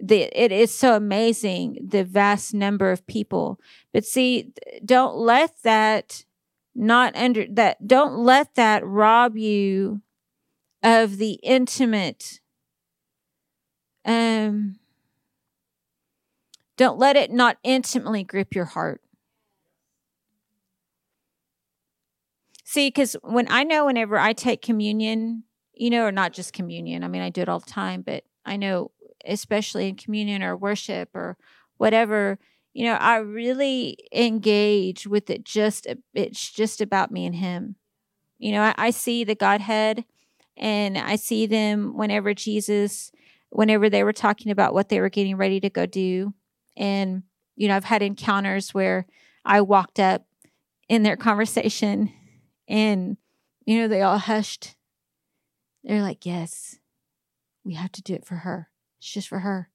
The, 0.02 0.30
it 0.32 0.54
is 0.54 0.74
so 0.74 0.96
amazing 0.96 1.86
the 1.86 2.06
vast 2.06 2.54
number 2.54 2.90
of 2.90 3.06
people. 3.06 3.60
But 3.92 4.06
see, 4.06 4.54
don't 4.86 5.18
let 5.18 5.62
that 5.64 6.24
not 6.74 7.18
under 7.18 7.48
that 7.50 7.86
don't 7.86 8.16
let 8.16 8.56
that 8.56 8.86
rob 8.86 9.36
you 9.36 10.02
of 10.82 11.18
the 11.18 11.34
intimate 11.44 12.40
um 14.06 14.78
don't 16.76 16.98
let 16.98 17.16
it 17.16 17.32
not 17.32 17.58
intimately 17.64 18.24
grip 18.24 18.56
your 18.56 18.66
heart 18.66 19.02
see 22.64 22.88
because 22.88 23.16
when 23.24 23.48
i 23.50 23.64
know 23.64 23.86
whenever 23.86 24.18
i 24.18 24.34
take 24.34 24.62
communion 24.62 25.44
you 25.74 25.90
know 25.90 26.06
or 26.06 26.12
not 26.12 26.34
just 26.34 26.54
communion 26.54 27.04
i 27.04 27.08
mean 27.08 27.22
i 27.22 27.30
do 27.30 27.42
it 27.42 27.50
all 27.50 27.60
the 27.60 27.70
time 27.70 28.02
but 28.02 28.24
i 28.46 28.58
know 28.58 28.92
especially 29.26 29.88
in 29.88 29.96
communion 29.96 30.44
or 30.44 30.56
worship 30.58 31.10
or 31.14 31.38
whatever 31.78 32.38
you 32.74 32.86
know, 32.86 32.96
I 32.96 33.18
really 33.18 33.98
engage 34.12 35.06
with 35.06 35.30
it 35.30 35.44
just, 35.46 35.88
it's 36.14 36.52
just 36.52 36.82
about 36.82 37.12
me 37.12 37.26
and 37.26 37.36
him. 37.36 37.76
You 38.40 38.52
know, 38.52 38.62
I, 38.64 38.74
I 38.78 38.90
see 38.90 39.24
the 39.24 39.36
Godhead 39.36 40.06
and 40.58 40.98
I 40.98 41.16
see 41.16 41.46
them 41.46 41.96
whenever 41.96 42.34
Jesus, 42.34 43.12
whenever 43.56 43.90
they 43.90 44.04
were 44.04 44.14
talking 44.14 44.52
about 44.52 44.74
what 44.74 44.90
they 44.90 45.00
were 45.00 45.10
getting 45.10 45.38
ready 45.38 45.60
to 45.60 45.70
go 45.70 45.86
do. 45.86 46.34
And, 46.76 47.24
you 47.56 47.68
know, 47.68 47.76
I've 47.76 47.84
had 47.84 48.02
encounters 48.02 48.74
where 48.74 49.06
I 49.46 49.62
walked 49.62 50.00
up 50.00 50.26
in 50.90 51.04
their 51.04 51.18
conversation 51.18 52.12
and, 52.68 53.18
you 53.66 53.80
know, 53.80 53.88
they 53.88 54.02
all 54.02 54.18
hushed. 54.18 54.76
They're 55.84 56.02
like, 56.02 56.26
yes, 56.26 56.80
we 57.64 57.74
have 57.74 57.92
to 57.94 58.02
do 58.02 58.14
it 58.14 58.26
for 58.26 58.36
her. 58.36 58.70
It's 59.00 59.12
just 59.12 59.28
for 59.28 59.40
her 59.40 59.70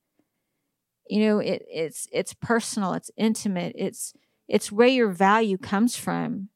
you 1.09 1.27
know 1.27 1.39
it, 1.39 1.65
it's 1.69 2.07
it's 2.13 2.35
personal 2.35 2.93
it's 2.93 3.11
intimate 3.17 3.75
it's 3.77 4.15
it's 4.47 4.71
where 4.71 4.89
your 4.89 5.09
value 5.09 5.59
comes 5.59 5.97
from 5.97 6.49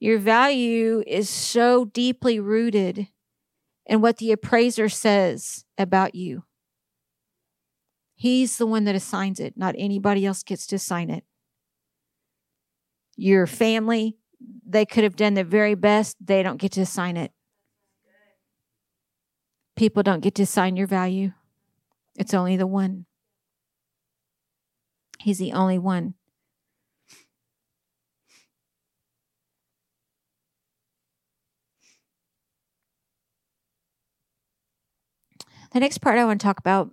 your 0.00 0.18
value 0.18 1.02
is 1.06 1.28
so 1.28 1.86
deeply 1.86 2.38
rooted 2.38 3.08
in 3.88 4.00
what 4.00 4.18
the 4.18 4.30
appraiser 4.30 4.88
says 4.88 5.64
about 5.76 6.14
you. 6.14 6.44
He's 8.14 8.58
the 8.58 8.66
one 8.66 8.84
that 8.84 8.94
assigns 8.94 9.40
it. 9.40 9.54
Not 9.56 9.74
anybody 9.78 10.24
else 10.26 10.42
gets 10.42 10.66
to 10.68 10.76
assign 10.76 11.10
it. 11.10 11.24
Your 13.16 13.46
family 13.46 14.18
they 14.66 14.86
could 14.86 15.04
have 15.04 15.16
done 15.16 15.34
the 15.34 15.44
very 15.44 15.74
best. 15.74 16.16
They 16.24 16.42
don't 16.42 16.60
get 16.60 16.72
to 16.72 16.80
assign 16.82 17.16
it. 17.16 17.32
People 19.76 20.02
don't 20.02 20.20
get 20.20 20.34
to 20.36 20.42
assign 20.42 20.76
your 20.76 20.86
value. 20.86 21.32
It's 22.16 22.34
only 22.34 22.56
the 22.56 22.66
one. 22.66 23.06
He's 25.20 25.38
the 25.38 25.52
only 25.52 25.78
one. 25.78 26.14
The 35.72 35.80
next 35.80 35.98
part 35.98 36.18
I 36.18 36.24
want 36.24 36.40
to 36.40 36.44
talk 36.44 36.58
about 36.58 36.90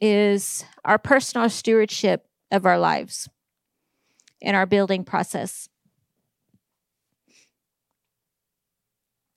is 0.00 0.64
our 0.84 0.98
personal 0.98 1.48
stewardship 1.48 2.26
of 2.50 2.66
our 2.66 2.78
lives 2.78 3.28
and 4.42 4.54
our 4.54 4.66
building 4.66 5.04
process. 5.04 5.68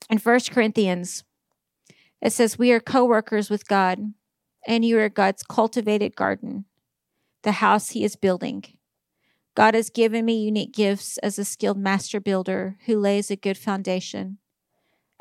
In 0.09 0.17
First 0.17 0.51
Corinthians, 0.51 1.23
it 2.21 2.33
says, 2.33 2.57
We 2.57 2.71
are 2.71 2.79
co 2.79 3.05
workers 3.05 3.49
with 3.49 3.67
God, 3.67 4.13
and 4.65 4.83
you 4.83 4.99
are 4.99 5.09
God's 5.09 5.43
cultivated 5.43 6.15
garden 6.15 6.65
the 7.43 7.53
house 7.53 7.91
he 7.91 8.03
is 8.03 8.17
building. 8.17 8.63
God 9.55 9.73
has 9.73 9.89
given 9.89 10.25
me 10.25 10.43
unique 10.43 10.73
gifts 10.73 11.17
as 11.19 11.39
a 11.39 11.45
skilled 11.45 11.77
master 11.77 12.19
builder 12.19 12.77
who 12.85 12.99
lays 12.99 13.31
a 13.31 13.37
good 13.37 13.57
foundation. 13.57 14.37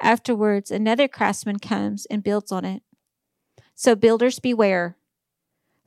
Afterwards, 0.01 0.71
another 0.71 1.09
craftsman 1.09 1.59
comes 1.59 2.07
and 2.07 2.23
builds 2.23 2.53
on 2.53 2.65
it. 2.65 2.83
So, 3.75 3.95
builders 3.95 4.39
beware. 4.39 4.97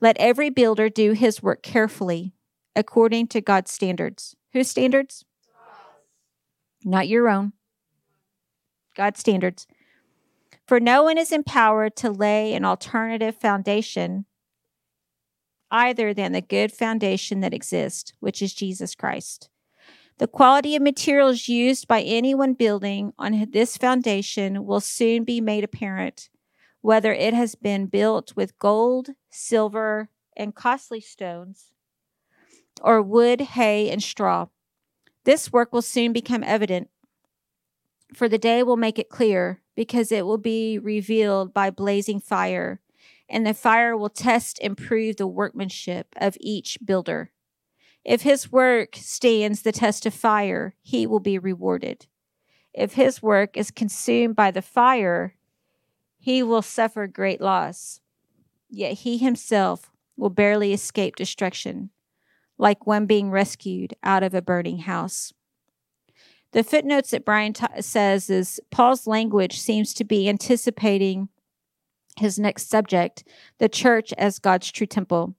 Let 0.01 0.17
every 0.17 0.49
builder 0.49 0.89
do 0.89 1.11
his 1.11 1.43
work 1.43 1.61
carefully, 1.61 2.33
according 2.75 3.27
to 3.27 3.41
God's 3.41 3.71
standards. 3.71 4.35
Whose 4.53 4.69
standards? 4.69 5.25
Not 6.83 7.07
your 7.07 7.29
own. 7.29 7.53
God's 8.95 9.19
standards. 9.19 9.67
For 10.67 10.79
no 10.79 11.03
one 11.03 11.17
is 11.17 11.31
empowered 11.31 11.95
to 11.97 12.11
lay 12.11 12.53
an 12.53 12.63
alternative 12.63 13.35
foundation 13.35 14.25
either 15.71 16.13
than 16.13 16.31
the 16.31 16.41
good 16.41 16.71
foundation 16.71 17.41
that 17.41 17.53
exists, 17.53 18.13
which 18.19 18.41
is 18.41 18.53
Jesus 18.53 18.95
Christ. 18.95 19.49
The 20.19 20.27
quality 20.27 20.75
of 20.75 20.81
materials 20.81 21.47
used 21.47 21.87
by 21.87 22.01
anyone 22.01 22.53
building 22.53 23.13
on 23.17 23.47
this 23.51 23.77
foundation 23.77 24.65
will 24.65 24.81
soon 24.81 25.23
be 25.23 25.39
made 25.39 25.63
apparent, 25.63 26.29
whether 26.81 27.13
it 27.13 27.33
has 27.33 27.55
been 27.55 27.85
built 27.85 28.35
with 28.35 28.59
gold, 28.59 29.11
silver, 29.29 30.09
and 30.35 30.53
costly 30.53 30.99
stones, 30.99 31.71
or 32.81 33.01
wood, 33.01 33.39
hay, 33.39 33.89
and 33.89 34.03
straw. 34.03 34.47
This 35.23 35.53
work 35.53 35.71
will 35.71 35.81
soon 35.81 36.11
become 36.11 36.43
evident, 36.43 36.89
for 38.13 38.27
the 38.27 38.37
day 38.37 38.61
will 38.61 38.77
make 38.77 38.99
it 38.99 39.09
clear, 39.09 39.61
because 39.73 40.11
it 40.11 40.25
will 40.25 40.37
be 40.37 40.77
revealed 40.77 41.53
by 41.53 41.69
blazing 41.69 42.19
fire 42.19 42.81
and 43.29 43.45
the 43.45 43.53
fire 43.53 43.95
will 43.95 44.09
test 44.09 44.59
and 44.61 44.75
prove 44.75 45.17
the 45.17 45.27
workmanship 45.27 46.07
of 46.17 46.35
each 46.41 46.79
builder. 46.83 47.31
If 48.09 48.23
his 48.23 48.51
work 48.51 48.95
stands 48.95 49.61
the 49.61 49.71
test 49.71 50.03
of 50.07 50.15
fire, 50.15 50.73
he 50.81 51.05
will 51.05 51.19
be 51.19 51.37
rewarded. 51.37 52.07
If 52.73 52.93
his 52.93 53.21
work 53.21 53.55
is 53.55 53.69
consumed 53.69 54.35
by 54.35 54.49
the 54.49 54.63
fire, 54.63 55.35
he 56.17 56.41
will 56.41 56.63
suffer 56.63 57.05
great 57.05 57.39
loss. 57.39 58.01
Yet 58.67 58.93
he 58.93 59.19
himself 59.19 59.91
will 60.17 60.31
barely 60.31 60.73
escape 60.73 61.17
destruction, 61.17 61.91
like 62.57 62.87
one 62.87 63.05
being 63.05 63.29
rescued 63.29 63.93
out 64.01 64.23
of 64.23 64.33
a 64.33 64.41
burning 64.41 64.79
house. 64.79 65.31
The 66.51 66.63
footnotes 66.63 67.11
that 67.11 67.25
Brian 67.25 67.53
t- 67.53 67.67
says 67.81 68.27
is 68.27 68.59
Paul's 68.71 69.05
language 69.05 69.59
seems 69.59 69.93
to 69.93 70.03
be 70.03 70.27
anticipating 70.27 71.29
his 72.17 72.39
next 72.39 72.71
subject, 72.71 73.23
the 73.59 73.69
church 73.69 74.13
as 74.13 74.39
God's 74.39 74.71
true 74.71 74.87
temple. 74.87 75.35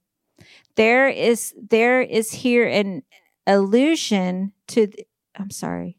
There 0.75 1.07
is 1.07 1.53
there 1.57 2.01
is 2.01 2.31
here 2.31 2.67
an 2.67 3.03
allusion 3.47 4.53
to 4.67 4.87
the, 4.87 5.05
I'm 5.35 5.49
sorry. 5.49 5.97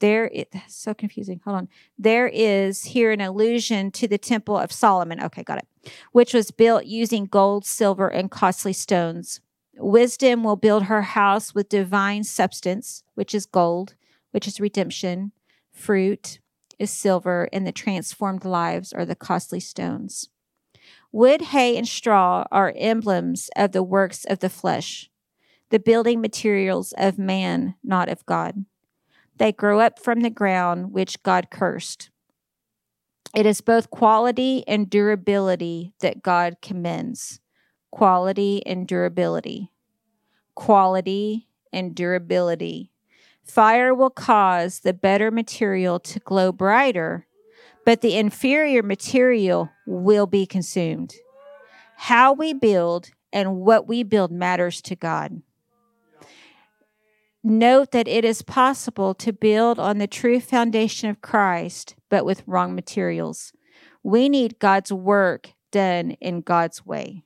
There 0.00 0.26
it 0.26 0.54
so 0.68 0.94
confusing. 0.94 1.40
Hold 1.44 1.56
on. 1.56 1.68
There 1.98 2.28
is 2.28 2.84
here 2.84 3.10
an 3.10 3.20
allusion 3.20 3.90
to 3.92 4.06
the 4.06 4.18
temple 4.18 4.56
of 4.56 4.70
Solomon. 4.70 5.20
Okay, 5.22 5.42
got 5.42 5.58
it. 5.58 5.92
Which 6.12 6.32
was 6.32 6.52
built 6.52 6.84
using 6.84 7.26
gold, 7.26 7.64
silver, 7.64 8.08
and 8.08 8.30
costly 8.30 8.72
stones. 8.72 9.40
Wisdom 9.76 10.44
will 10.44 10.56
build 10.56 10.84
her 10.84 11.02
house 11.02 11.54
with 11.54 11.68
divine 11.68 12.24
substance, 12.24 13.02
which 13.14 13.34
is 13.34 13.46
gold, 13.46 13.94
which 14.30 14.46
is 14.46 14.60
redemption, 14.60 15.32
fruit, 15.72 16.38
is 16.78 16.90
silver, 16.90 17.48
and 17.52 17.66
the 17.66 17.72
transformed 17.72 18.44
lives 18.44 18.92
are 18.92 19.04
the 19.04 19.16
costly 19.16 19.60
stones. 19.60 20.28
Wood, 21.10 21.40
hay, 21.40 21.76
and 21.76 21.88
straw 21.88 22.44
are 22.50 22.74
emblems 22.76 23.48
of 23.56 23.72
the 23.72 23.82
works 23.82 24.24
of 24.26 24.40
the 24.40 24.50
flesh, 24.50 25.10
the 25.70 25.78
building 25.78 26.20
materials 26.20 26.92
of 26.98 27.18
man, 27.18 27.74
not 27.82 28.08
of 28.08 28.26
God. 28.26 28.66
They 29.36 29.52
grow 29.52 29.80
up 29.80 29.98
from 29.98 30.20
the 30.20 30.30
ground 30.30 30.92
which 30.92 31.22
God 31.22 31.48
cursed. 31.50 32.10
It 33.34 33.46
is 33.46 33.60
both 33.60 33.90
quality 33.90 34.64
and 34.66 34.90
durability 34.90 35.92
that 36.00 36.22
God 36.22 36.56
commends. 36.60 37.40
Quality 37.90 38.66
and 38.66 38.86
durability. 38.86 39.70
Quality 40.54 41.48
and 41.72 41.94
durability. 41.94 42.90
Fire 43.44 43.94
will 43.94 44.10
cause 44.10 44.80
the 44.80 44.92
better 44.92 45.30
material 45.30 45.98
to 46.00 46.18
glow 46.18 46.52
brighter, 46.52 47.26
but 47.88 48.02
the 48.02 48.18
inferior 48.18 48.82
material 48.82 49.70
will 49.86 50.26
be 50.26 50.44
consumed. 50.44 51.14
How 51.96 52.34
we 52.34 52.52
build 52.52 53.12
and 53.32 53.56
what 53.60 53.88
we 53.88 54.02
build 54.02 54.30
matters 54.30 54.82
to 54.82 54.94
God. 54.94 55.40
Note 57.42 57.92
that 57.92 58.06
it 58.06 58.26
is 58.26 58.42
possible 58.42 59.14
to 59.14 59.32
build 59.32 59.78
on 59.78 59.96
the 59.96 60.06
true 60.06 60.38
foundation 60.38 61.08
of 61.08 61.22
Christ, 61.22 61.94
but 62.10 62.26
with 62.26 62.42
wrong 62.46 62.74
materials. 62.74 63.54
We 64.02 64.28
need 64.28 64.58
God's 64.58 64.92
work 64.92 65.54
done 65.70 66.10
in 66.20 66.42
God's 66.42 66.84
way. 66.84 67.24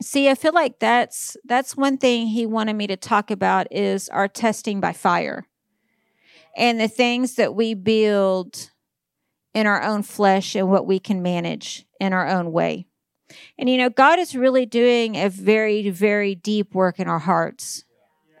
See, 0.00 0.30
I 0.30 0.34
feel 0.34 0.54
like 0.54 0.78
that's 0.78 1.36
that's 1.44 1.76
one 1.76 1.98
thing 1.98 2.28
he 2.28 2.46
wanted 2.46 2.72
me 2.72 2.86
to 2.86 2.96
talk 2.96 3.30
about 3.30 3.70
is 3.70 4.08
our 4.08 4.28
testing 4.28 4.80
by 4.80 4.94
fire. 4.94 5.46
And 6.56 6.80
the 6.80 6.88
things 6.88 7.34
that 7.34 7.54
we 7.54 7.74
build 7.74 8.70
in 9.54 9.66
our 9.66 9.82
own 9.82 10.02
flesh 10.02 10.54
and 10.54 10.70
what 10.70 10.86
we 10.86 10.98
can 10.98 11.22
manage 11.22 11.84
in 11.98 12.12
our 12.12 12.26
own 12.26 12.52
way. 12.52 12.86
And 13.58 13.68
you 13.68 13.76
know, 13.76 13.90
God 13.90 14.18
is 14.18 14.34
really 14.34 14.66
doing 14.66 15.16
a 15.16 15.28
very 15.28 15.88
very 15.90 16.34
deep 16.34 16.74
work 16.74 16.98
in 16.98 17.08
our 17.08 17.18
hearts. 17.18 17.84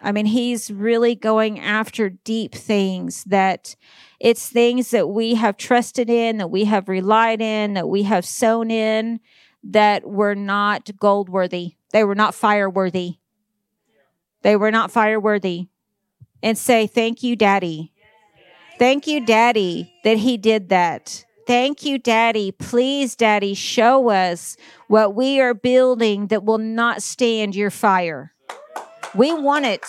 I 0.02 0.12
mean, 0.12 0.26
he's 0.26 0.70
really 0.70 1.14
going 1.14 1.60
after 1.60 2.08
deep 2.08 2.54
things 2.54 3.24
that 3.24 3.76
it's 4.18 4.48
things 4.48 4.90
that 4.92 5.08
we 5.08 5.34
have 5.34 5.56
trusted 5.56 6.08
in, 6.08 6.38
that 6.38 6.50
we 6.50 6.64
have 6.64 6.88
relied 6.88 7.42
in, 7.42 7.74
that 7.74 7.88
we 7.88 8.04
have 8.04 8.24
sown 8.24 8.70
in, 8.70 9.20
that 9.62 10.08
were 10.08 10.34
not 10.34 10.90
gold 10.98 11.28
worthy. 11.28 11.74
They 11.92 12.04
were 12.04 12.14
not 12.14 12.34
fire 12.34 12.70
worthy. 12.70 13.16
They 14.42 14.56
were 14.56 14.70
not 14.70 14.90
fire 14.90 15.20
worthy. 15.20 15.68
And 16.42 16.56
say, 16.56 16.86
Thank 16.86 17.22
you, 17.22 17.36
Daddy. 17.36 17.92
Thank 18.80 19.06
you, 19.06 19.26
Daddy, 19.26 19.92
that 20.04 20.16
he 20.16 20.38
did 20.38 20.70
that. 20.70 21.26
Thank 21.46 21.84
you, 21.84 21.98
Daddy. 21.98 22.50
Please, 22.50 23.14
Daddy, 23.14 23.52
show 23.52 24.08
us 24.08 24.56
what 24.88 25.14
we 25.14 25.38
are 25.38 25.52
building 25.52 26.28
that 26.28 26.44
will 26.44 26.56
not 26.56 27.02
stand 27.02 27.54
your 27.54 27.68
fire. 27.68 28.32
We 29.14 29.34
want 29.34 29.66
it. 29.66 29.84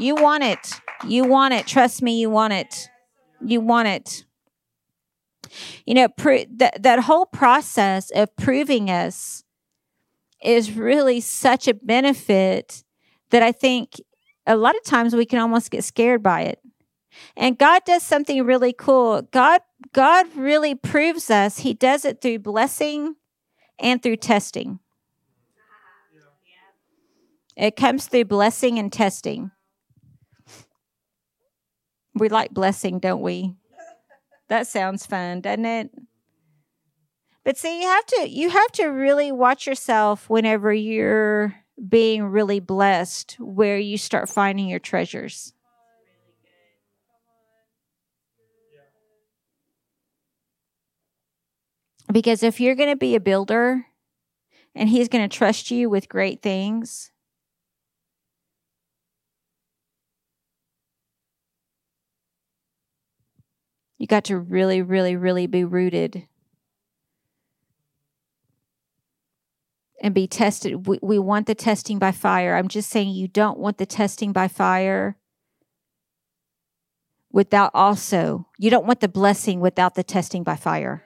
You 0.00 0.16
want 0.16 0.42
it. 0.42 0.80
You 1.06 1.22
want 1.22 1.54
it. 1.54 1.68
Trust 1.68 2.02
me, 2.02 2.18
you 2.18 2.28
want 2.28 2.54
it. 2.54 2.88
You 3.40 3.60
want 3.60 3.86
it. 3.86 4.24
You 5.86 5.94
know, 5.94 6.08
pr- 6.08 6.48
that, 6.56 6.82
that 6.82 7.04
whole 7.04 7.26
process 7.26 8.10
of 8.10 8.34
proving 8.34 8.90
us 8.90 9.44
is 10.42 10.72
really 10.72 11.20
such 11.20 11.68
a 11.68 11.74
benefit 11.74 12.82
that 13.30 13.44
I 13.44 13.52
think 13.52 14.00
a 14.44 14.56
lot 14.56 14.74
of 14.74 14.82
times 14.82 15.14
we 15.14 15.24
can 15.24 15.38
almost 15.38 15.70
get 15.70 15.84
scared 15.84 16.20
by 16.20 16.40
it. 16.40 16.58
And 17.36 17.58
God 17.58 17.82
does 17.84 18.02
something 18.02 18.44
really 18.44 18.72
cool. 18.72 19.22
God 19.22 19.60
God 19.92 20.34
really 20.36 20.74
proves 20.74 21.30
us. 21.30 21.58
He 21.58 21.74
does 21.74 22.04
it 22.04 22.20
through 22.20 22.40
blessing 22.40 23.16
and 23.78 24.02
through 24.02 24.16
testing. 24.16 24.80
It 27.56 27.76
comes 27.76 28.06
through 28.06 28.24
blessing 28.24 28.78
and 28.78 28.92
testing. 28.92 29.52
We 32.14 32.28
like 32.28 32.50
blessing, 32.50 32.98
don't 32.98 33.22
we? 33.22 33.54
That 34.48 34.66
sounds 34.66 35.06
fun, 35.06 35.40
doesn't 35.40 35.64
it? 35.64 35.90
But 37.44 37.58
see, 37.58 37.82
you 37.82 37.88
have 37.88 38.06
to 38.06 38.28
you 38.28 38.50
have 38.50 38.72
to 38.72 38.86
really 38.86 39.30
watch 39.30 39.66
yourself 39.66 40.28
whenever 40.30 40.72
you're 40.72 41.54
being 41.88 42.24
really 42.24 42.60
blessed 42.60 43.36
where 43.38 43.78
you 43.78 43.98
start 43.98 44.28
finding 44.28 44.68
your 44.68 44.78
treasures. 44.78 45.52
Because 52.14 52.44
if 52.44 52.60
you're 52.60 52.76
going 52.76 52.90
to 52.90 52.96
be 52.96 53.16
a 53.16 53.20
builder 53.20 53.86
and 54.72 54.88
he's 54.88 55.08
going 55.08 55.28
to 55.28 55.36
trust 55.36 55.72
you 55.72 55.90
with 55.90 56.08
great 56.08 56.42
things, 56.42 57.10
you 63.98 64.06
got 64.06 64.22
to 64.26 64.38
really, 64.38 64.80
really, 64.80 65.16
really 65.16 65.48
be 65.48 65.64
rooted 65.64 66.28
and 70.00 70.14
be 70.14 70.28
tested. 70.28 70.86
We, 70.86 71.00
we 71.02 71.18
want 71.18 71.48
the 71.48 71.56
testing 71.56 71.98
by 71.98 72.12
fire. 72.12 72.54
I'm 72.54 72.68
just 72.68 72.90
saying 72.90 73.08
you 73.08 73.26
don't 73.26 73.58
want 73.58 73.78
the 73.78 73.86
testing 73.86 74.32
by 74.32 74.46
fire 74.46 75.16
without 77.32 77.72
also, 77.74 78.46
you 78.56 78.70
don't 78.70 78.86
want 78.86 79.00
the 79.00 79.08
blessing 79.08 79.58
without 79.58 79.96
the 79.96 80.04
testing 80.04 80.44
by 80.44 80.54
fire. 80.54 81.03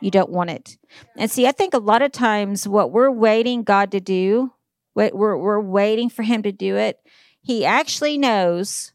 You 0.00 0.10
don't 0.10 0.30
want 0.30 0.50
it. 0.50 0.78
And 1.16 1.30
see, 1.30 1.46
I 1.46 1.52
think 1.52 1.74
a 1.74 1.78
lot 1.78 2.02
of 2.02 2.12
times 2.12 2.68
what 2.68 2.92
we're 2.92 3.10
waiting 3.10 3.62
God 3.62 3.90
to 3.92 4.00
do, 4.00 4.52
what 4.94 5.14
we're, 5.14 5.36
we're 5.36 5.60
waiting 5.60 6.08
for 6.08 6.22
Him 6.22 6.42
to 6.42 6.52
do 6.52 6.76
it, 6.76 7.00
He 7.40 7.64
actually 7.64 8.18
knows 8.18 8.92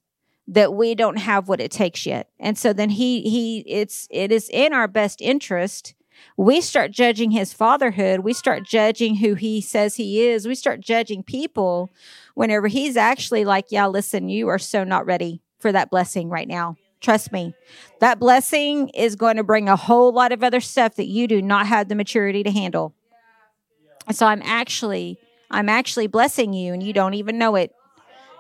that 0.47 0.74
we 0.74 0.95
don't 0.95 1.18
have 1.18 1.47
what 1.47 1.62
it 1.62 1.72
takes 1.72 2.06
yet. 2.06 2.30
And 2.39 2.58
so 2.58 2.74
then 2.74 2.89
he 2.89 3.22
he 3.22 3.60
it's 3.66 4.10
it 4.12 4.30
is 4.30 4.49
in 4.49 4.74
our 4.74 4.89
best 4.89 5.22
interest 5.22 5.95
we 6.38 6.62
start 6.62 6.91
judging 6.91 7.32
his 7.32 7.54
fatherhood. 7.54 8.22
We 8.22 8.34
start 8.34 8.64
judging 8.64 9.16
who 9.16 9.36
he 9.36 9.62
says 9.62 9.95
he 9.95 10.22
is. 10.22 10.47
We 10.47 10.56
start 10.56 10.80
judging 10.80 11.24
people 11.24 11.91
whenever 12.34 12.68
he's 12.68 12.97
actually 12.97 13.45
like, 13.45 13.68
yeah, 13.70 13.88
listen, 13.88 14.30
you 14.30 14.47
are 14.47 14.60
so 14.60 14.84
not 14.84 15.06
ready 15.06 15.41
for 15.60 15.72
that 15.72 15.89
blessing 15.89 16.30
right 16.30 16.47
now. 16.47 16.76
Trust 17.04 17.34
me. 17.34 17.54
That 17.99 18.18
blessing 18.18 18.88
is 18.89 19.18
going 19.18 19.36
to 19.36 19.43
bring 19.43 19.68
a 19.68 19.76
whole 19.76 20.14
lot 20.14 20.32
of 20.32 20.41
other 20.41 20.62
stuff 20.62 20.95
that 20.95 21.08
you 21.08 21.28
do 21.28 21.41
not 21.41 21.68
have 21.68 21.89
the 21.89 21.95
maturity 21.95 22.43
to 22.43 22.49
handle. 22.49 22.95
So 24.12 24.26
I'm 24.26 24.41
actually 24.43 25.20
I'm 25.51 25.68
actually 25.70 26.08
blessing 26.08 26.54
you 26.54 26.74
and 26.74 26.82
you 26.82 26.93
don't 26.93 27.14
even 27.14 27.38
know 27.38 27.56
it. 27.56 27.76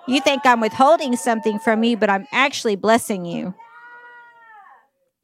You 0.07 0.21
think 0.21 0.45
I'm 0.45 0.61
withholding 0.61 1.15
something 1.15 1.59
from 1.59 1.83
you, 1.83 1.97
but 1.97 2.09
I'm 2.09 2.25
actually 2.31 2.75
blessing 2.75 3.25
you. 3.25 3.53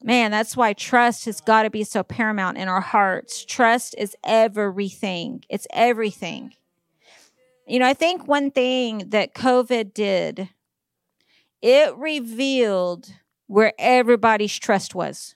Man, 0.04 0.32
that's 0.32 0.56
why 0.56 0.74
trust 0.74 1.26
has 1.26 1.42
got 1.42 1.64
to 1.64 1.70
be 1.70 1.84
so 1.84 2.04
paramount 2.04 2.58
in 2.58 2.68
our 2.68 2.82
hearts. 2.82 3.44
Trust 3.44 3.96
is 3.98 4.16
everything. 4.24 5.44
It's 5.50 5.68
everything. 5.74 6.54
You 7.66 7.80
know, 7.80 7.88
I 7.88 7.94
think 7.94 8.28
one 8.28 8.52
thing 8.52 9.10
that 9.10 9.34
COVID 9.34 9.94
did, 9.94 10.50
it 11.62 11.96
revealed 11.98 13.14
where 13.50 13.74
everybody's 13.80 14.56
trust 14.56 14.94
was. 14.94 15.36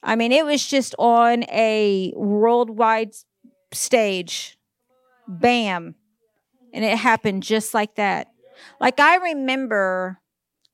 I 0.00 0.14
mean, 0.14 0.30
it 0.30 0.46
was 0.46 0.64
just 0.64 0.94
on 0.96 1.42
a 1.50 2.12
worldwide 2.16 3.14
stage. 3.72 4.56
Bam. 5.26 5.96
And 6.72 6.84
it 6.84 6.96
happened 6.96 7.42
just 7.42 7.74
like 7.74 7.96
that. 7.96 8.28
Like 8.80 9.00
I 9.00 9.16
remember 9.16 10.20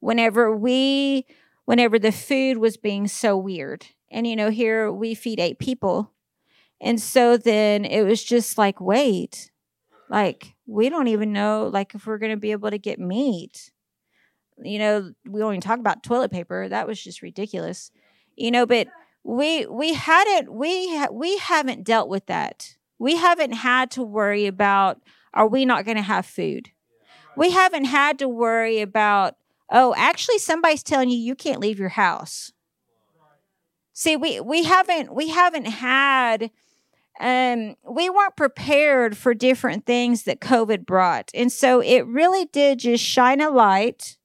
whenever 0.00 0.54
we 0.54 1.24
whenever 1.64 1.98
the 1.98 2.12
food 2.12 2.58
was 2.58 2.76
being 2.76 3.08
so 3.08 3.34
weird. 3.38 3.86
And, 4.10 4.26
you 4.26 4.36
know, 4.36 4.50
here 4.50 4.92
we 4.92 5.14
feed 5.14 5.40
eight 5.40 5.58
people. 5.58 6.12
And 6.82 7.00
so 7.00 7.38
then 7.38 7.86
it 7.86 8.02
was 8.02 8.22
just 8.22 8.58
like, 8.58 8.78
wait, 8.78 9.50
like, 10.10 10.54
we 10.66 10.90
don't 10.90 11.08
even 11.08 11.32
know, 11.32 11.70
like, 11.72 11.94
if 11.94 12.06
we're 12.06 12.18
going 12.18 12.32
to 12.32 12.36
be 12.36 12.52
able 12.52 12.70
to 12.70 12.78
get 12.78 12.98
meat. 12.98 13.72
You 14.62 14.78
know, 14.78 15.12
we 15.26 15.40
don't 15.40 15.52
even 15.52 15.60
talk 15.60 15.78
about 15.78 16.02
toilet 16.02 16.30
paper. 16.30 16.68
That 16.68 16.86
was 16.86 17.02
just 17.02 17.22
ridiculous. 17.22 17.90
You 18.36 18.50
know, 18.50 18.66
but 18.66 18.88
we 19.24 19.66
we 19.66 19.94
hadn't 19.94 20.52
we 20.52 20.96
ha- 20.96 21.12
we 21.12 21.38
haven't 21.38 21.84
dealt 21.84 22.08
with 22.08 22.26
that. 22.26 22.76
We 22.98 23.16
haven't 23.16 23.52
had 23.52 23.90
to 23.92 24.02
worry 24.02 24.46
about 24.46 25.00
are 25.32 25.48
we 25.48 25.64
not 25.64 25.84
going 25.84 25.96
to 25.96 26.02
have 26.02 26.26
food. 26.26 26.70
We 27.36 27.50
haven't 27.50 27.86
had 27.86 28.18
to 28.20 28.28
worry 28.28 28.80
about 28.80 29.36
oh, 29.70 29.94
actually 29.96 30.38
somebody's 30.38 30.82
telling 30.82 31.10
you 31.10 31.16
you 31.18 31.34
can't 31.34 31.60
leave 31.60 31.78
your 31.78 31.90
house. 31.90 32.52
See, 33.92 34.16
we 34.16 34.40
we 34.40 34.64
haven't 34.64 35.14
we 35.14 35.28
haven't 35.28 35.66
had 35.66 36.50
um 37.20 37.76
we 37.88 38.10
weren't 38.10 38.36
prepared 38.36 39.16
for 39.16 39.34
different 39.34 39.86
things 39.86 40.24
that 40.24 40.40
COVID 40.40 40.84
brought. 40.84 41.30
And 41.32 41.50
so 41.50 41.80
it 41.80 42.06
really 42.06 42.44
did 42.46 42.80
just 42.80 43.02
shine 43.02 43.40
a 43.40 43.50
light 43.50 44.18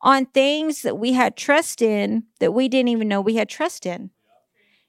on 0.00 0.26
things 0.26 0.82
that 0.82 0.98
we 0.98 1.12
had 1.12 1.36
trust 1.36 1.82
in 1.82 2.24
that 2.40 2.52
we 2.52 2.68
didn't 2.68 2.88
even 2.88 3.08
know 3.08 3.20
we 3.20 3.36
had 3.36 3.48
trust 3.48 3.86
in. 3.86 4.10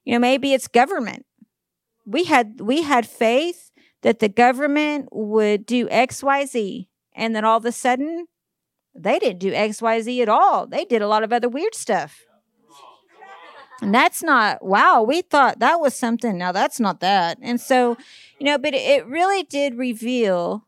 You 0.03 0.13
know, 0.13 0.19
maybe 0.19 0.53
it's 0.53 0.67
government. 0.67 1.25
We 2.05 2.25
had 2.25 2.61
we 2.61 2.83
had 2.83 3.05
faith 3.07 3.71
that 4.01 4.19
the 4.19 4.29
government 4.29 5.09
would 5.11 5.65
do 5.65 5.87
XYZ 5.87 6.87
and 7.13 7.35
then 7.35 7.43
all 7.43 7.57
of 7.57 7.65
a 7.65 7.71
sudden 7.71 8.27
they 8.95 9.19
didn't 9.19 9.39
do 9.39 9.51
XYZ 9.51 10.21
at 10.21 10.29
all. 10.29 10.65
They 10.65 10.85
did 10.85 11.01
a 11.01 11.07
lot 11.07 11.23
of 11.23 11.33
other 11.33 11.49
weird 11.49 11.75
stuff. 11.75 12.23
And 13.81 13.93
that's 13.93 14.23
not, 14.23 14.65
wow, 14.65 15.03
we 15.03 15.21
thought 15.21 15.59
that 15.59 15.79
was 15.79 15.93
something. 15.93 16.37
Now 16.37 16.51
that's 16.51 16.79
not 16.79 16.99
that. 17.01 17.37
And 17.41 17.61
so, 17.61 17.97
you 18.39 18.45
know, 18.45 18.57
but 18.57 18.73
it 18.73 19.05
really 19.05 19.43
did 19.43 19.75
reveal 19.75 20.65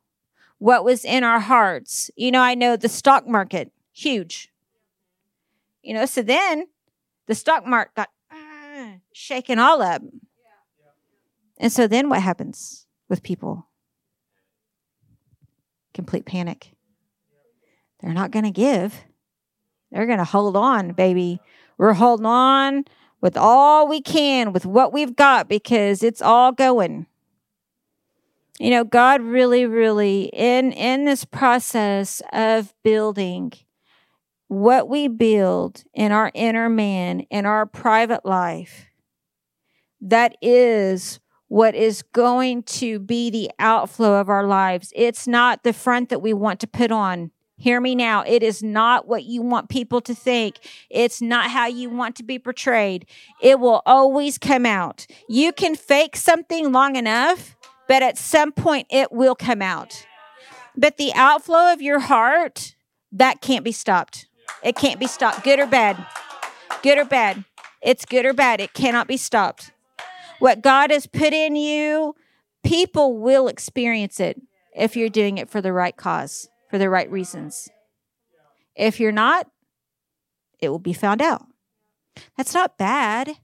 what 0.59 0.83
was 0.83 1.03
in 1.03 1.23
our 1.23 1.39
hearts. 1.39 2.11
You 2.15 2.31
know, 2.31 2.41
I 2.41 2.53
know 2.53 2.75
the 2.75 2.89
stock 2.89 3.27
market, 3.27 3.71
huge. 3.99 4.51
You 5.83 5.93
know, 5.93 6.05
so 6.05 6.21
then 6.21 6.67
the 7.27 7.35
stock 7.35 7.65
market 7.65 7.95
got 7.95 8.09
uh, 8.31 8.97
shaken 9.11 9.59
all 9.59 9.81
up. 9.81 10.01
And 11.57 11.71
so 11.71 11.87
then 11.87 12.09
what 12.09 12.21
happens 12.21 12.87
with 13.09 13.21
people? 13.21 13.67
Complete 15.93 16.25
panic. 16.25 16.71
They're 17.99 18.13
not 18.13 18.31
going 18.31 18.45
to 18.45 18.51
give. 18.51 19.03
They're 19.91 20.05
going 20.05 20.19
to 20.19 20.23
hold 20.23 20.55
on, 20.55 20.93
baby. 20.93 21.41
We're 21.77 21.93
holding 21.93 22.25
on 22.25 22.85
with 23.19 23.35
all 23.35 23.87
we 23.87 24.01
can, 24.01 24.53
with 24.53 24.65
what 24.65 24.93
we've 24.93 25.15
got, 25.15 25.49
because 25.49 26.03
it's 26.03 26.21
all 26.21 26.53
going. 26.53 27.07
You 28.59 28.69
know, 28.69 28.83
God 28.83 29.21
really, 29.21 29.65
really, 29.65 30.23
in, 30.33 30.71
in 30.71 31.05
this 31.05 31.25
process 31.25 32.21
of 32.31 32.73
building, 32.83 33.53
what 34.49 34.89
we 34.89 35.07
build 35.07 35.83
in 35.93 36.11
our 36.11 36.31
inner 36.33 36.67
man, 36.69 37.21
in 37.29 37.45
our 37.45 37.65
private 37.65 38.25
life, 38.25 38.87
that 40.01 40.35
is 40.41 41.19
what 41.47 41.75
is 41.75 42.01
going 42.13 42.63
to 42.63 42.99
be 42.99 43.29
the 43.29 43.51
outflow 43.59 44.19
of 44.19 44.27
our 44.27 44.45
lives. 44.45 44.91
It's 44.95 45.27
not 45.27 45.63
the 45.63 45.71
front 45.71 46.09
that 46.09 46.21
we 46.21 46.33
want 46.33 46.59
to 46.61 46.67
put 46.67 46.91
on. 46.91 47.31
Hear 47.57 47.79
me 47.79 47.93
now. 47.93 48.23
It 48.25 48.41
is 48.41 48.63
not 48.63 49.07
what 49.07 49.23
you 49.25 49.41
want 49.43 49.69
people 49.69 50.01
to 50.01 50.15
think. 50.15 50.55
It's 50.89 51.21
not 51.21 51.51
how 51.51 51.67
you 51.67 51.89
want 51.89 52.15
to 52.15 52.23
be 52.23 52.39
portrayed. 52.39 53.05
It 53.41 53.59
will 53.59 53.81
always 53.85 54.37
come 54.37 54.65
out. 54.65 55.05
You 55.27 55.51
can 55.51 55.75
fake 55.75 56.15
something 56.15 56.71
long 56.71 56.95
enough, 56.95 57.55
but 57.87 58.01
at 58.01 58.17
some 58.17 58.51
point 58.51 58.87
it 58.89 59.11
will 59.11 59.35
come 59.35 59.61
out. 59.61 60.07
But 60.75 60.97
the 60.97 61.11
outflow 61.13 61.73
of 61.73 61.81
your 61.81 61.99
heart, 61.99 62.75
that 63.11 63.41
can't 63.41 63.65
be 63.65 63.73
stopped. 63.73 64.27
It 64.63 64.75
can't 64.75 64.99
be 64.99 65.07
stopped, 65.07 65.43
good 65.43 65.59
or 65.59 65.67
bad. 65.67 66.05
Good 66.81 66.97
or 66.97 67.05
bad. 67.05 67.45
It's 67.81 68.05
good 68.05 68.25
or 68.25 68.33
bad. 68.33 68.59
It 68.59 68.73
cannot 68.73 69.07
be 69.07 69.17
stopped. 69.17 69.71
What 70.39 70.61
God 70.61 70.91
has 70.91 71.07
put 71.07 71.33
in 71.33 71.55
you, 71.55 72.15
people 72.63 73.17
will 73.17 73.47
experience 73.47 74.19
it 74.19 74.41
if 74.75 74.95
you're 74.95 75.09
doing 75.09 75.37
it 75.37 75.49
for 75.49 75.61
the 75.61 75.73
right 75.73 75.95
cause, 75.95 76.49
for 76.69 76.77
the 76.77 76.89
right 76.89 77.09
reasons. 77.09 77.69
If 78.75 78.99
you're 78.99 79.11
not, 79.11 79.47
it 80.59 80.69
will 80.69 80.79
be 80.79 80.93
found 80.93 81.21
out. 81.21 81.45
That's 82.37 82.53
not 82.53 82.77
bad. 82.77 83.37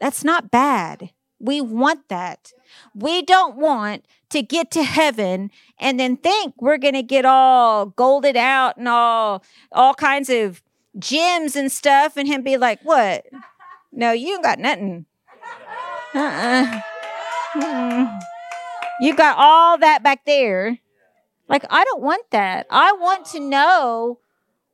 That's 0.00 0.24
not 0.24 0.50
bad. 0.50 1.10
We 1.44 1.60
want 1.60 2.08
that. 2.08 2.52
We 2.94 3.20
don't 3.20 3.56
want 3.56 4.06
to 4.30 4.40
get 4.40 4.70
to 4.72 4.82
heaven 4.82 5.50
and 5.78 6.00
then 6.00 6.16
think 6.16 6.54
we're 6.58 6.78
going 6.78 6.94
to 6.94 7.02
get 7.02 7.26
all 7.26 7.86
golded 7.86 8.36
out 8.36 8.78
and 8.78 8.88
all 8.88 9.44
all 9.70 9.92
kinds 9.94 10.30
of 10.30 10.62
gems 10.98 11.54
and 11.54 11.70
stuff 11.70 12.16
and 12.16 12.26
him 12.26 12.42
be 12.42 12.56
like, 12.56 12.80
"What? 12.82 13.26
No, 13.92 14.12
you 14.12 14.40
got 14.42 14.58
nothing. 14.58 15.04
Uh-uh. 16.14 16.80
Mm-mm. 17.54 18.20
You 19.00 19.14
got 19.14 19.36
all 19.36 19.78
that 19.78 20.02
back 20.02 20.24
there. 20.24 20.78
Like 21.48 21.64
I 21.68 21.84
don't 21.84 22.02
want 22.02 22.30
that. 22.30 22.66
I 22.70 22.92
want 22.92 23.26
to 23.26 23.40
know 23.40 24.18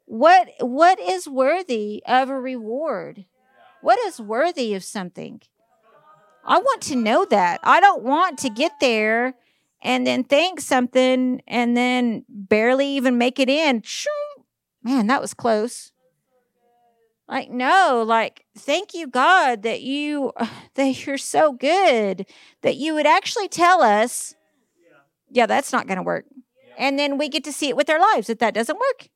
what 0.04 0.48
what 0.60 1.00
is 1.00 1.26
worthy 1.26 2.02
of 2.06 2.28
a 2.28 2.40
reward. 2.40 3.24
What 3.80 3.98
is 4.06 4.20
worthy 4.20 4.74
of 4.74 4.84
something? 4.84 5.40
I 6.44 6.58
want 6.58 6.82
to 6.82 6.96
know 6.96 7.24
that. 7.26 7.60
I 7.62 7.80
don't 7.80 8.02
want 8.02 8.38
to 8.38 8.50
get 8.50 8.72
there 8.80 9.34
and 9.82 10.06
then 10.06 10.24
think 10.24 10.60
something 10.60 11.42
and 11.46 11.76
then 11.76 12.24
barely 12.28 12.86
even 12.88 13.18
make 13.18 13.38
it 13.38 13.48
in. 13.48 13.82
Man, 14.82 15.06
that 15.08 15.20
was 15.20 15.34
close. 15.34 15.92
Like, 17.28 17.48
no, 17.48 18.02
like, 18.04 18.44
thank 18.58 18.92
you, 18.92 19.06
God, 19.06 19.62
that 19.62 19.82
you 19.82 20.32
that 20.74 21.06
you're 21.06 21.18
so 21.18 21.52
good 21.52 22.26
that 22.62 22.76
you 22.76 22.94
would 22.94 23.06
actually 23.06 23.48
tell 23.48 23.82
us, 23.82 24.34
yeah, 25.30 25.46
that's 25.46 25.72
not 25.72 25.86
gonna 25.86 26.02
work. 26.02 26.24
And 26.76 26.98
then 26.98 27.18
we 27.18 27.28
get 27.28 27.44
to 27.44 27.52
see 27.52 27.68
it 27.68 27.76
with 27.76 27.90
our 27.90 28.00
lives 28.00 28.26
that 28.26 28.40
that 28.40 28.54
doesn't 28.54 28.78
work. 28.78 29.08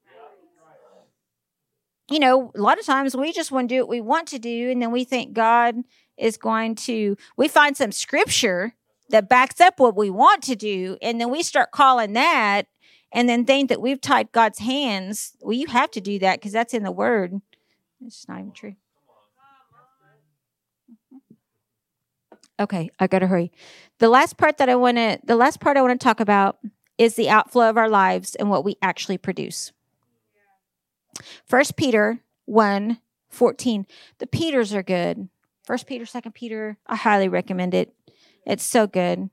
You 2.10 2.20
know, 2.20 2.52
a 2.54 2.60
lot 2.60 2.78
of 2.78 2.84
times 2.84 3.16
we 3.16 3.32
just 3.32 3.50
want 3.50 3.68
to 3.70 3.74
do 3.74 3.80
what 3.80 3.88
we 3.88 4.02
want 4.02 4.28
to 4.28 4.38
do, 4.38 4.70
and 4.70 4.80
then 4.80 4.92
we 4.92 5.04
think 5.04 5.32
God 5.32 5.76
is 6.16 6.36
going 6.36 6.74
to, 6.74 7.16
we 7.36 7.48
find 7.48 7.76
some 7.76 7.92
scripture 7.92 8.74
that 9.10 9.28
backs 9.28 9.60
up 9.60 9.78
what 9.78 9.96
we 9.96 10.10
want 10.10 10.42
to 10.44 10.56
do, 10.56 10.96
and 11.02 11.20
then 11.20 11.30
we 11.30 11.42
start 11.42 11.70
calling 11.70 12.14
that, 12.14 12.66
and 13.12 13.28
then 13.28 13.44
think 13.44 13.68
that 13.68 13.80
we've 13.80 14.00
tied 14.00 14.32
God's 14.32 14.58
hands. 14.58 15.36
Well, 15.40 15.52
you 15.52 15.68
have 15.68 15.90
to 15.92 16.00
do 16.00 16.18
that 16.20 16.40
because 16.40 16.52
that's 16.52 16.74
in 16.74 16.82
the 16.82 16.90
word. 16.90 17.40
It's 18.04 18.26
not 18.28 18.40
even 18.40 18.52
true. 18.52 18.76
Okay, 22.58 22.90
I 23.00 23.06
gotta 23.08 23.26
hurry. 23.26 23.52
The 23.98 24.08
last 24.08 24.36
part 24.36 24.58
that 24.58 24.68
I 24.68 24.76
want 24.76 24.96
to, 24.96 25.18
the 25.24 25.36
last 25.36 25.60
part 25.60 25.76
I 25.76 25.82
want 25.82 26.00
to 26.00 26.04
talk 26.04 26.20
about 26.20 26.58
is 26.98 27.16
the 27.16 27.28
outflow 27.28 27.68
of 27.68 27.76
our 27.76 27.88
lives 27.88 28.36
and 28.36 28.48
what 28.48 28.64
we 28.64 28.76
actually 28.80 29.18
produce. 29.18 29.72
First 31.46 31.76
Peter 31.76 32.20
1 32.46 32.98
14. 33.28 33.86
The 34.18 34.26
Peters 34.28 34.72
are 34.72 34.82
good. 34.84 35.28
First 35.64 35.86
Peter, 35.86 36.04
Second 36.06 36.32
Peter, 36.32 36.76
I 36.86 36.96
highly 36.96 37.28
recommend 37.28 37.74
it. 37.74 37.94
It's 38.46 38.64
so 38.64 38.86
good. 38.86 39.30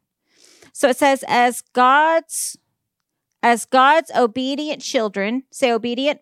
So 0.73 0.89
it 0.89 0.97
says, 0.97 1.23
as 1.27 1.61
God's 1.73 2.57
as 3.43 3.65
God's 3.65 4.11
obedient 4.15 4.81
children, 4.81 5.43
say 5.51 5.71
obedient. 5.71 6.21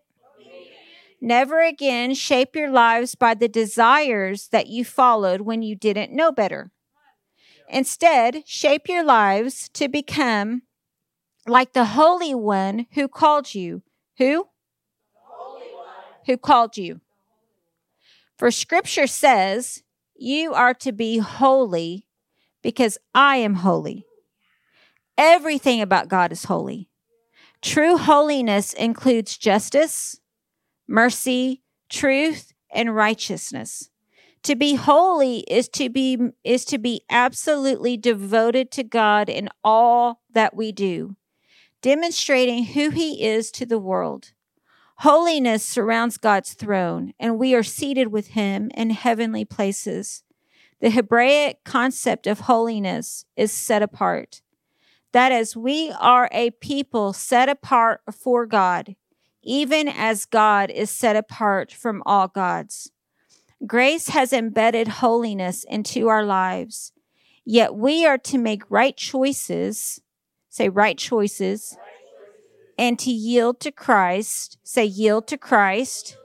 Never 1.20 1.60
again 1.60 2.14
shape 2.14 2.56
your 2.56 2.70
lives 2.70 3.14
by 3.14 3.34
the 3.34 3.48
desires 3.48 4.48
that 4.48 4.68
you 4.68 4.86
followed 4.86 5.42
when 5.42 5.60
you 5.60 5.76
didn't 5.76 6.12
know 6.12 6.32
better. 6.32 6.70
Instead, 7.68 8.42
shape 8.46 8.88
your 8.88 9.04
lives 9.04 9.68
to 9.74 9.86
become 9.86 10.62
like 11.46 11.74
the 11.74 11.84
Holy 11.84 12.34
One 12.34 12.86
who 12.92 13.06
called 13.06 13.54
you. 13.54 13.82
Who? 14.16 14.48
Who 16.26 16.36
called 16.38 16.78
you. 16.78 17.00
For 18.38 18.50
scripture 18.50 19.06
says, 19.06 19.82
You 20.22 20.52
are 20.52 20.74
to 20.74 20.92
be 20.92 21.16
holy 21.16 22.04
because 22.62 22.98
I 23.14 23.36
am 23.36 23.54
holy. 23.54 24.04
Everything 25.16 25.80
about 25.80 26.08
God 26.08 26.30
is 26.30 26.44
holy. 26.44 26.90
True 27.62 27.96
holiness 27.96 28.74
includes 28.74 29.38
justice, 29.38 30.20
mercy, 30.86 31.62
truth, 31.88 32.52
and 32.70 32.94
righteousness. 32.94 33.88
To 34.42 34.54
be 34.54 34.74
holy 34.74 35.38
is 35.48 35.70
to 35.70 35.88
be 35.88 36.18
is 36.44 36.66
to 36.66 36.76
be 36.76 37.00
absolutely 37.08 37.96
devoted 37.96 38.70
to 38.72 38.84
God 38.84 39.30
in 39.30 39.48
all 39.64 40.20
that 40.34 40.54
we 40.54 40.70
do, 40.70 41.16
demonstrating 41.80 42.64
who 42.64 42.90
he 42.90 43.24
is 43.24 43.50
to 43.52 43.64
the 43.64 43.78
world. 43.78 44.32
Holiness 45.00 45.64
surrounds 45.64 46.16
God's 46.16 46.54
throne, 46.54 47.12
and 47.18 47.38
we 47.38 47.54
are 47.54 47.62
seated 47.62 48.08
with 48.08 48.28
him 48.28 48.70
in 48.74 48.90
heavenly 48.90 49.44
places. 49.44 50.22
The 50.80 50.90
Hebraic 50.90 51.64
concept 51.64 52.26
of 52.26 52.40
holiness 52.40 53.24
is 53.36 53.52
set 53.52 53.82
apart. 53.82 54.42
That 55.12 55.32
is, 55.32 55.56
we 55.56 55.92
are 55.98 56.28
a 56.32 56.50
people 56.50 57.12
set 57.12 57.48
apart 57.48 58.00
for 58.12 58.46
God 58.46 58.94
even 59.42 59.88
as 59.88 60.26
God 60.26 60.70
is 60.70 60.90
set 60.90 61.16
apart 61.16 61.72
from 61.72 62.02
all 62.04 62.28
gods. 62.28 62.90
Grace 63.66 64.08
has 64.08 64.32
embedded 64.32 64.88
holiness 64.88 65.64
into 65.64 66.08
our 66.08 66.24
lives, 66.24 66.92
yet 67.44 67.74
we 67.74 68.06
are 68.06 68.18
to 68.18 68.38
make 68.38 68.70
right 68.70 68.96
choices, 68.96 70.00
say 70.48 70.68
right 70.68 70.96
choices, 70.96 71.76
and 72.80 72.98
to 72.98 73.10
yield 73.10 73.60
to 73.60 73.70
Christ, 73.70 74.58
say 74.64 74.84
yield 74.84 75.26
to 75.28 75.36
Christ, 75.36 76.16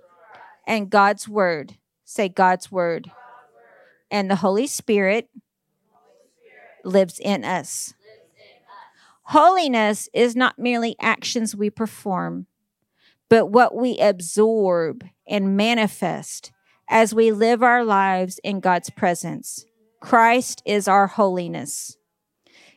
and 0.66 0.90
God's 0.90 1.28
word, 1.28 1.76
say 2.06 2.30
God's 2.30 2.72
word. 2.72 3.12
And 4.10 4.32
the 4.32 4.38
Holy 4.38 4.66
Spirit 4.66 5.30
lives 6.86 7.20
in 7.20 7.44
us. 7.44 7.94
Holiness 9.24 10.08
is 10.14 10.36
not 10.36 10.58
merely 10.58 10.96
actions 11.02 11.56
we 11.56 11.70
perform 11.70 12.48
but 13.30 13.48
what 13.48 13.76
we 13.76 13.98
absorb 13.98 15.04
and 15.28 15.58
manifest 15.58 16.52
as 16.88 17.14
we 17.14 17.32
live 17.32 17.64
our 17.64 17.84
lives 17.84 18.40
in 18.44 18.60
God's 18.60 18.90
presence. 18.90 19.66
Christ 20.00 20.62
is 20.66 20.88
our 20.88 21.08
holiness. 21.08 21.98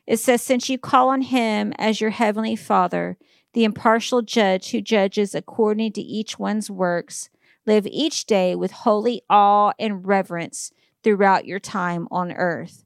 It 0.06 0.16
says, 0.16 0.40
Since 0.40 0.70
you 0.70 0.78
call 0.78 1.10
on 1.10 1.20
him 1.20 1.74
as 1.78 2.00
your 2.00 2.10
heavenly 2.10 2.56
Father, 2.56 3.18
the 3.54 3.64
impartial 3.64 4.22
judge 4.22 4.70
who 4.70 4.80
judges 4.80 5.34
according 5.34 5.92
to 5.92 6.00
each 6.00 6.38
one's 6.38 6.70
works, 6.70 7.30
live 7.66 7.86
each 7.86 8.26
day 8.26 8.54
with 8.54 8.70
holy 8.70 9.22
awe 9.28 9.72
and 9.78 10.06
reverence 10.06 10.72
throughout 11.02 11.46
your 11.46 11.60
time 11.60 12.08
on 12.10 12.32
earth. 12.32 12.84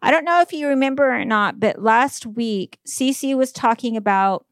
I 0.00 0.10
don't 0.10 0.24
know 0.24 0.40
if 0.40 0.52
you 0.52 0.68
remember 0.68 1.14
or 1.14 1.24
not, 1.24 1.60
but 1.60 1.82
last 1.82 2.26
week, 2.26 2.78
Cece 2.86 3.36
was 3.36 3.52
talking 3.52 3.96
about 3.96 4.46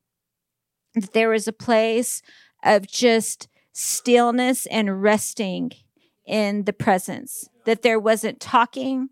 that 0.95 1.13
there 1.13 1.31
was 1.31 1.49
a 1.49 1.53
place 1.53 2.23
of 2.63 2.87
just 2.87 3.49
stillness 3.73 4.67
and 4.67 5.03
resting 5.03 5.73
in 6.27 6.65
the 6.65 6.73
presence, 6.73 7.49
that 7.65 7.83
there 7.83 7.99
wasn't 7.99 8.41
talking, 8.41 9.09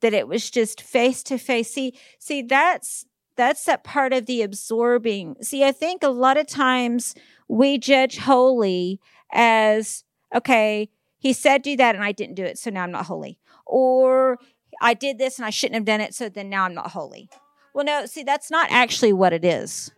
that 0.00 0.12
it 0.12 0.28
was 0.28 0.50
just 0.50 0.82
face 0.82 1.22
to 1.22 1.38
face. 1.38 1.72
See, 1.72 1.96
see, 2.18 2.42
that's 2.42 3.06
that's 3.36 3.64
that 3.64 3.84
part 3.84 4.12
of 4.12 4.26
the 4.26 4.42
absorbing. 4.42 5.36
See, 5.42 5.64
I 5.64 5.72
think 5.72 6.02
a 6.02 6.08
lot 6.08 6.36
of 6.36 6.46
times 6.46 7.14
we 7.48 7.78
judge 7.78 8.18
holy 8.18 9.00
as 9.32 10.04
okay, 10.34 10.88
he 11.18 11.32
said 11.32 11.62
do 11.62 11.76
that 11.76 11.94
and 11.94 12.04
I 12.04 12.12
didn't 12.12 12.34
do 12.34 12.44
it, 12.44 12.58
so 12.58 12.70
now 12.70 12.82
I'm 12.82 12.90
not 12.90 13.06
holy. 13.06 13.38
Or 13.66 14.38
I 14.80 14.94
did 14.94 15.18
this 15.18 15.38
and 15.38 15.46
I 15.46 15.50
shouldn't 15.50 15.76
have 15.76 15.84
done 15.84 16.00
it, 16.00 16.14
so 16.14 16.28
then 16.28 16.48
now 16.48 16.64
I'm 16.64 16.74
not 16.74 16.90
holy. 16.90 17.28
Well, 17.74 17.84
no, 17.84 18.06
see, 18.06 18.22
that's 18.22 18.50
not 18.50 18.70
actually 18.70 19.12
what 19.12 19.32
it 19.32 19.44
is 19.44 19.92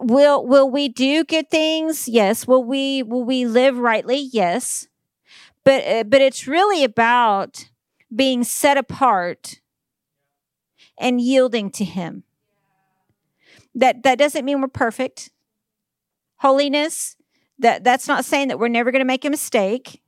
will 0.00 0.46
will 0.46 0.68
we 0.68 0.88
do 0.88 1.24
good 1.24 1.50
things 1.50 2.08
yes 2.08 2.46
will 2.46 2.64
we 2.64 3.02
will 3.02 3.24
we 3.24 3.46
live 3.46 3.78
rightly 3.78 4.28
yes 4.32 4.88
but 5.64 5.84
uh, 5.84 6.04
but 6.04 6.20
it's 6.20 6.46
really 6.46 6.84
about 6.84 7.68
being 8.14 8.44
set 8.44 8.76
apart 8.76 9.60
and 10.98 11.20
yielding 11.20 11.70
to 11.72 11.84
Him. 11.84 12.24
That, 13.74 14.02
that 14.02 14.18
doesn't 14.18 14.44
mean 14.44 14.60
we're 14.60 14.68
perfect. 14.68 15.30
Holiness, 16.38 17.16
that, 17.58 17.84
that's 17.84 18.08
not 18.08 18.24
saying 18.24 18.48
that 18.48 18.58
we're 18.58 18.68
never 18.68 18.90
going 18.90 19.00
to 19.00 19.06
make 19.06 19.24
a 19.24 19.30
mistake. 19.30 20.02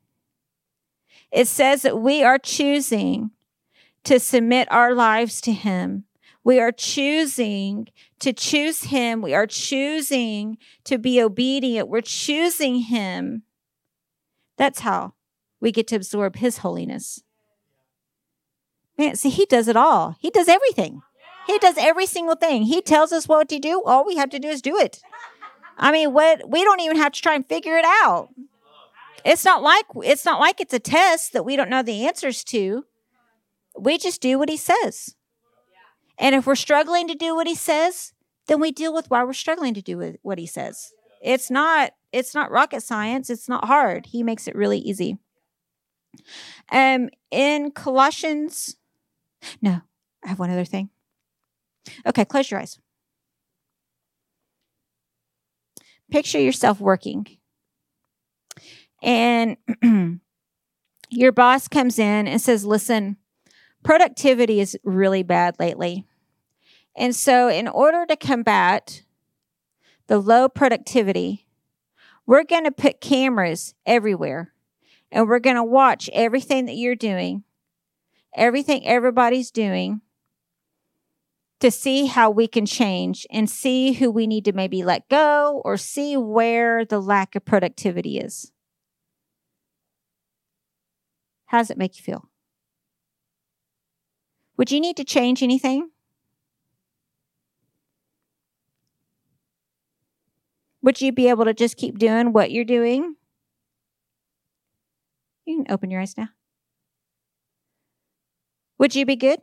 It 1.31 1.47
says 1.47 1.83
that 1.83 1.99
we 1.99 2.23
are 2.23 2.39
choosing 2.39 3.31
to 4.05 4.19
submit 4.19 4.71
our 4.71 4.95
lives 4.95 5.41
to 5.43 5.53
Him. 5.53 6.05
We 6.43 6.59
are 6.59 6.73
choosing 6.73 7.89
to 8.21 8.33
choose 8.33 8.85
Him. 8.85 9.23
We 9.23 9.35
are 9.35 9.47
choosing 9.47 10.59
to 10.85 10.99
be 10.99 11.21
obedient. 11.21 11.89
We're 11.89 12.01
choosing 12.01 12.77
Him. 12.77 13.43
That's 14.57 14.81
how 14.81 15.15
we 15.61 15.71
get 15.71 15.87
to 15.89 15.97
absorb 15.97 16.37
His 16.37 16.59
holiness. 16.59 17.23
Man, 19.01 19.17
see, 19.17 19.31
He 19.31 19.47
does 19.47 19.67
it 19.67 19.77
all, 19.77 20.17
He 20.21 20.29
does 20.29 20.47
everything. 20.47 21.01
He 21.47 21.59
does 21.59 21.77
every 21.79 22.05
single 22.05 22.37
thing. 22.37 22.65
He 22.65 22.83
tells 22.83 23.13
us 23.13 23.27
what 23.27 23.49
to 23.49 23.59
do. 23.59 23.83
All 23.83 24.05
we 24.05 24.17
have 24.17 24.29
to 24.31 24.39
do 24.39 24.49
is 24.49 24.61
do 24.61 24.77
it. 24.77 25.01
I 25.79 25.91
mean, 25.91 26.13
what 26.13 26.49
we 26.49 26.63
don't 26.63 26.81
even 26.81 26.99
have 26.99 27.13
to 27.13 27.23
try 27.23 27.35
and 27.35 27.49
figure 27.49 27.79
it 27.79 27.85
out. 27.87 28.29
It's 29.25 29.45
not 29.45 29.63
like 29.63 29.87
it's 30.05 30.27
not 30.27 30.39
like 30.39 30.61
it's 30.61 30.75
a 30.75 30.79
test 30.79 31.33
that 31.33 31.45
we 31.45 31.57
don't 31.57 31.71
know 31.71 31.83
the 31.83 32.07
answers 32.07 32.45
to. 32.45 32.85
We 33.79 33.97
just 33.97 34.21
do 34.21 34.39
what 34.39 34.51
he 34.51 34.59
says. 34.59 35.17
And 36.19 36.35
if 36.35 36.47
we're 36.47 36.55
struggling 36.55 37.09
to 37.09 37.15
do 37.15 37.35
what 37.35 37.47
he 37.47 37.55
says, 37.55 38.13
then 38.47 38.61
we 38.61 38.71
deal 38.71 38.93
with 38.93 39.09
why 39.09 39.25
we're 39.25 39.33
struggling 39.33 39.73
to 39.75 39.83
do 39.83 40.19
what 40.21 40.39
he 40.39 40.47
says. 40.47 40.93
It's 41.23 41.51
not 41.51 41.93
it's 42.13 42.35
not 42.35 42.51
rocket 42.51 42.83
science, 42.83 43.31
it's 43.31 43.49
not 43.49 43.65
hard. 43.65 44.07
He 44.07 44.23
makes 44.23 44.47
it 44.47 44.55
really 44.55 44.79
easy. 44.79 45.17
Um 46.71 47.09
in 47.31 47.71
Colossians 47.71 48.77
No, 49.61 49.81
I 50.25 50.29
have 50.29 50.39
one 50.39 50.51
other 50.51 50.65
thing. 50.65 50.91
Okay, 52.07 52.25
close 52.25 52.51
your 52.51 52.61
eyes. 52.61 52.79
Picture 56.11 56.41
yourself 56.41 56.81
working. 56.81 57.27
And 59.03 59.57
your 61.11 61.33
boss 61.33 61.69
comes 61.69 61.99
in 61.99 62.27
and 62.27 62.41
says, 62.41 62.65
Listen, 62.65 63.17
productivity 63.83 64.61
is 64.61 64.77
really 64.85 65.23
bad 65.23 65.57
lately. 65.59 66.05
And 66.97 67.15
so, 67.15 67.49
in 67.49 67.69
order 67.69 68.05
to 68.07 68.17
combat 68.17 69.05
the 70.09 70.19
low 70.19 70.49
productivity, 70.49 71.47
we're 72.27 72.45
going 72.45 72.65
to 72.65 72.73
put 72.73 73.01
cameras 73.01 73.75
everywhere 73.87 74.53
and 75.11 75.29
we're 75.29 75.39
going 75.39 75.57
to 75.57 75.65
watch 75.65 76.11
everything 76.13 76.67
that 76.67 76.77
you're 76.77 76.97
doing, 76.97 77.45
everything 78.35 78.87
everybody's 78.87 79.51
doing 79.51 80.01
to 81.61 81.71
see 81.71 82.07
how 82.07 82.31
we 82.31 82.47
can 82.47 82.65
change 82.65 83.27
and 83.31 83.49
see 83.49 83.93
who 83.93 84.11
we 84.11 84.27
need 84.27 84.45
to 84.47 84.53
maybe 84.53 84.83
let 84.83 85.09
go 85.09 85.61
or 85.65 85.77
see 85.77 86.17
where 86.17 86.85
the 86.85 87.01
lack 87.01 87.37
of 87.37 87.45
productivity 87.45 88.19
is. 88.19 88.51
How 91.47 91.59
does 91.59 91.71
it 91.71 91.77
make 91.79 91.99
you 91.99 92.03
feel? 92.03 92.31
Would 94.57 94.71
you 94.71 94.81
need 94.81 94.97
to 94.97 95.05
change 95.05 95.43
anything? 95.43 95.91
Would 100.83 101.01
you 101.01 101.13
be 101.13 101.29
able 101.29 101.45
to 101.45 101.53
just 101.53 101.77
keep 101.77 101.99
doing 101.99 102.33
what 102.33 102.51
you're 102.51 102.65
doing? 102.65 103.17
You 105.45 105.63
can 105.63 105.73
open 105.73 105.91
your 105.91 106.01
eyes 106.01 106.17
now. 106.17 106.29
Would 108.81 108.95
you 108.95 109.05
be 109.05 109.15
good? 109.15 109.41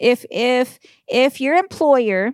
If 0.00 0.24
if 0.30 0.78
if 1.06 1.40
your 1.42 1.54
employer 1.54 2.32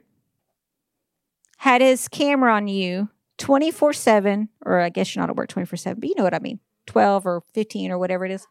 had 1.59 1.81
his 1.81 2.09
camera 2.09 2.55
on 2.55 2.69
you 2.69 3.09
24/7 3.39 4.49
or 4.65 4.81
I 4.81 4.89
guess 4.89 5.15
you're 5.15 5.23
not 5.23 5.31
at 5.31 5.37
work 5.37 5.49
24/7, 5.49 6.01
but 6.01 6.09
you 6.09 6.15
know 6.17 6.25
what 6.25 6.35
I 6.35 6.39
mean. 6.39 6.61
12 6.87 7.27
or 7.27 7.43
15 7.53 7.91
or 7.91 7.99
whatever 7.99 8.25
it 8.25 8.31
is. 8.31 8.47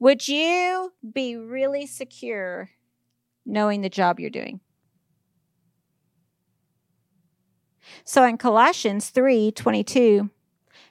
Would 0.00 0.28
you 0.28 0.92
be 1.12 1.36
really 1.36 1.86
secure 1.86 2.70
knowing 3.44 3.82
the 3.82 3.88
job 3.88 4.20
you're 4.20 4.30
doing? 4.30 4.60
So 8.04 8.24
in 8.24 8.38
Colossians 8.38 9.10
3 9.10 9.52
22, 9.52 10.30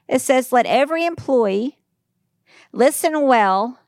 it 0.08 0.20
says, 0.20 0.52
Let 0.52 0.66
every 0.66 1.06
employee 1.06 1.78
listen 2.72 3.24
well 3.24 3.80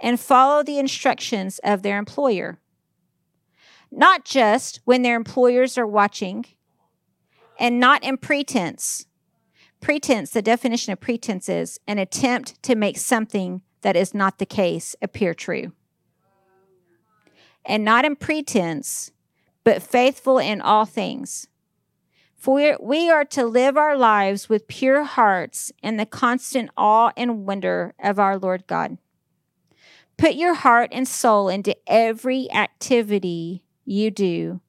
and 0.00 0.18
follow 0.18 0.62
the 0.62 0.78
instructions 0.78 1.60
of 1.62 1.82
their 1.82 1.98
employer. 1.98 2.58
Not 3.90 4.24
just 4.24 4.80
when 4.84 5.02
their 5.02 5.16
employers 5.16 5.78
are 5.78 5.86
watching, 5.86 6.46
and 7.58 7.78
not 7.78 8.02
in 8.02 8.16
pretense. 8.16 9.06
Pretense, 9.80 10.30
the 10.30 10.42
definition 10.42 10.92
of 10.92 11.00
pretense 11.00 11.48
is 11.48 11.78
an 11.86 11.98
attempt 11.98 12.60
to 12.62 12.74
make 12.74 12.96
something 12.98 13.62
that 13.82 13.96
is 13.96 14.14
not 14.14 14.38
the 14.38 14.46
case 14.46 14.96
appear 15.02 15.34
true. 15.34 15.72
And 17.64 17.84
not 17.84 18.04
in 18.04 18.16
pretense, 18.16 19.12
but 19.64 19.82
faithful 19.82 20.38
in 20.38 20.60
all 20.60 20.84
things. 20.84 21.46
For 22.42 22.76
we 22.80 23.08
are 23.08 23.24
to 23.26 23.46
live 23.46 23.76
our 23.76 23.96
lives 23.96 24.48
with 24.48 24.66
pure 24.66 25.04
hearts 25.04 25.70
in 25.80 25.96
the 25.96 26.04
constant 26.04 26.70
awe 26.76 27.12
and 27.16 27.46
wonder 27.46 27.94
of 28.02 28.18
our 28.18 28.36
Lord 28.36 28.66
God. 28.66 28.98
Put 30.16 30.34
your 30.34 30.54
heart 30.54 30.90
and 30.90 31.06
soul 31.06 31.48
into 31.48 31.76
every 31.86 32.50
activity 32.50 33.62
you 33.84 34.10
do 34.10 34.60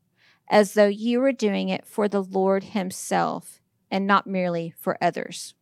as 0.48 0.76
though 0.76 0.86
you 0.86 1.20
were 1.20 1.32
doing 1.32 1.70
it 1.70 1.88
for 1.88 2.08
the 2.08 2.22
Lord 2.22 2.64
Himself 2.64 3.60
and 3.90 4.06
not 4.06 4.28
merely 4.28 4.76
for 4.78 4.96
others. 5.02 5.56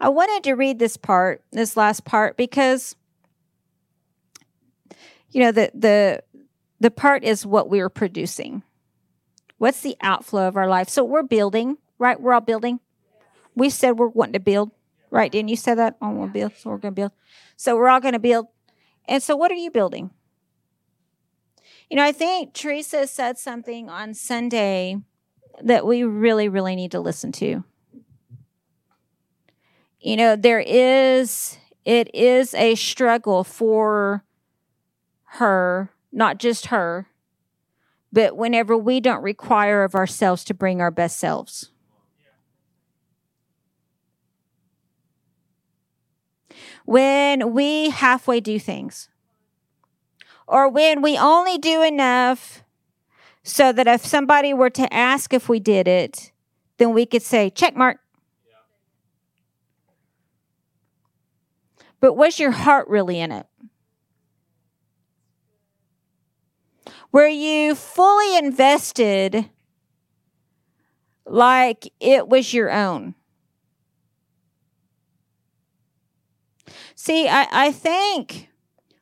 I 0.00 0.08
wanted 0.08 0.44
to 0.44 0.54
read 0.54 0.78
this 0.78 0.96
part, 0.96 1.44
this 1.52 1.76
last 1.76 2.06
part, 2.06 2.38
because 2.38 2.96
you 5.28 5.42
know 5.42 5.52
the 5.52 5.70
the 5.74 6.22
the 6.80 6.90
part 6.90 7.22
is 7.22 7.44
what 7.44 7.68
we're 7.68 7.90
producing. 7.90 8.62
What's 9.62 9.78
the 9.78 9.96
outflow 10.00 10.48
of 10.48 10.56
our 10.56 10.66
life? 10.66 10.88
So 10.88 11.04
we're 11.04 11.22
building, 11.22 11.78
right? 11.96 12.20
We're 12.20 12.32
all 12.32 12.40
building. 12.40 12.80
We 13.54 13.70
said 13.70 13.92
we're 13.92 14.08
wanting 14.08 14.32
to 14.32 14.40
build, 14.40 14.72
right? 15.08 15.30
Didn't 15.30 15.50
you 15.50 15.56
say 15.56 15.72
that? 15.72 16.00
Want 16.00 16.32
to 16.34 16.36
build, 16.36 16.56
so 16.56 16.70
we're 16.70 16.78
going 16.78 16.94
to 16.96 17.00
build. 17.00 17.12
So 17.54 17.76
we're 17.76 17.88
all 17.88 18.00
going 18.00 18.14
to 18.14 18.18
build. 18.18 18.48
And 19.06 19.22
so, 19.22 19.36
what 19.36 19.52
are 19.52 19.54
you 19.54 19.70
building? 19.70 20.10
You 21.88 21.96
know, 21.96 22.02
I 22.02 22.10
think 22.10 22.54
Teresa 22.54 23.06
said 23.06 23.38
something 23.38 23.88
on 23.88 24.14
Sunday 24.14 24.96
that 25.62 25.86
we 25.86 26.02
really, 26.02 26.48
really 26.48 26.74
need 26.74 26.90
to 26.90 26.98
listen 26.98 27.30
to. 27.30 27.62
You 30.00 30.16
know, 30.16 30.34
there 30.34 30.58
is, 30.58 31.56
it 31.84 32.12
is 32.12 32.52
a 32.54 32.74
struggle 32.74 33.44
for 33.44 34.24
her, 35.36 35.92
not 36.10 36.38
just 36.38 36.66
her, 36.66 37.06
but 38.12 38.36
whenever 38.36 38.76
we 38.76 39.00
don't 39.00 39.22
require 39.22 39.82
of 39.82 39.94
ourselves 39.94 40.44
to 40.44 40.54
bring 40.54 40.80
our 40.80 40.90
best 40.90 41.18
selves. 41.18 41.70
When 46.84 47.52
we 47.52 47.90
halfway 47.90 48.40
do 48.40 48.58
things, 48.58 49.08
or 50.46 50.68
when 50.68 51.00
we 51.00 51.16
only 51.16 51.56
do 51.56 51.82
enough 51.82 52.62
so 53.42 53.72
that 53.72 53.86
if 53.86 54.04
somebody 54.04 54.52
were 54.52 54.70
to 54.70 54.92
ask 54.92 55.32
if 55.32 55.48
we 55.48 55.58
did 55.60 55.88
it, 55.88 56.32
then 56.76 56.92
we 56.92 57.06
could 57.06 57.22
say, 57.22 57.50
check 57.50 57.76
mark. 57.76 57.98
But 62.00 62.14
was 62.14 62.40
your 62.40 62.50
heart 62.50 62.88
really 62.88 63.20
in 63.20 63.30
it? 63.30 63.46
Were 67.12 67.28
you 67.28 67.74
fully 67.74 68.38
invested 68.38 69.50
like 71.26 71.92
it 72.00 72.26
was 72.26 72.54
your 72.54 72.72
own? 72.72 73.14
See, 76.94 77.28
I, 77.28 77.46
I 77.50 77.72
think 77.72 78.48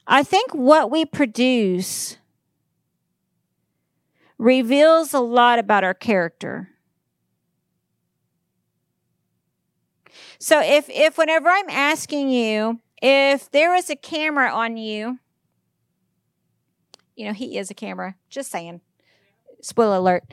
I 0.06 0.24
think 0.24 0.52
what 0.54 0.90
we 0.90 1.04
produce 1.04 2.16
reveals 4.38 5.14
a 5.14 5.20
lot 5.20 5.60
about 5.60 5.84
our 5.84 5.94
character. 5.94 6.70
So 10.40 10.60
if 10.60 10.88
if 10.88 11.16
whenever 11.16 11.48
I'm 11.48 11.68
asking 11.68 12.30
you 12.30 12.80
if 13.00 13.50
there 13.50 13.70
was 13.72 13.88
a 13.88 13.96
camera 13.96 14.50
on 14.50 14.76
you 14.76 15.18
you 17.20 17.26
know, 17.26 17.34
he 17.34 17.58
is 17.58 17.70
a 17.70 17.74
camera. 17.74 18.16
Just 18.30 18.50
saying. 18.50 18.80
Spoiler 19.60 19.96
alert. 19.96 20.24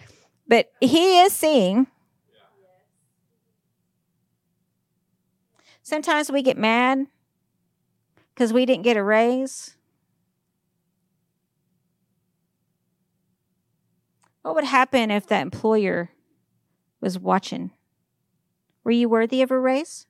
But 0.47 0.71
he 0.79 1.19
is 1.19 1.33
seeing. 1.33 1.87
Sometimes 5.81 6.31
we 6.31 6.41
get 6.41 6.57
mad 6.57 7.07
because 8.33 8.53
we 8.53 8.65
didn't 8.65 8.83
get 8.83 8.95
a 8.95 9.03
raise. 9.03 9.75
What 14.43 14.55
would 14.55 14.63
happen 14.63 15.11
if 15.11 15.27
that 15.27 15.41
employer 15.41 16.11
was 17.01 17.19
watching? 17.19 17.71
Were 18.85 18.91
you 18.91 19.09
worthy 19.09 19.41
of 19.41 19.51
a 19.51 19.59
raise? 19.59 20.07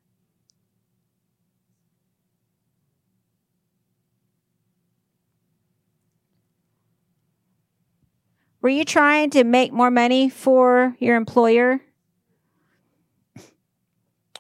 Were 8.62 8.70
you 8.70 8.84
trying 8.86 9.30
to 9.32 9.44
make 9.44 9.72
more 9.72 9.92
money 9.92 10.30
for 10.30 10.96
your 11.00 11.16
employer? 11.16 11.80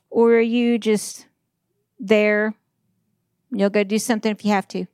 Or 0.09 0.33
are 0.33 0.41
you 0.41 0.79
just 0.79 1.27
there? 1.99 2.55
You'll 3.51 3.69
go 3.69 3.83
do 3.83 3.99
something 3.99 4.31
if 4.31 4.43
you 4.43 4.51
have 4.51 4.67
to. 4.69 4.85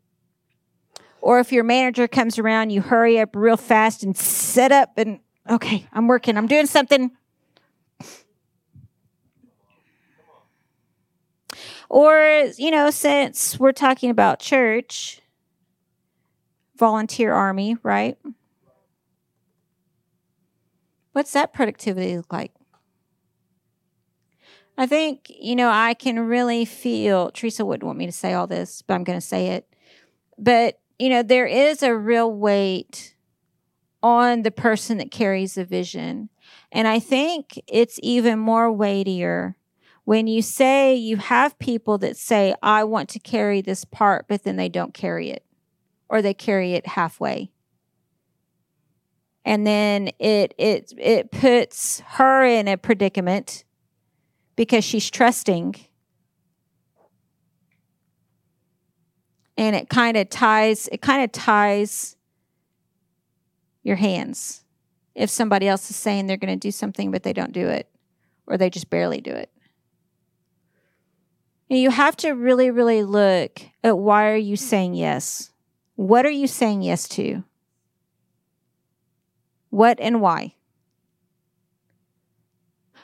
Or 1.21 1.39
if 1.39 1.53
your 1.53 1.63
manager 1.63 2.07
comes 2.07 2.37
around, 2.37 2.71
you 2.71 2.81
hurry 2.81 3.17
up 3.17 3.33
real 3.33 3.55
fast 3.55 4.03
and 4.03 4.15
set 4.15 4.73
up 4.73 4.97
and, 4.97 5.19
okay, 5.49 5.87
I'm 5.93 6.07
working, 6.07 6.37
I'm 6.37 6.47
doing 6.47 6.67
something. 6.67 7.11
Or, 11.87 12.49
you 12.57 12.71
know, 12.71 12.89
since 12.89 13.57
we're 13.57 13.71
talking 13.71 14.09
about 14.09 14.39
church, 14.39 15.21
volunteer 16.75 17.31
army, 17.31 17.77
right? 17.83 18.17
What's 21.13 21.31
that 21.33 21.53
productivity 21.53 22.17
look 22.17 22.33
like? 22.33 22.51
I 24.77 24.87
think, 24.87 25.27
you 25.29 25.55
know, 25.55 25.69
I 25.69 25.93
can 25.93 26.19
really 26.19 26.65
feel, 26.65 27.29
Teresa 27.31 27.63
wouldn't 27.63 27.85
want 27.85 27.99
me 27.99 28.07
to 28.07 28.11
say 28.11 28.33
all 28.33 28.47
this, 28.47 28.81
but 28.81 28.95
I'm 28.95 29.03
going 29.03 29.19
to 29.19 29.25
say 29.25 29.49
it. 29.49 29.67
But, 30.37 30.79
you 30.97 31.09
know, 31.09 31.21
there 31.21 31.45
is 31.45 31.83
a 31.83 31.95
real 31.95 32.31
weight 32.31 33.15
on 34.01 34.41
the 34.41 34.51
person 34.51 34.97
that 34.97 35.11
carries 35.11 35.53
the 35.53 35.63
vision. 35.63 36.29
And 36.71 36.87
I 36.87 36.99
think 36.99 37.61
it's 37.67 37.99
even 38.01 38.39
more 38.39 38.71
weightier 38.71 39.55
when 40.05 40.27
you 40.27 40.41
say 40.41 40.95
you 40.95 41.17
have 41.17 41.57
people 41.59 41.99
that 41.99 42.17
say, 42.17 42.55
I 42.61 42.83
want 42.83 43.09
to 43.09 43.19
carry 43.19 43.61
this 43.61 43.85
part, 43.85 44.27
but 44.27 44.43
then 44.43 44.57
they 44.57 44.69
don't 44.69 44.93
carry 44.93 45.29
it 45.29 45.45
or 46.09 46.21
they 46.21 46.33
carry 46.33 46.73
it 46.73 46.87
halfway. 46.87 47.52
And 49.45 49.67
then 49.67 50.09
it 50.19 50.53
it 50.57 50.93
it 50.97 51.31
puts 51.31 51.99
her 52.01 52.45
in 52.45 52.67
a 52.67 52.77
predicament 52.77 53.65
because 54.55 54.83
she's 54.83 55.09
trusting. 55.09 55.75
And 59.57 59.75
it 59.75 59.89
kind 59.89 60.17
of 60.17 60.29
ties 60.29 60.87
it 60.91 61.01
kind 61.01 61.23
of 61.23 61.31
ties 61.31 62.15
your 63.83 63.97
hands 63.97 64.63
if 65.13 65.29
somebody 65.29 65.67
else 65.67 65.89
is 65.89 65.95
saying 65.95 66.25
they're 66.25 66.37
going 66.37 66.57
to 66.57 66.67
do 66.67 66.71
something 66.71 67.11
but 67.11 67.23
they 67.23 67.33
don't 67.33 67.51
do 67.51 67.67
it 67.67 67.89
or 68.47 68.57
they 68.57 68.69
just 68.69 68.89
barely 68.89 69.19
do 69.19 69.31
it. 69.31 69.51
And 71.69 71.79
you 71.79 71.89
have 71.89 72.15
to 72.17 72.31
really 72.31 72.71
really 72.71 73.03
look 73.03 73.61
at 73.83 73.97
why 73.97 74.29
are 74.29 74.37
you 74.37 74.55
saying 74.55 74.93
yes? 74.93 75.51
What 75.95 76.25
are 76.25 76.31
you 76.31 76.47
saying 76.47 76.81
yes 76.81 77.07
to? 77.09 77.43
What 79.73 79.99
and 79.99 80.21
why? 80.21 80.53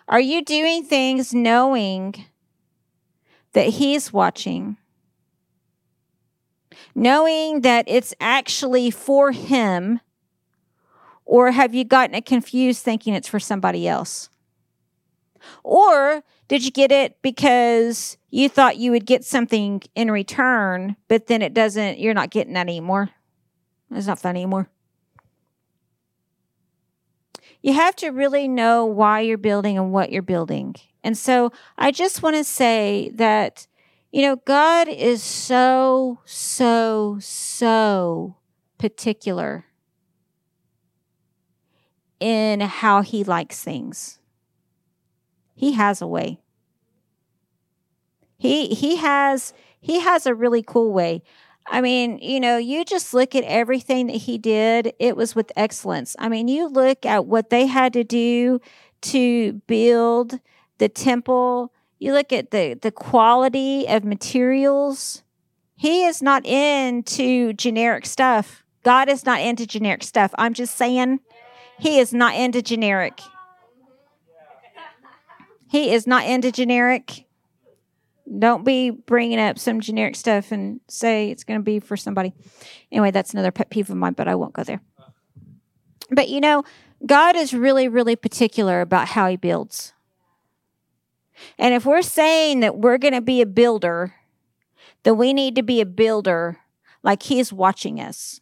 Are 0.07 0.19
you 0.19 0.45
doing 0.45 0.83
things 0.83 1.33
knowing 1.33 2.25
that 3.53 3.69
He's 3.69 4.13
watching? 4.13 4.77
Knowing 6.93 7.61
that 7.61 7.85
it's 7.87 8.13
actually 8.19 8.91
for 8.91 9.31
Him? 9.31 9.99
Or 11.25 11.49
have 11.49 11.73
you 11.73 11.85
gotten 11.85 12.13
it 12.13 12.27
confused 12.27 12.83
thinking 12.83 13.15
it's 13.15 13.27
for 13.27 13.39
somebody 13.39 13.87
else? 13.87 14.29
Or 15.63 16.23
did 16.47 16.63
you 16.63 16.69
get 16.69 16.91
it 16.91 17.19
because 17.23 18.15
you 18.29 18.47
thought 18.47 18.77
you 18.77 18.91
would 18.91 19.07
get 19.07 19.25
something 19.25 19.81
in 19.95 20.11
return, 20.11 20.97
but 21.07 21.25
then 21.25 21.41
it 21.41 21.55
doesn't, 21.55 21.97
you're 21.97 22.13
not 22.13 22.29
getting 22.29 22.53
that 22.53 22.67
anymore? 22.67 23.09
It's 23.89 24.05
not 24.05 24.19
fun 24.19 24.35
anymore 24.35 24.69
you 27.61 27.73
have 27.73 27.95
to 27.97 28.09
really 28.09 28.47
know 28.47 28.85
why 28.85 29.21
you're 29.21 29.37
building 29.37 29.77
and 29.77 29.91
what 29.91 30.11
you're 30.11 30.21
building. 30.21 30.75
And 31.03 31.17
so 31.17 31.51
I 31.77 31.91
just 31.91 32.23
want 32.23 32.35
to 32.35 32.43
say 32.43 33.11
that, 33.15 33.67
you 34.11 34.21
know, 34.21 34.37
God 34.37 34.87
is 34.87 35.21
so, 35.23 36.19
so, 36.25 37.17
so 37.19 38.37
particular 38.77 39.65
in 42.19 42.59
how 42.61 43.01
he 43.01 43.23
likes 43.23 43.63
things. 43.63 44.19
He 45.55 45.73
has 45.73 46.01
a 46.01 46.07
way. 46.07 46.39
He 48.37 48.67
he 48.67 48.95
has 48.95 49.53
he 49.81 49.99
has 49.99 50.25
a 50.25 50.33
really 50.33 50.63
cool 50.63 50.93
way. 50.93 51.21
I 51.67 51.81
mean, 51.81 52.17
you 52.19 52.39
know, 52.39 52.57
you 52.57 52.83
just 52.83 53.13
look 53.13 53.35
at 53.35 53.43
everything 53.43 54.07
that 54.07 54.15
he 54.15 54.37
did, 54.37 54.93
it 54.99 55.15
was 55.15 55.35
with 55.35 55.51
excellence. 55.55 56.15
I 56.17 56.29
mean, 56.29 56.47
you 56.47 56.67
look 56.67 57.05
at 57.05 57.25
what 57.25 57.49
they 57.49 57.67
had 57.67 57.93
to 57.93 58.03
do 58.03 58.59
to 59.01 59.53
build 59.67 60.39
the 60.79 60.89
temple, 60.89 61.71
you 61.99 62.13
look 62.13 62.31
at 62.31 62.51
the, 62.51 62.75
the 62.81 62.91
quality 62.91 63.87
of 63.87 64.03
materials. 64.03 65.23
He 65.75 66.05
is 66.05 66.21
not 66.21 66.45
into 66.45 67.53
generic 67.53 68.05
stuff. 68.05 68.63
God 68.83 69.09
is 69.09 69.25
not 69.25 69.41
into 69.41 69.67
generic 69.67 70.03
stuff. 70.03 70.33
I'm 70.37 70.53
just 70.53 70.75
saying, 70.75 71.19
he 71.77 71.99
is 71.99 72.13
not 72.13 72.35
into 72.35 72.61
generic. 72.61 73.19
He 75.69 75.91
is 75.91 76.07
not 76.07 76.25
into 76.25 76.51
generic. 76.51 77.25
Don't 78.37 78.63
be 78.63 78.91
bringing 78.91 79.39
up 79.39 79.57
some 79.57 79.79
generic 79.79 80.15
stuff 80.15 80.51
and 80.51 80.81
say 80.87 81.31
it's 81.31 81.43
going 81.43 81.59
to 81.59 81.63
be 81.63 81.79
for 81.79 81.97
somebody. 81.97 82.33
Anyway, 82.91 83.09
that's 83.11 83.33
another 83.33 83.51
pet 83.51 83.69
peeve 83.69 83.89
of 83.89 83.95
mine, 83.97 84.13
but 84.13 84.27
I 84.27 84.35
won't 84.35 84.53
go 84.53 84.63
there. 84.63 84.81
But 86.11 86.29
you 86.29 86.39
know, 86.39 86.63
God 87.05 87.35
is 87.35 87.53
really, 87.53 87.87
really 87.87 88.15
particular 88.15 88.81
about 88.81 89.09
how 89.09 89.27
he 89.27 89.35
builds. 89.35 89.93
And 91.57 91.73
if 91.73 91.85
we're 91.85 92.01
saying 92.01 92.59
that 92.59 92.77
we're 92.77 92.97
going 92.97 93.13
to 93.13 93.21
be 93.21 93.41
a 93.41 93.45
builder, 93.45 94.13
then 95.03 95.17
we 95.17 95.33
need 95.33 95.55
to 95.55 95.63
be 95.63 95.81
a 95.81 95.85
builder 95.85 96.59
like 97.01 97.23
he's 97.23 97.53
watching 97.53 97.99
us. 97.99 98.41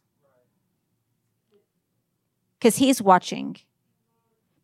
Because 2.59 2.77
he's 2.77 3.01
watching. 3.01 3.57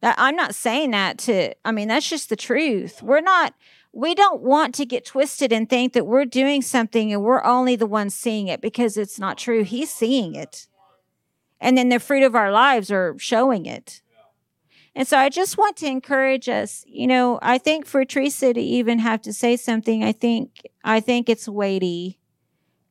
I'm 0.01 0.35
not 0.35 0.55
saying 0.55 0.91
that 0.91 1.17
to, 1.19 1.53
I 1.63 1.71
mean, 1.71 1.87
that's 1.87 2.09
just 2.09 2.29
the 2.29 2.35
truth. 2.35 3.01
We're 3.01 3.21
not 3.21 3.53
we 3.93 4.15
don't 4.15 4.41
want 4.41 4.73
to 4.75 4.85
get 4.85 5.05
twisted 5.05 5.53
and 5.53 5.69
think 5.69 5.93
that 5.93 6.07
we're 6.07 6.25
doing 6.25 6.63
something 6.63 7.13
and 7.13 7.21
we're 7.21 7.43
only 7.43 7.75
the 7.75 7.85
ones 7.85 8.15
seeing 8.15 8.47
it 8.47 8.59
because 8.59 8.97
it's 8.97 9.19
not 9.19 9.37
true. 9.37 9.63
He's 9.63 9.91
seeing 9.91 10.33
it. 10.33 10.67
And 11.61 11.77
then 11.77 11.89
the 11.89 11.99
fruit 11.99 12.23
of 12.23 12.35
our 12.35 12.51
lives 12.51 12.91
are 12.91 13.15
showing 13.19 13.67
it. 13.67 14.01
And 14.95 15.07
so 15.07 15.17
I 15.17 15.29
just 15.29 15.57
want 15.57 15.77
to 15.77 15.87
encourage 15.87 16.49
us, 16.49 16.83
you 16.87 17.07
know, 17.07 17.39
I 17.41 17.57
think 17.59 17.85
for 17.85 18.03
Teresa 18.03 18.53
to 18.53 18.59
even 18.59 18.99
have 18.99 19.21
to 19.23 19.33
say 19.33 19.55
something, 19.57 20.03
I 20.03 20.11
think 20.11 20.67
I 20.83 20.99
think 20.99 21.29
it's 21.29 21.47
weighty. 21.47 22.19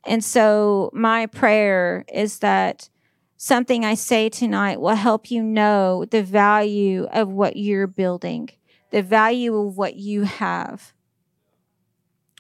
And 0.07 0.25
so 0.25 0.91
my 0.93 1.27
prayer 1.27 2.05
is 2.13 2.41
that 2.41 2.89
something 3.37 3.85
I 3.85 3.95
say 3.95 4.29
tonight 4.29 4.81
will 4.81 4.97
help 4.97 5.31
you 5.31 5.43
know 5.43 6.05
the 6.05 6.23
value 6.23 7.07
of 7.13 7.29
what 7.29 7.57
you're 7.57 7.87
building 7.87 8.51
the 8.93 9.03
value 9.03 9.57
of 9.57 9.77
what 9.77 9.97
you 9.97 10.23
have. 10.23 10.93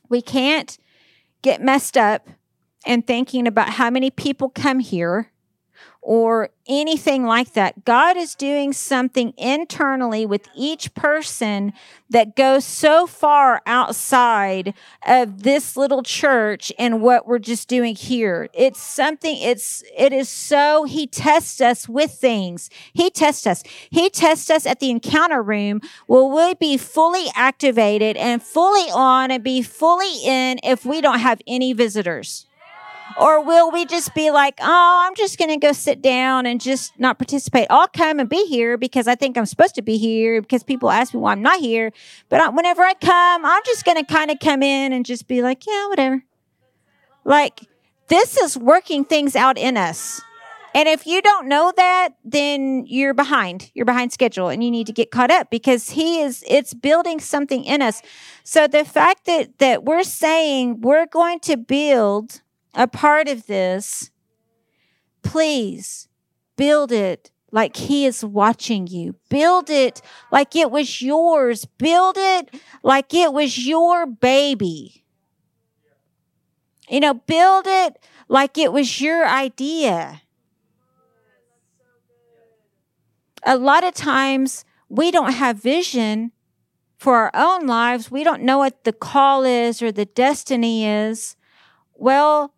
We 0.08 0.22
can't 0.22 0.78
get 1.40 1.60
messed 1.60 1.96
up 1.96 2.28
and 2.86 3.04
thinking 3.06 3.48
about 3.48 3.70
how 3.70 3.90
many 3.90 4.10
people 4.10 4.48
come 4.50 4.78
here 4.78 5.31
or 6.02 6.50
anything 6.66 7.24
like 7.24 7.52
that. 7.52 7.84
God 7.84 8.16
is 8.16 8.34
doing 8.34 8.72
something 8.72 9.32
internally 9.36 10.26
with 10.26 10.48
each 10.56 10.92
person 10.94 11.72
that 12.10 12.34
goes 12.34 12.64
so 12.64 13.06
far 13.06 13.62
outside 13.66 14.74
of 15.06 15.44
this 15.44 15.76
little 15.76 16.02
church 16.02 16.72
and 16.76 17.00
what 17.00 17.26
we're 17.26 17.38
just 17.38 17.68
doing 17.68 17.94
here. 17.94 18.48
It's 18.52 18.80
something, 18.80 19.36
it's, 19.40 19.84
it 19.96 20.12
is 20.12 20.28
so, 20.28 20.84
He 20.84 21.06
tests 21.06 21.60
us 21.60 21.88
with 21.88 22.10
things. 22.12 22.68
He 22.92 23.08
tests 23.08 23.46
us. 23.46 23.62
He 23.90 24.10
tests 24.10 24.50
us 24.50 24.66
at 24.66 24.80
the 24.80 24.90
encounter 24.90 25.42
room. 25.42 25.80
Will 26.08 26.30
we 26.30 26.54
be 26.54 26.76
fully 26.76 27.26
activated 27.36 28.16
and 28.16 28.42
fully 28.42 28.90
on 28.90 29.30
and 29.30 29.42
be 29.44 29.62
fully 29.62 30.24
in 30.24 30.58
if 30.64 30.84
we 30.84 31.00
don't 31.00 31.20
have 31.20 31.40
any 31.46 31.72
visitors? 31.72 32.46
Or 33.18 33.44
will 33.44 33.70
we 33.70 33.84
just 33.84 34.14
be 34.14 34.30
like, 34.30 34.58
oh, 34.60 35.04
I'm 35.06 35.14
just 35.14 35.38
going 35.38 35.50
to 35.50 35.56
go 35.56 35.72
sit 35.72 36.02
down 36.02 36.46
and 36.46 36.60
just 36.60 36.98
not 36.98 37.18
participate? 37.18 37.66
I'll 37.70 37.88
come 37.88 38.20
and 38.20 38.28
be 38.28 38.46
here 38.46 38.76
because 38.76 39.06
I 39.06 39.14
think 39.14 39.36
I'm 39.36 39.46
supposed 39.46 39.74
to 39.76 39.82
be 39.82 39.98
here 39.98 40.40
because 40.40 40.62
people 40.62 40.90
ask 40.90 41.12
me 41.14 41.20
why 41.20 41.32
I'm 41.32 41.42
not 41.42 41.60
here. 41.60 41.92
But 42.28 42.40
I, 42.40 42.48
whenever 42.48 42.82
I 42.82 42.94
come, 42.94 43.44
I'm 43.44 43.62
just 43.64 43.84
going 43.84 43.98
to 43.98 44.04
kind 44.04 44.30
of 44.30 44.38
come 44.40 44.62
in 44.62 44.92
and 44.92 45.04
just 45.04 45.28
be 45.28 45.42
like, 45.42 45.66
yeah, 45.66 45.88
whatever. 45.88 46.24
Like, 47.24 47.60
this 48.08 48.36
is 48.36 48.56
working 48.56 49.04
things 49.04 49.36
out 49.36 49.58
in 49.58 49.76
us. 49.76 50.20
And 50.74 50.88
if 50.88 51.06
you 51.06 51.20
don't 51.20 51.48
know 51.48 51.72
that, 51.76 52.10
then 52.24 52.86
you're 52.86 53.14
behind. 53.14 53.70
You're 53.74 53.84
behind 53.84 54.12
schedule 54.12 54.48
and 54.48 54.64
you 54.64 54.70
need 54.70 54.86
to 54.86 54.92
get 54.92 55.10
caught 55.10 55.30
up 55.30 55.50
because 55.50 55.90
he 55.90 56.20
is 56.20 56.42
it's 56.48 56.72
building 56.72 57.20
something 57.20 57.64
in 57.64 57.82
us. 57.82 58.00
So 58.42 58.66
the 58.66 58.84
fact 58.84 59.26
that 59.26 59.58
that 59.58 59.84
we're 59.84 60.02
saying 60.02 60.80
we're 60.80 61.06
going 61.06 61.40
to 61.40 61.58
build 61.58 62.40
a 62.74 62.86
part 62.86 63.28
of 63.28 63.46
this, 63.46 64.10
please 65.22 66.08
build 66.56 66.92
it 66.92 67.30
like 67.50 67.76
he 67.76 68.06
is 68.06 68.24
watching 68.24 68.86
you. 68.86 69.14
Build 69.28 69.68
it 69.68 70.00
like 70.30 70.56
it 70.56 70.70
was 70.70 71.02
yours. 71.02 71.66
Build 71.78 72.16
it 72.18 72.54
like 72.82 73.12
it 73.12 73.32
was 73.32 73.66
your 73.66 74.06
baby. 74.06 75.04
You 76.88 77.00
know, 77.00 77.14
build 77.14 77.66
it 77.66 77.98
like 78.28 78.58
it 78.58 78.72
was 78.72 79.00
your 79.00 79.26
idea. 79.26 80.22
a 83.44 83.56
lot 83.56 83.84
of 83.84 83.94
times 83.94 84.64
we 84.88 85.10
don't 85.10 85.32
have 85.32 85.56
vision 85.56 86.32
for 86.98 87.16
our 87.16 87.30
own 87.34 87.66
lives. 87.66 88.10
We 88.10 88.24
don't 88.24 88.42
know 88.42 88.58
what 88.58 88.84
the 88.84 88.92
call 88.92 89.44
is 89.44 89.82
or 89.82 89.90
the 89.90 90.04
destiny 90.04 90.86
is. 90.86 91.36
Well, 91.94 92.54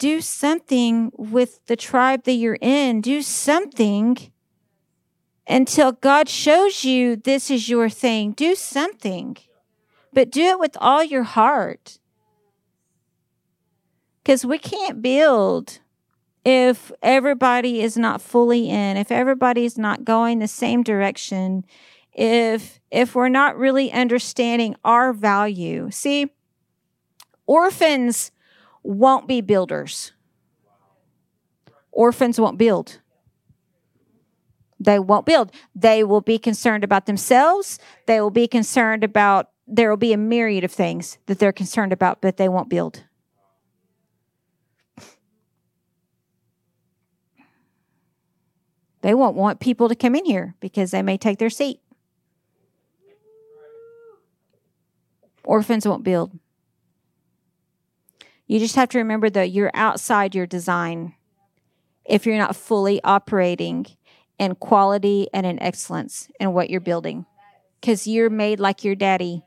do 0.00 0.22
something 0.22 1.12
with 1.14 1.64
the 1.66 1.76
tribe 1.76 2.24
that 2.24 2.32
you're 2.32 2.58
in. 2.60 3.02
Do 3.02 3.20
something 3.22 4.16
until 5.46 5.92
God 5.92 6.28
shows 6.28 6.84
you 6.84 7.16
this 7.16 7.50
is 7.50 7.68
your 7.68 7.90
thing. 7.90 8.32
Do 8.32 8.54
something, 8.54 9.36
but 10.12 10.30
do 10.30 10.42
it 10.42 10.58
with 10.58 10.76
all 10.80 11.04
your 11.04 11.22
heart. 11.22 11.98
Because 14.22 14.44
we 14.44 14.58
can't 14.58 15.02
build 15.02 15.80
if 16.46 16.90
everybody 17.02 17.82
is 17.82 17.98
not 17.98 18.22
fully 18.22 18.70
in, 18.70 18.96
if 18.96 19.12
everybody's 19.12 19.76
not 19.76 20.04
going 20.04 20.38
the 20.38 20.48
same 20.48 20.82
direction, 20.82 21.64
if 22.14 22.80
if 22.90 23.14
we're 23.14 23.28
not 23.28 23.58
really 23.58 23.92
understanding 23.92 24.76
our 24.82 25.12
value. 25.12 25.90
See, 25.90 26.32
orphans 27.46 28.32
won't 28.82 29.26
be 29.26 29.40
builders. 29.40 30.12
Orphans 31.92 32.40
won't 32.40 32.58
build. 32.58 33.00
They 34.78 34.98
won't 34.98 35.26
build. 35.26 35.52
They 35.74 36.02
will 36.02 36.22
be 36.22 36.38
concerned 36.38 36.84
about 36.84 37.06
themselves. 37.06 37.78
They 38.06 38.20
will 38.20 38.30
be 38.30 38.48
concerned 38.48 39.04
about 39.04 39.50
there 39.66 39.90
will 39.90 39.96
be 39.96 40.12
a 40.12 40.16
myriad 40.16 40.64
of 40.64 40.72
things 40.72 41.18
that 41.26 41.38
they're 41.38 41.52
concerned 41.52 41.92
about, 41.92 42.20
but 42.20 42.38
they 42.38 42.48
won't 42.48 42.68
build. 42.68 43.04
They 49.02 49.14
won't 49.14 49.36
want 49.36 49.60
people 49.60 49.88
to 49.88 49.94
come 49.94 50.14
in 50.14 50.24
here 50.24 50.54
because 50.60 50.90
they 50.90 51.02
may 51.02 51.16
take 51.16 51.38
their 51.38 51.50
seat. 51.50 51.80
Orphans 55.44 55.86
won't 55.86 56.04
build. 56.04 56.38
You 58.50 58.58
just 58.58 58.74
have 58.74 58.88
to 58.88 58.98
remember 58.98 59.30
that 59.30 59.52
you're 59.52 59.70
outside 59.74 60.34
your 60.34 60.44
design 60.44 61.14
if 62.04 62.26
you're 62.26 62.36
not 62.36 62.56
fully 62.56 63.00
operating 63.04 63.86
in 64.40 64.56
quality 64.56 65.28
and 65.32 65.46
in 65.46 65.62
excellence 65.62 66.28
in 66.40 66.52
what 66.52 66.68
you're 66.68 66.80
building. 66.80 67.26
Because 67.80 68.08
you're 68.08 68.28
made 68.28 68.58
like 68.58 68.82
your 68.82 68.96
daddy. 68.96 69.44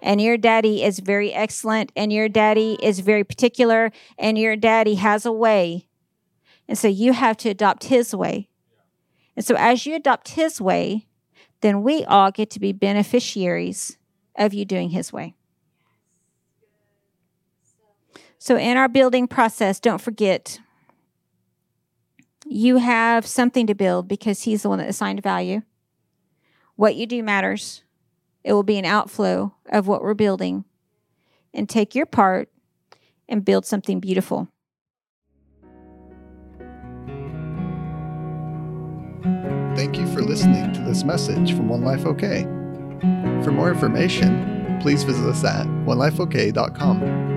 And 0.00 0.20
your 0.20 0.36
daddy 0.36 0.84
is 0.84 1.00
very 1.00 1.32
excellent, 1.32 1.90
and 1.96 2.12
your 2.12 2.28
daddy 2.28 2.78
is 2.80 3.00
very 3.00 3.24
particular, 3.24 3.90
and 4.16 4.38
your 4.38 4.54
daddy 4.54 4.94
has 4.94 5.26
a 5.26 5.32
way. 5.32 5.88
And 6.68 6.78
so 6.78 6.86
you 6.86 7.12
have 7.12 7.36
to 7.38 7.48
adopt 7.48 7.82
his 7.86 8.14
way. 8.14 8.48
And 9.34 9.44
so 9.44 9.56
as 9.56 9.84
you 9.84 9.96
adopt 9.96 10.28
his 10.28 10.60
way, 10.60 11.08
then 11.60 11.82
we 11.82 12.04
all 12.04 12.30
get 12.30 12.50
to 12.50 12.60
be 12.60 12.70
beneficiaries 12.70 13.98
of 14.36 14.54
you 14.54 14.64
doing 14.64 14.90
his 14.90 15.12
way. 15.12 15.34
So 18.44 18.58
in 18.58 18.76
our 18.76 18.88
building 18.88 19.26
process, 19.26 19.80
don't 19.80 20.02
forget 20.02 20.60
you 22.44 22.76
have 22.76 23.26
something 23.26 23.66
to 23.68 23.74
build 23.74 24.06
because 24.06 24.42
he's 24.42 24.60
the 24.60 24.68
one 24.68 24.80
that 24.80 24.88
assigned 24.90 25.22
value. 25.22 25.62
What 26.76 26.94
you 26.94 27.06
do 27.06 27.22
matters. 27.22 27.84
It 28.44 28.52
will 28.52 28.62
be 28.62 28.76
an 28.76 28.84
outflow 28.84 29.54
of 29.70 29.86
what 29.86 30.02
we're 30.02 30.12
building. 30.12 30.66
And 31.54 31.70
take 31.70 31.94
your 31.94 32.04
part 32.04 32.50
and 33.30 33.46
build 33.46 33.64
something 33.64 33.98
beautiful. 33.98 34.48
Thank 39.74 39.96
you 39.96 40.06
for 40.12 40.20
listening 40.20 40.70
to 40.74 40.80
this 40.82 41.02
message 41.02 41.52
from 41.52 41.70
One 41.70 41.82
Life 41.82 42.04
OK. 42.04 42.42
For 43.42 43.52
more 43.52 43.70
information, 43.70 44.78
please 44.82 45.02
visit 45.02 45.26
us 45.26 45.42
at 45.44 45.64
onelifeok.com. 45.86 47.33